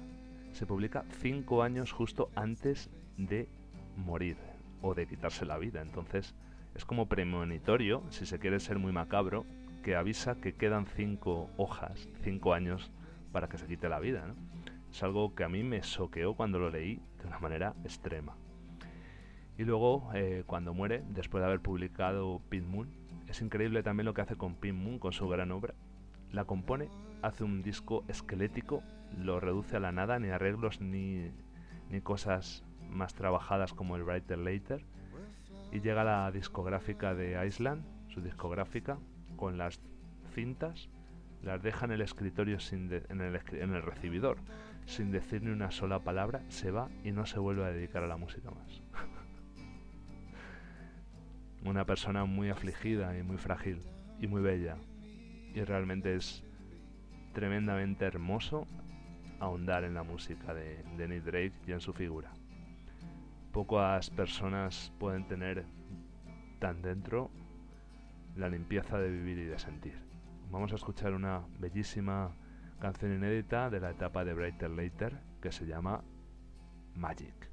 se 0.52 0.66
publica 0.66 1.04
cinco 1.20 1.62
años 1.62 1.92
justo 1.92 2.30
antes 2.34 2.90
de 3.16 3.48
morir 3.96 4.36
o 4.82 4.94
de 4.94 5.06
quitarse 5.06 5.44
la 5.44 5.58
vida. 5.58 5.82
Entonces 5.82 6.34
es 6.74 6.84
como 6.84 7.06
premonitorio, 7.06 8.02
si 8.10 8.26
se 8.26 8.38
quiere 8.38 8.60
ser 8.60 8.78
muy 8.78 8.92
macabro, 8.92 9.44
que 9.82 9.96
avisa 9.96 10.36
que 10.36 10.54
quedan 10.54 10.86
cinco 10.86 11.50
hojas, 11.56 12.08
cinco 12.22 12.54
años 12.54 12.90
para 13.32 13.48
que 13.48 13.58
se 13.58 13.66
quite 13.66 13.88
la 13.88 14.00
vida. 14.00 14.26
¿no? 14.26 14.34
Es 14.90 15.02
algo 15.02 15.34
que 15.34 15.44
a 15.44 15.48
mí 15.48 15.62
me 15.62 15.82
soqueó 15.82 16.34
cuando 16.34 16.58
lo 16.58 16.70
leí 16.70 17.00
de 17.20 17.26
una 17.26 17.38
manera 17.38 17.74
extrema. 17.84 18.36
Y 19.56 19.64
luego, 19.64 20.10
eh, 20.14 20.42
cuando 20.46 20.72
muere, 20.72 21.04
después 21.10 21.42
de 21.42 21.46
haber 21.46 21.60
publicado 21.60 22.40
Pin 22.48 22.68
Moon, 22.68 22.88
es 23.28 23.42
increíble 23.42 23.82
también 23.82 24.06
lo 24.06 24.14
que 24.14 24.22
hace 24.22 24.36
con 24.36 24.54
Pin 24.54 24.74
Moon, 24.74 24.98
con 24.98 25.12
su 25.12 25.28
gran 25.28 25.52
obra. 25.52 25.74
La 26.32 26.44
compone, 26.44 26.88
hace 27.22 27.44
un 27.44 27.62
disco 27.62 28.04
esquelético, 28.08 28.82
lo 29.18 29.38
reduce 29.38 29.76
a 29.76 29.80
la 29.80 29.92
nada, 29.92 30.18
ni 30.18 30.30
arreglos 30.30 30.80
ni, 30.80 31.30
ni 31.90 32.00
cosas 32.00 32.64
más 32.88 33.14
trabajadas 33.14 33.74
como 33.74 33.96
el 33.96 34.04
Brighter 34.04 34.38
Later. 34.38 34.82
Y 35.72 35.80
llega 35.80 36.04
la 36.04 36.30
discográfica 36.32 37.14
de 37.14 37.46
Island, 37.46 37.84
su 38.08 38.20
discográfica, 38.20 38.98
con 39.40 39.56
las 39.58 39.80
cintas, 40.34 40.90
las 41.42 41.62
deja 41.62 41.86
en 41.86 41.92
el 41.92 42.02
escritorio 42.02 42.60
sin 42.60 42.88
de- 42.88 43.04
en, 43.08 43.22
el, 43.22 43.40
en 43.52 43.74
el 43.74 43.82
recibidor, 43.82 44.36
sin 44.84 45.10
decir 45.10 45.42
ni 45.42 45.50
una 45.50 45.70
sola 45.70 45.98
palabra, 46.04 46.42
se 46.48 46.70
va 46.70 46.88
y 47.02 47.10
no 47.10 47.24
se 47.24 47.38
vuelve 47.38 47.64
a 47.64 47.72
dedicar 47.72 48.04
a 48.04 48.06
la 48.06 48.18
música 48.18 48.50
más. 48.50 48.82
una 51.64 51.84
persona 51.86 52.24
muy 52.26 52.50
afligida 52.50 53.16
y 53.18 53.22
muy 53.22 53.38
frágil 53.38 53.80
y 54.20 54.26
muy 54.26 54.42
bella. 54.42 54.76
Y 55.54 55.62
realmente 55.64 56.14
es 56.14 56.44
tremendamente 57.32 58.04
hermoso 58.04 58.66
ahondar 59.40 59.84
en 59.84 59.94
la 59.94 60.02
música 60.02 60.52
de, 60.52 60.82
de 60.98 61.08
Nick 61.08 61.24
Drake 61.24 61.52
y 61.66 61.72
en 61.72 61.80
su 61.80 61.92
figura. 61.94 62.30
Pocas 63.52 64.10
personas 64.10 64.92
pueden 64.98 65.26
tener 65.26 65.64
tan 66.60 66.82
dentro 66.82 67.30
la 68.40 68.48
limpieza 68.48 68.98
de 68.98 69.10
vivir 69.10 69.38
y 69.38 69.44
de 69.44 69.58
sentir. 69.58 69.94
Vamos 70.50 70.72
a 70.72 70.76
escuchar 70.76 71.12
una 71.12 71.42
bellísima 71.58 72.34
canción 72.80 73.14
inédita 73.14 73.68
de 73.68 73.80
la 73.80 73.90
etapa 73.90 74.24
de 74.24 74.32
Brighter 74.32 74.70
Later 74.70 75.20
que 75.42 75.52
se 75.52 75.66
llama 75.66 76.02
Magic. 76.94 77.50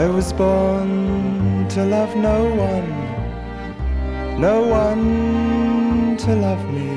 I 0.00 0.06
was 0.06 0.32
born 0.32 1.68
to 1.74 1.84
love 1.84 2.16
no 2.16 2.38
one, 2.70 2.90
no 4.40 4.62
one 4.62 6.16
to 6.16 6.30
love 6.36 6.64
me. 6.72 6.92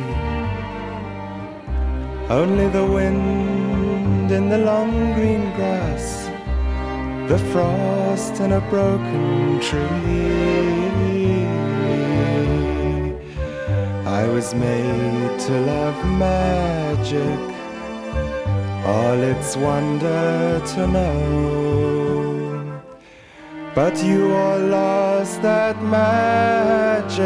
Only 2.29 2.69
the 2.69 2.85
wind 2.85 4.31
in 4.31 4.47
the 4.47 4.59
long 4.59 4.91
green 5.15 5.43
grass, 5.57 6.29
the 7.27 7.39
frost 7.51 8.39
in 8.39 8.53
a 8.53 8.61
broken 8.69 9.59
tree. 9.59 11.43
I 14.21 14.23
was 14.29 14.55
made 14.55 15.39
to 15.47 15.53
love 15.73 15.99
magic, 16.25 17.41
all 18.85 19.19
its 19.33 19.57
wonder 19.57 20.61
to 20.73 20.87
know. 20.87 22.22
But 23.75 24.03
you 24.03 24.31
all 24.31 24.59
lost 24.59 25.41
that 25.41 25.81
magic 25.81 27.17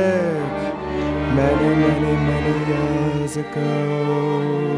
many, 1.36 1.76
many, 1.76 2.14
many 2.32 2.56
years 2.72 3.36
ago. 3.36 4.78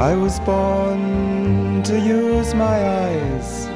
I 0.00 0.14
was 0.14 0.40
born 0.40 1.82
to 1.82 2.00
use 2.00 2.54
my 2.54 2.78
eyes, 3.02 3.68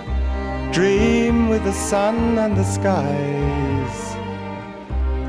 dream 0.72 1.50
with 1.50 1.64
the 1.64 1.74
sun 1.74 2.38
and 2.38 2.56
the 2.56 2.64
skies, 2.64 4.16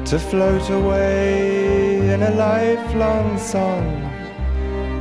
to 0.10 0.18
float 0.18 0.69
away 0.69 1.87
in 2.18 2.23
a 2.23 2.31
lifelong 2.31 3.38
song 3.38 3.85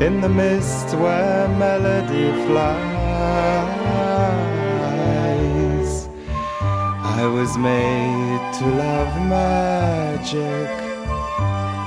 in 0.03 0.21
the 0.21 0.29
mist 0.29 0.89
where 0.99 1.49
melody 1.65 2.31
flies. 2.45 3.09
I 7.19 7.23
was 7.37 7.57
made 7.57 8.43
to 8.59 8.65
love 8.85 9.13
magic, 9.39 10.71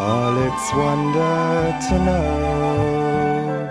all 0.08 0.36
its 0.48 0.66
wonder 0.74 1.78
to 1.88 1.96
know. 2.08 3.70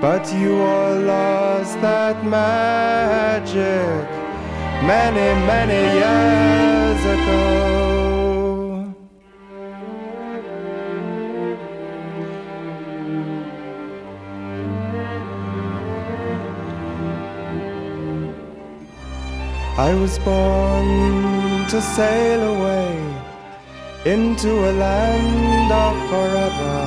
But 0.00 0.24
you 0.34 0.52
all 0.60 0.96
lost 1.14 1.80
that 1.82 2.16
magic 2.24 4.08
many, 4.92 5.28
many 5.52 5.80
years 6.00 7.00
ago. 7.14 7.47
I 19.78 19.94
was 19.94 20.18
born 20.18 21.64
to 21.68 21.80
sail 21.80 22.42
away 22.56 22.98
into 24.04 24.50
a 24.68 24.72
land 24.72 25.70
of 25.70 25.96
forever, 26.10 26.78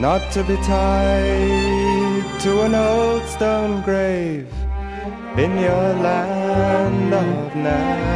not 0.00 0.32
to 0.32 0.42
be 0.44 0.56
tied 0.64 2.24
to 2.40 2.62
an 2.62 2.74
old 2.74 3.22
stone 3.24 3.82
grave 3.82 4.48
in 5.36 5.58
your 5.58 5.88
land 6.08 7.12
of 7.12 7.54
never. 7.54 8.14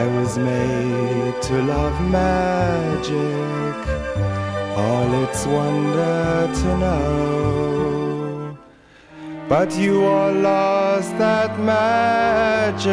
I 0.00 0.02
was 0.16 0.38
made 0.38 1.42
to 1.42 1.62
love 1.62 2.00
magic, 2.10 3.80
all 4.78 5.24
its 5.24 5.44
wonder 5.44 6.50
to 6.54 6.78
know. 6.78 8.01
But 9.52 9.76
you 9.76 10.02
all 10.06 10.32
lost 10.32 11.18
that 11.18 11.60
magic 11.60 12.88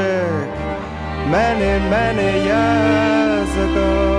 many, 1.31 1.79
many 1.89 2.31
years 2.49 3.51
ago. 3.71 4.18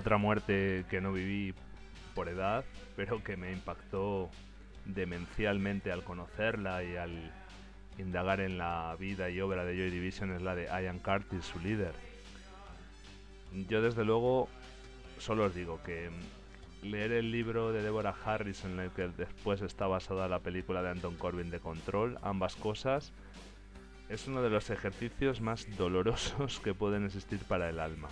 Otra 0.00 0.16
muerte 0.16 0.86
que 0.88 1.02
no 1.02 1.12
viví 1.12 1.54
por 2.14 2.28
edad, 2.30 2.64
pero 2.96 3.22
que 3.22 3.36
me 3.36 3.52
impactó 3.52 4.30
demencialmente 4.86 5.92
al 5.92 6.04
conocerla 6.04 6.82
y 6.82 6.96
al 6.96 7.30
indagar 7.98 8.40
en 8.40 8.56
la 8.56 8.96
vida 8.98 9.28
y 9.28 9.42
obra 9.42 9.64
de 9.66 9.76
Joy 9.76 9.90
Division 9.90 10.32
es 10.32 10.40
la 10.40 10.54
de 10.54 10.64
Ian 10.64 11.00
Curtis, 11.00 11.44
su 11.44 11.60
líder. 11.60 11.92
Yo 13.68 13.82
desde 13.82 14.06
luego 14.06 14.48
solo 15.18 15.44
os 15.44 15.54
digo 15.54 15.82
que 15.82 16.08
leer 16.82 17.12
el 17.12 17.30
libro 17.30 17.70
de 17.70 17.82
Deborah 17.82 18.16
Harris 18.24 18.64
en 18.64 18.80
el 18.80 18.90
que 18.92 19.08
después 19.08 19.60
está 19.60 19.86
basada 19.86 20.28
la 20.28 20.38
película 20.38 20.80
de 20.82 20.88
Anton 20.88 21.16
Corbin 21.16 21.50
de 21.50 21.60
Control, 21.60 22.18
ambas 22.22 22.56
cosas, 22.56 23.12
es 24.08 24.26
uno 24.26 24.40
de 24.40 24.48
los 24.48 24.70
ejercicios 24.70 25.42
más 25.42 25.66
dolorosos 25.76 26.58
que 26.60 26.72
pueden 26.72 27.04
existir 27.04 27.40
para 27.40 27.68
el 27.68 27.78
alma. 27.78 28.08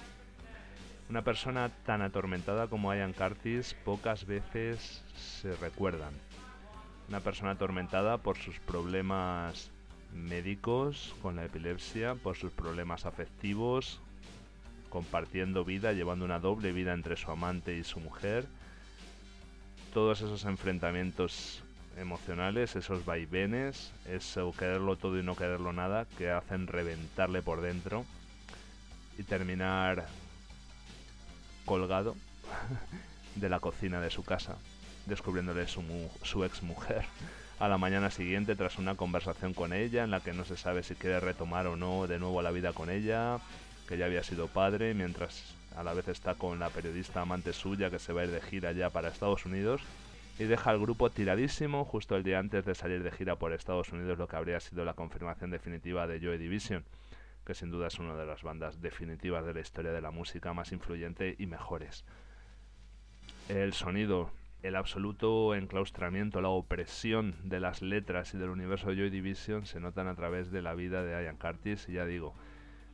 Una 1.10 1.22
persona 1.22 1.70
tan 1.86 2.02
atormentada 2.02 2.66
como 2.66 2.94
Ian 2.94 3.14
Curtis 3.14 3.74
pocas 3.82 4.26
veces 4.26 5.02
se 5.16 5.56
recuerdan. 5.56 6.12
Una 7.08 7.20
persona 7.20 7.52
atormentada 7.52 8.18
por 8.18 8.36
sus 8.36 8.58
problemas 8.58 9.70
médicos 10.12 11.14
con 11.22 11.36
la 11.36 11.46
epilepsia, 11.46 12.14
por 12.14 12.36
sus 12.36 12.52
problemas 12.52 13.06
afectivos, 13.06 14.02
compartiendo 14.90 15.64
vida, 15.64 15.94
llevando 15.94 16.26
una 16.26 16.40
doble 16.40 16.72
vida 16.72 16.92
entre 16.92 17.16
su 17.16 17.30
amante 17.30 17.74
y 17.74 17.84
su 17.84 18.00
mujer. 18.00 18.46
Todos 19.94 20.20
esos 20.20 20.44
enfrentamientos 20.44 21.62
emocionales, 21.96 22.76
esos 22.76 23.06
vaivenes, 23.06 23.94
eso 24.06 24.52
quererlo 24.52 24.96
todo 24.96 25.18
y 25.18 25.22
no 25.22 25.36
quererlo 25.36 25.72
nada, 25.72 26.06
que 26.18 26.30
hacen 26.30 26.66
reventarle 26.66 27.40
por 27.40 27.62
dentro 27.62 28.04
y 29.16 29.22
terminar 29.22 30.06
colgado 31.68 32.16
de 33.36 33.48
la 33.48 33.60
cocina 33.60 34.00
de 34.00 34.10
su 34.10 34.24
casa, 34.24 34.56
descubriéndole 35.06 35.68
su, 35.68 35.82
mu- 35.82 36.10
su 36.22 36.44
ex 36.44 36.62
mujer 36.62 37.04
a 37.60 37.68
la 37.68 37.78
mañana 37.78 38.10
siguiente 38.10 38.56
tras 38.56 38.78
una 38.78 38.94
conversación 38.94 39.52
con 39.52 39.72
ella 39.72 40.04
en 40.04 40.10
la 40.10 40.20
que 40.20 40.32
no 40.32 40.44
se 40.44 40.56
sabe 40.56 40.82
si 40.82 40.94
quiere 40.94 41.20
retomar 41.20 41.66
o 41.66 41.76
no 41.76 42.06
de 42.06 42.18
nuevo 42.18 42.40
la 42.42 42.50
vida 42.52 42.72
con 42.72 42.88
ella, 42.90 43.38
que 43.88 43.96
ya 43.98 44.06
había 44.06 44.22
sido 44.22 44.46
padre, 44.48 44.94
mientras 44.94 45.54
a 45.76 45.82
la 45.82 45.92
vez 45.92 46.08
está 46.08 46.34
con 46.34 46.58
la 46.58 46.70
periodista 46.70 47.20
amante 47.22 47.52
suya 47.52 47.90
que 47.90 47.98
se 47.98 48.12
va 48.12 48.20
a 48.22 48.24
ir 48.24 48.30
de 48.30 48.40
gira 48.40 48.72
ya 48.72 48.90
para 48.90 49.08
Estados 49.08 49.44
Unidos 49.44 49.82
y 50.38 50.44
deja 50.44 50.70
al 50.70 50.78
grupo 50.78 51.10
tiradísimo 51.10 51.84
justo 51.84 52.14
el 52.16 52.22
día 52.22 52.38
antes 52.38 52.64
de 52.64 52.74
salir 52.76 53.02
de 53.02 53.10
gira 53.10 53.36
por 53.36 53.52
Estados 53.52 53.90
Unidos, 53.92 54.18
lo 54.18 54.28
que 54.28 54.36
habría 54.36 54.60
sido 54.60 54.84
la 54.84 54.94
confirmación 54.94 55.50
definitiva 55.50 56.06
de 56.06 56.20
Joy 56.20 56.38
Division, 56.38 56.84
que 57.48 57.54
sin 57.54 57.70
duda 57.70 57.86
es 57.86 57.98
una 57.98 58.14
de 58.14 58.26
las 58.26 58.42
bandas 58.42 58.82
definitivas 58.82 59.46
de 59.46 59.54
la 59.54 59.60
historia 59.60 59.90
de 59.90 60.02
la 60.02 60.10
música 60.10 60.52
más 60.52 60.70
influyente 60.70 61.34
y 61.38 61.46
mejores. 61.46 62.04
El 63.48 63.72
sonido, 63.72 64.30
el 64.62 64.76
absoluto 64.76 65.54
enclaustramiento, 65.54 66.42
la 66.42 66.50
opresión 66.50 67.36
de 67.44 67.58
las 67.58 67.80
letras 67.80 68.34
y 68.34 68.36
del 68.36 68.50
universo 68.50 68.90
de 68.90 68.96
Joy 68.96 69.08
Division 69.08 69.64
se 69.64 69.80
notan 69.80 70.08
a 70.08 70.14
través 70.14 70.50
de 70.50 70.60
la 70.60 70.74
vida 70.74 71.02
de 71.02 71.24
Ian 71.24 71.38
Curtis 71.38 71.88
y 71.88 71.94
ya 71.94 72.04
digo, 72.04 72.34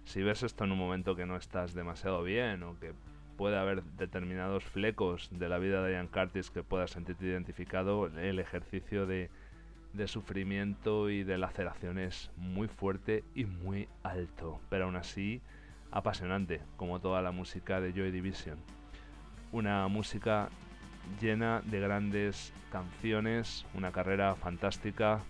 si 0.05 0.23
ves 0.23 0.45
esto 0.45 0.63
en 0.63 0.71
un 0.71 0.79
momento 0.79 1.17
que 1.17 1.27
no 1.27 1.35
estás 1.35 1.75
demasiado 1.75 2.23
bien 2.23 2.63
o 2.63 2.79
que 2.79 2.93
puede 3.37 3.59
haber 3.59 3.83
determinados 3.83 4.63
flecos 4.63 5.31
de 5.33 5.49
la 5.49 5.59
vida 5.59 5.83
de 5.83 5.95
Ian 5.95 6.07
Curtis 6.07 6.53
que 6.53 6.63
puedas 6.63 6.93
sentirte 6.93 7.27
identificado, 7.27 8.07
el 8.07 8.39
ejercicio 8.39 9.05
de, 9.05 9.31
de 9.95 10.09
sufrimiento 10.09 11.09
y 11.09 11.25
de 11.25 11.39
laceración 11.39 11.99
es 11.99 12.31
muy 12.37 12.69
fuerte 12.69 13.25
y 13.35 13.45
muy 13.45 13.89
alto, 14.03 14.61
pero 14.69 14.85
aún 14.85 14.97
así 14.97 15.41
apasionante, 15.91 16.61
como 16.77 17.01
toda 17.01 17.23
la 17.23 17.31
música 17.31 17.81
de 17.81 17.93
Joy 17.93 18.11
Division. 18.11 18.59
Una 19.53 19.87
música 19.87 20.49
llena 21.21 21.62
de 21.65 21.79
grandes 21.79 22.53
canciones, 22.73 23.65
una 23.75 23.93
carrera 23.93 24.35
fantástica, 24.35 25.21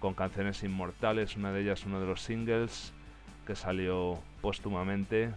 con 0.00 0.14
canciones 0.14 0.64
inmortales, 0.64 1.36
una 1.36 1.52
de 1.52 1.62
ellas 1.62 1.84
uno 1.86 2.00
de 2.00 2.06
los 2.06 2.22
singles 2.22 2.92
que 3.46 3.54
salió 3.54 4.18
póstumamente 4.40 5.30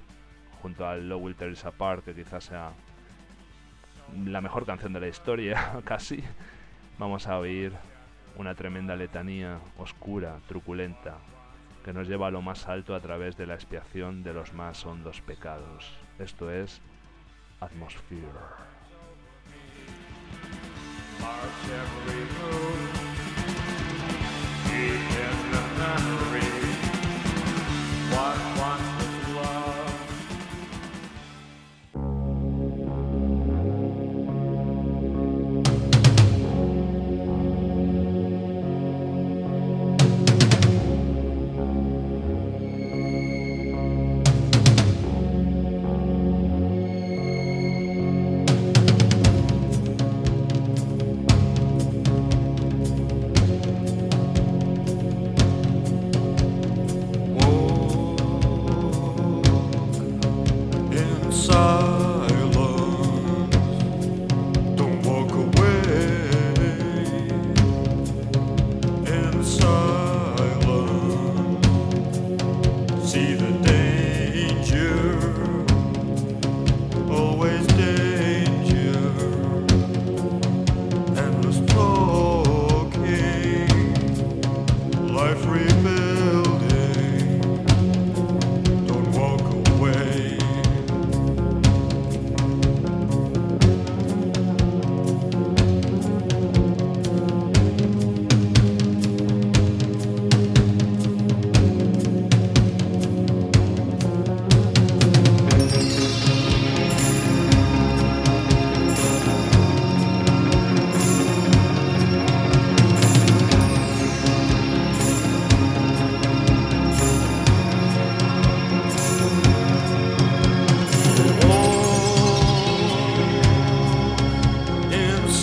junto 0.62 0.88
al 0.88 1.08
Low 1.10 1.20
Will 1.20 1.36
Tear 1.36 1.54
Apart, 1.66 2.06
que 2.06 2.16
quizás 2.16 2.46
sea 2.46 2.72
la 4.26 4.42
mejor 4.42 4.66
canción 4.66 4.94
de 4.94 5.02
la 5.02 5.08
historia, 5.08 5.82
casi. 5.86 6.24
Vamos 6.98 7.28
a 7.28 7.38
oír 7.38 7.74
una 8.36 8.56
tremenda 8.56 8.96
letanía 8.96 9.60
oscura, 9.78 10.40
truculenta, 10.48 11.18
que 11.84 11.94
nos 11.94 12.08
lleva 12.08 12.28
a 12.28 12.32
lo 12.32 12.42
más 12.42 12.68
alto 12.68 12.96
a 12.96 13.00
través 13.00 13.38
de 13.38 13.46
la 13.46 13.56
expiación 13.56 14.24
de 14.24 14.34
los 14.34 14.54
más 14.54 14.86
hondos 14.86 15.22
pecados. 15.22 15.92
Esto 16.20 16.52
es 16.52 16.82
Atmosphere. 17.60 18.28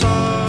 In 0.02 0.39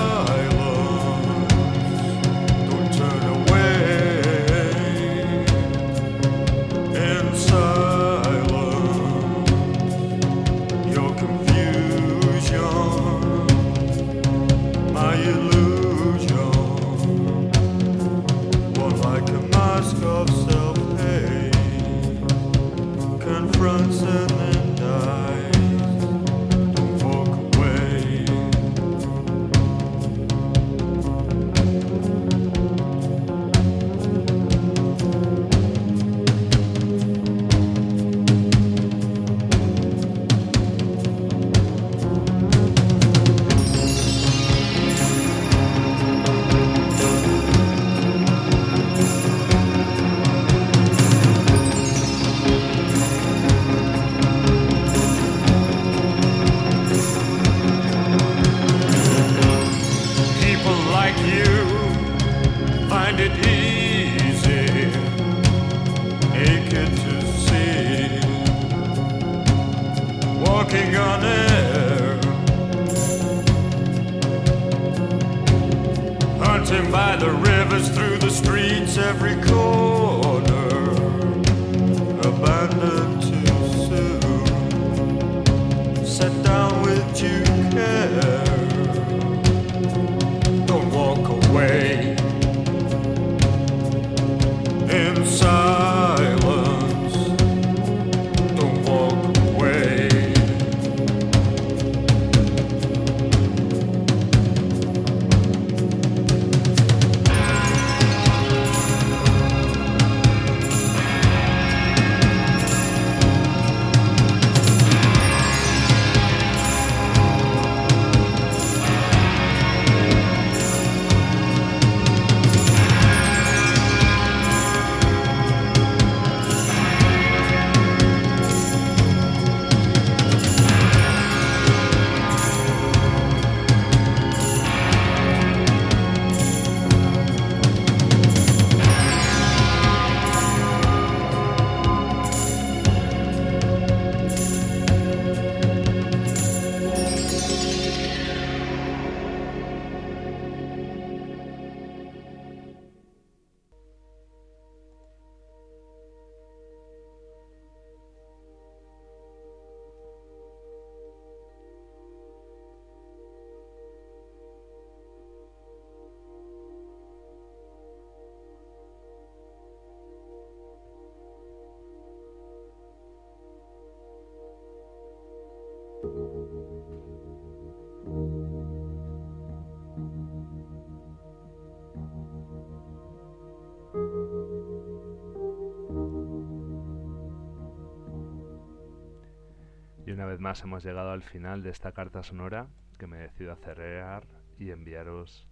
Y 190.05 190.11
una 190.11 190.25
vez 190.25 190.39
más 190.39 190.61
hemos 190.63 190.83
llegado 190.83 191.11
al 191.11 191.21
final 191.21 191.63
de 191.63 191.69
esta 191.69 191.91
carta 191.93 192.23
sonora 192.23 192.67
que 192.97 193.07
me 193.07 193.17
decido 193.17 193.55
cerrar 193.55 194.27
y 194.59 194.71
enviaros 194.71 195.47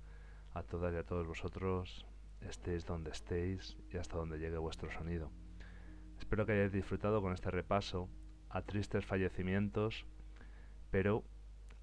a 0.54 0.64
todas 0.64 0.94
y 0.94 0.98
a 0.98 1.04
todos 1.04 1.28
vosotros, 1.28 2.06
estéis 2.42 2.86
donde 2.86 3.12
estéis 3.12 3.78
y 3.92 3.98
hasta 3.98 4.18
donde 4.18 4.40
llegue 4.40 4.58
vuestro 4.58 4.92
sonido. 4.92 5.32
Espero 6.18 6.46
que 6.46 6.52
hayáis 6.54 6.72
disfrutado 6.72 7.22
con 7.22 7.34
este 7.34 7.50
repaso 7.52 8.10
a 8.50 8.62
tristes 8.62 9.06
fallecimientos 9.06 10.06
pero 10.92 11.24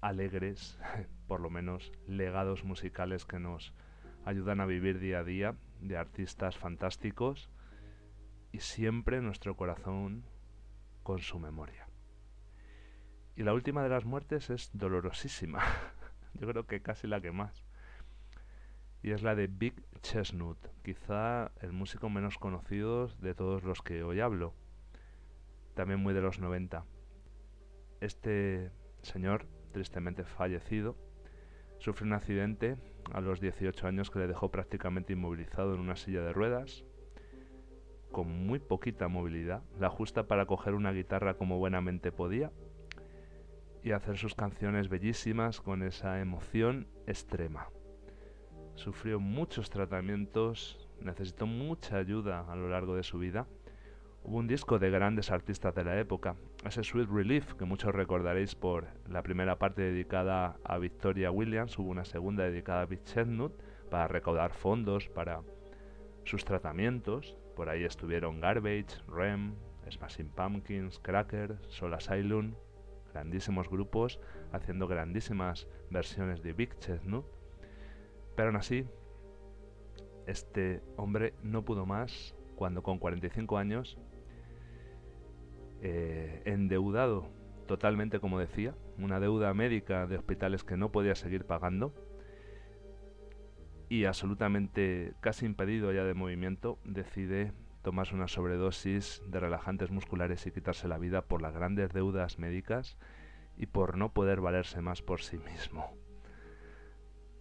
alegres, 0.01 0.79
por 1.27 1.39
lo 1.39 1.49
menos 1.49 1.91
legados 2.07 2.63
musicales 2.63 3.25
que 3.25 3.39
nos 3.39 3.73
ayudan 4.25 4.59
a 4.59 4.65
vivir 4.65 4.99
día 4.99 5.19
a 5.19 5.23
día 5.23 5.55
de 5.81 5.97
artistas 5.97 6.57
fantásticos 6.57 7.49
y 8.51 8.59
siempre 8.59 9.21
nuestro 9.21 9.55
corazón 9.55 10.23
con 11.03 11.19
su 11.19 11.39
memoria. 11.39 11.87
Y 13.35 13.43
la 13.43 13.53
última 13.53 13.83
de 13.83 13.89
las 13.89 14.03
muertes 14.03 14.49
es 14.49 14.71
dolorosísima. 14.73 15.61
Yo 16.33 16.47
creo 16.47 16.65
que 16.65 16.81
casi 16.81 17.07
la 17.07 17.21
que 17.21 17.31
más. 17.31 17.63
Y 19.03 19.11
es 19.11 19.21
la 19.21 19.35
de 19.35 19.47
Big 19.47 19.75
Chestnut, 20.01 20.57
quizá 20.83 21.51
el 21.61 21.71
músico 21.71 22.09
menos 22.09 22.37
conocido 22.37 23.07
de 23.07 23.35
todos 23.35 23.63
los 23.63 23.81
que 23.81 24.03
hoy 24.03 24.21
hablo. 24.21 24.53
También 25.75 25.99
muy 25.99 26.13
de 26.15 26.21
los 26.21 26.39
90. 26.39 26.83
Este 28.01 28.71
señor, 29.01 29.47
tristemente 29.71 30.23
fallecido, 30.23 30.95
sufre 31.79 32.05
un 32.05 32.13
accidente 32.13 32.77
a 33.13 33.21
los 33.21 33.39
18 33.39 33.87
años 33.87 34.09
que 34.09 34.19
le 34.19 34.27
dejó 34.27 34.49
prácticamente 34.49 35.13
inmovilizado 35.13 35.73
en 35.73 35.79
una 35.79 35.95
silla 35.95 36.21
de 36.21 36.33
ruedas, 36.33 36.83
con 38.11 38.45
muy 38.45 38.59
poquita 38.59 39.07
movilidad, 39.07 39.63
la 39.79 39.89
justa 39.89 40.27
para 40.27 40.45
coger 40.45 40.73
una 40.73 40.91
guitarra 40.91 41.35
como 41.35 41.57
buenamente 41.57 42.11
podía 42.11 42.51
y 43.83 43.91
hacer 43.91 44.17
sus 44.17 44.35
canciones 44.35 44.89
bellísimas 44.89 45.61
con 45.61 45.83
esa 45.83 46.19
emoción 46.19 46.87
extrema. 47.05 47.69
Sufrió 48.75 49.19
muchos 49.19 49.69
tratamientos, 49.69 50.87
necesitó 51.01 51.47
mucha 51.47 51.97
ayuda 51.97 52.45
a 52.51 52.55
lo 52.55 52.69
largo 52.69 52.95
de 52.95 53.03
su 53.03 53.17
vida. 53.17 53.47
Hubo 54.23 54.37
un 54.37 54.47
disco 54.47 54.77
de 54.77 54.89
grandes 54.89 55.31
artistas 55.31 55.73
de 55.73 55.83
la 55.83 55.99
época, 55.99 56.35
ese 56.67 56.83
Sweet 56.83 57.09
Relief 57.09 57.53
que 57.53 57.65
muchos 57.65 57.93
recordaréis 57.93 58.55
por 58.55 58.87
la 59.07 59.23
primera 59.23 59.57
parte 59.57 59.81
dedicada 59.81 60.57
a 60.63 60.77
Victoria 60.77 61.31
Williams, 61.31 61.77
hubo 61.79 61.89
una 61.89 62.05
segunda 62.05 62.43
dedicada 62.43 62.81
a 62.81 62.85
Big 62.85 63.03
Chestnut 63.03 63.53
para 63.89 64.07
recaudar 64.07 64.53
fondos 64.53 65.07
para 65.09 65.41
sus 66.25 66.43
tratamientos. 66.43 67.37
Por 67.55 67.69
ahí 67.69 67.83
estuvieron 67.83 68.41
Garbage, 68.41 68.87
Rem, 69.07 69.55
Smashing 69.89 70.29
Pumpkins, 70.29 70.99
Cracker, 70.99 71.57
Soul 71.69 71.93
Asylum, 71.93 72.53
grandísimos 73.13 73.69
grupos 73.69 74.19
haciendo 74.51 74.87
grandísimas 74.87 75.67
versiones 75.89 76.41
de 76.43 76.53
Big 76.53 76.77
Chestnut. 76.79 77.25
Pero 78.35 78.49
aún 78.49 78.57
así, 78.57 78.85
este 80.25 80.81
hombre 80.97 81.33
no 81.43 81.63
pudo 81.63 81.85
más 81.85 82.35
cuando 82.55 82.83
con 82.83 82.99
45 82.99 83.57
años, 83.57 83.97
eh, 85.81 86.41
endeudado 86.45 87.29
totalmente, 87.67 88.19
como 88.19 88.39
decía, 88.39 88.73
una 88.97 89.19
deuda 89.19 89.53
médica 89.53 90.07
de 90.07 90.17
hospitales 90.17 90.63
que 90.63 90.77
no 90.77 90.91
podía 90.91 91.15
seguir 91.15 91.45
pagando 91.45 91.93
y 93.89 94.05
absolutamente 94.05 95.13
casi 95.19 95.45
impedido 95.45 95.91
ya 95.93 96.03
de 96.03 96.13
movimiento, 96.13 96.79
decide 96.83 97.53
tomarse 97.83 98.15
una 98.15 98.27
sobredosis 98.27 99.21
de 99.27 99.39
relajantes 99.39 99.91
musculares 99.91 100.45
y 100.45 100.51
quitarse 100.51 100.87
la 100.87 100.97
vida 100.97 101.21
por 101.21 101.41
las 101.41 101.53
grandes 101.53 101.93
deudas 101.93 102.39
médicas 102.39 102.97
y 103.55 103.67
por 103.67 103.97
no 103.97 104.11
poder 104.13 104.41
valerse 104.41 104.81
más 104.81 105.01
por 105.01 105.21
sí 105.21 105.37
mismo. 105.37 105.95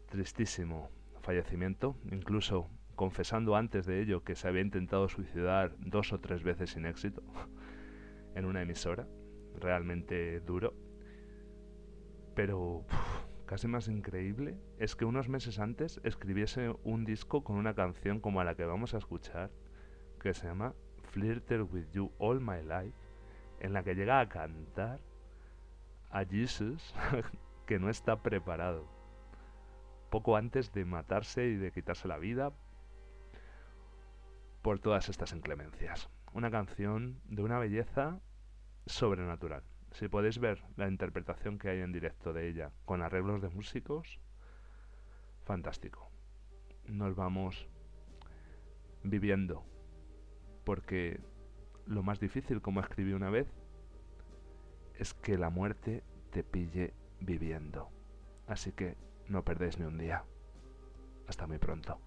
Tristísimo 0.08 0.90
fallecimiento, 1.20 1.96
incluso 2.12 2.70
confesando 2.94 3.56
antes 3.56 3.86
de 3.86 4.00
ello 4.00 4.22
que 4.22 4.36
se 4.36 4.46
había 4.46 4.62
intentado 4.62 5.08
suicidar 5.08 5.74
dos 5.78 6.12
o 6.12 6.20
tres 6.20 6.42
veces 6.42 6.70
sin 6.70 6.86
éxito 6.86 7.22
en 8.36 8.44
una 8.44 8.62
emisora, 8.62 9.08
realmente 9.58 10.40
duro. 10.40 10.74
Pero 12.34 12.84
casi 13.46 13.66
más 13.66 13.88
increíble 13.88 14.60
es 14.78 14.94
que 14.94 15.06
unos 15.06 15.28
meses 15.28 15.58
antes 15.58 16.00
escribiese 16.04 16.74
un 16.84 17.04
disco 17.04 17.42
con 17.42 17.56
una 17.56 17.74
canción 17.74 18.20
como 18.20 18.40
a 18.40 18.44
la 18.44 18.54
que 18.54 18.66
vamos 18.66 18.94
a 18.94 18.98
escuchar, 18.98 19.50
que 20.20 20.34
se 20.34 20.46
llama 20.46 20.74
Flirter 21.10 21.62
with 21.62 21.90
You 21.92 22.12
All 22.18 22.40
My 22.40 22.62
Life, 22.62 22.96
en 23.60 23.72
la 23.72 23.82
que 23.82 23.94
llega 23.94 24.20
a 24.20 24.28
cantar 24.28 25.00
a 26.10 26.24
Jesus 26.24 26.94
que 27.66 27.78
no 27.78 27.88
está 27.88 28.22
preparado. 28.22 28.86
Poco 30.10 30.36
antes 30.36 30.72
de 30.72 30.84
matarse 30.84 31.46
y 31.46 31.56
de 31.56 31.72
quitarse 31.72 32.06
la 32.06 32.18
vida 32.18 32.52
por 34.60 34.78
todas 34.78 35.08
estas 35.08 35.32
inclemencias. 35.32 36.10
Una 36.34 36.50
canción 36.50 37.20
de 37.24 37.42
una 37.42 37.58
belleza 37.58 38.20
sobrenatural. 38.86 39.62
Si 39.92 40.08
podéis 40.08 40.38
ver 40.38 40.62
la 40.76 40.88
interpretación 40.88 41.58
que 41.58 41.68
hay 41.68 41.80
en 41.80 41.92
directo 41.92 42.32
de 42.32 42.48
ella 42.48 42.72
con 42.84 43.02
arreglos 43.02 43.42
de 43.42 43.48
músicos, 43.48 44.20
fantástico. 45.44 46.10
Nos 46.86 47.14
vamos 47.14 47.68
viviendo, 49.02 49.64
porque 50.64 51.20
lo 51.86 52.02
más 52.02 52.20
difícil, 52.20 52.60
como 52.60 52.80
escribí 52.80 53.12
una 53.12 53.30
vez, 53.30 53.48
es 54.94 55.14
que 55.14 55.38
la 55.38 55.50
muerte 55.50 56.02
te 56.30 56.42
pille 56.42 56.94
viviendo. 57.20 57.88
Así 58.46 58.72
que 58.72 58.96
no 59.28 59.44
perdéis 59.44 59.78
ni 59.78 59.86
un 59.86 59.98
día. 59.98 60.24
Hasta 61.26 61.46
muy 61.46 61.58
pronto. 61.58 62.00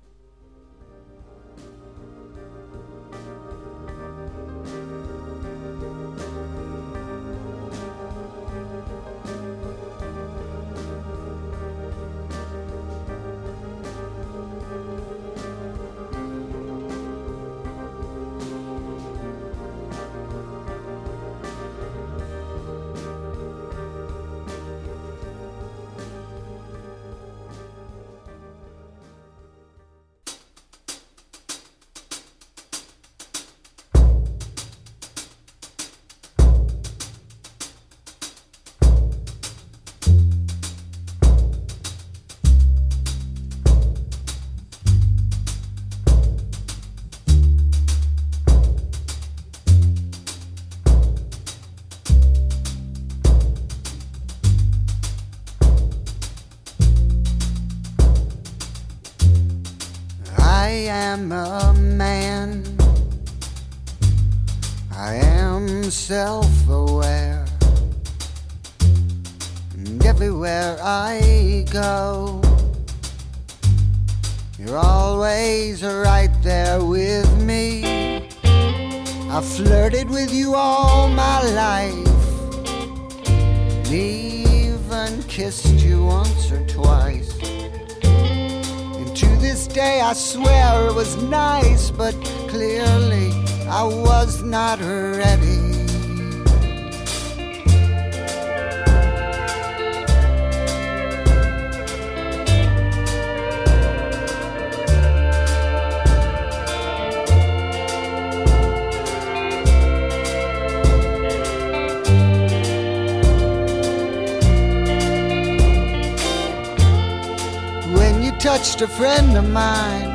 Touched 118.80 118.92
a 118.92 118.96
friend 118.96 119.38
of 119.38 119.50
mine. 119.50 120.10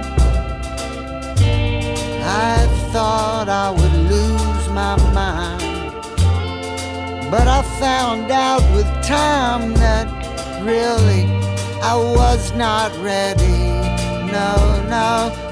I 2.27 2.67
thought 2.93 3.49
I 3.49 3.71
would 3.71 3.93
lose 4.11 4.69
my 4.69 4.97
mind. 5.13 5.93
But 7.31 7.49
I 7.49 7.63
found 7.79 8.31
out 8.31 8.63
with 8.75 8.87
time 9.05 9.75
that 9.75 10.07
really 10.63 11.25
I 11.83 11.95
was 11.97 12.53
not 12.55 12.93
ready. 13.03 13.43
No, 14.33 14.83
no. 14.89 15.44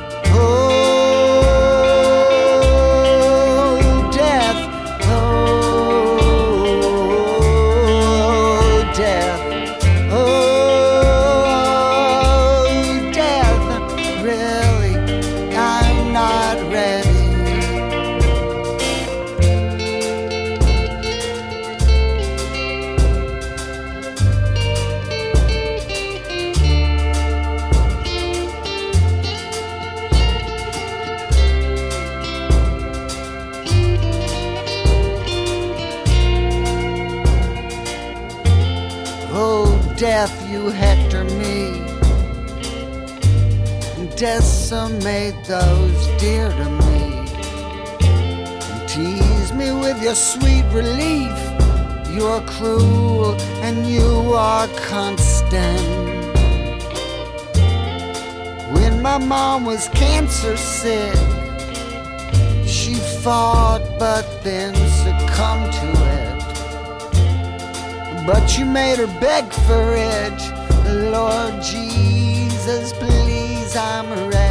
Sick, 60.56 61.14
she 62.66 62.94
fought 63.22 63.82
but 63.98 64.26
then 64.42 64.74
succumbed 64.74 65.72
to 65.72 65.88
it. 66.18 66.40
But 68.26 68.58
you 68.58 68.64
made 68.64 68.98
her 68.98 69.06
beg 69.20 69.52
for 69.52 69.94
it. 69.94 70.40
Lord 71.10 71.62
Jesus, 71.62 72.92
please, 72.94 73.76
I'm 73.76 74.08
ready. 74.30 74.41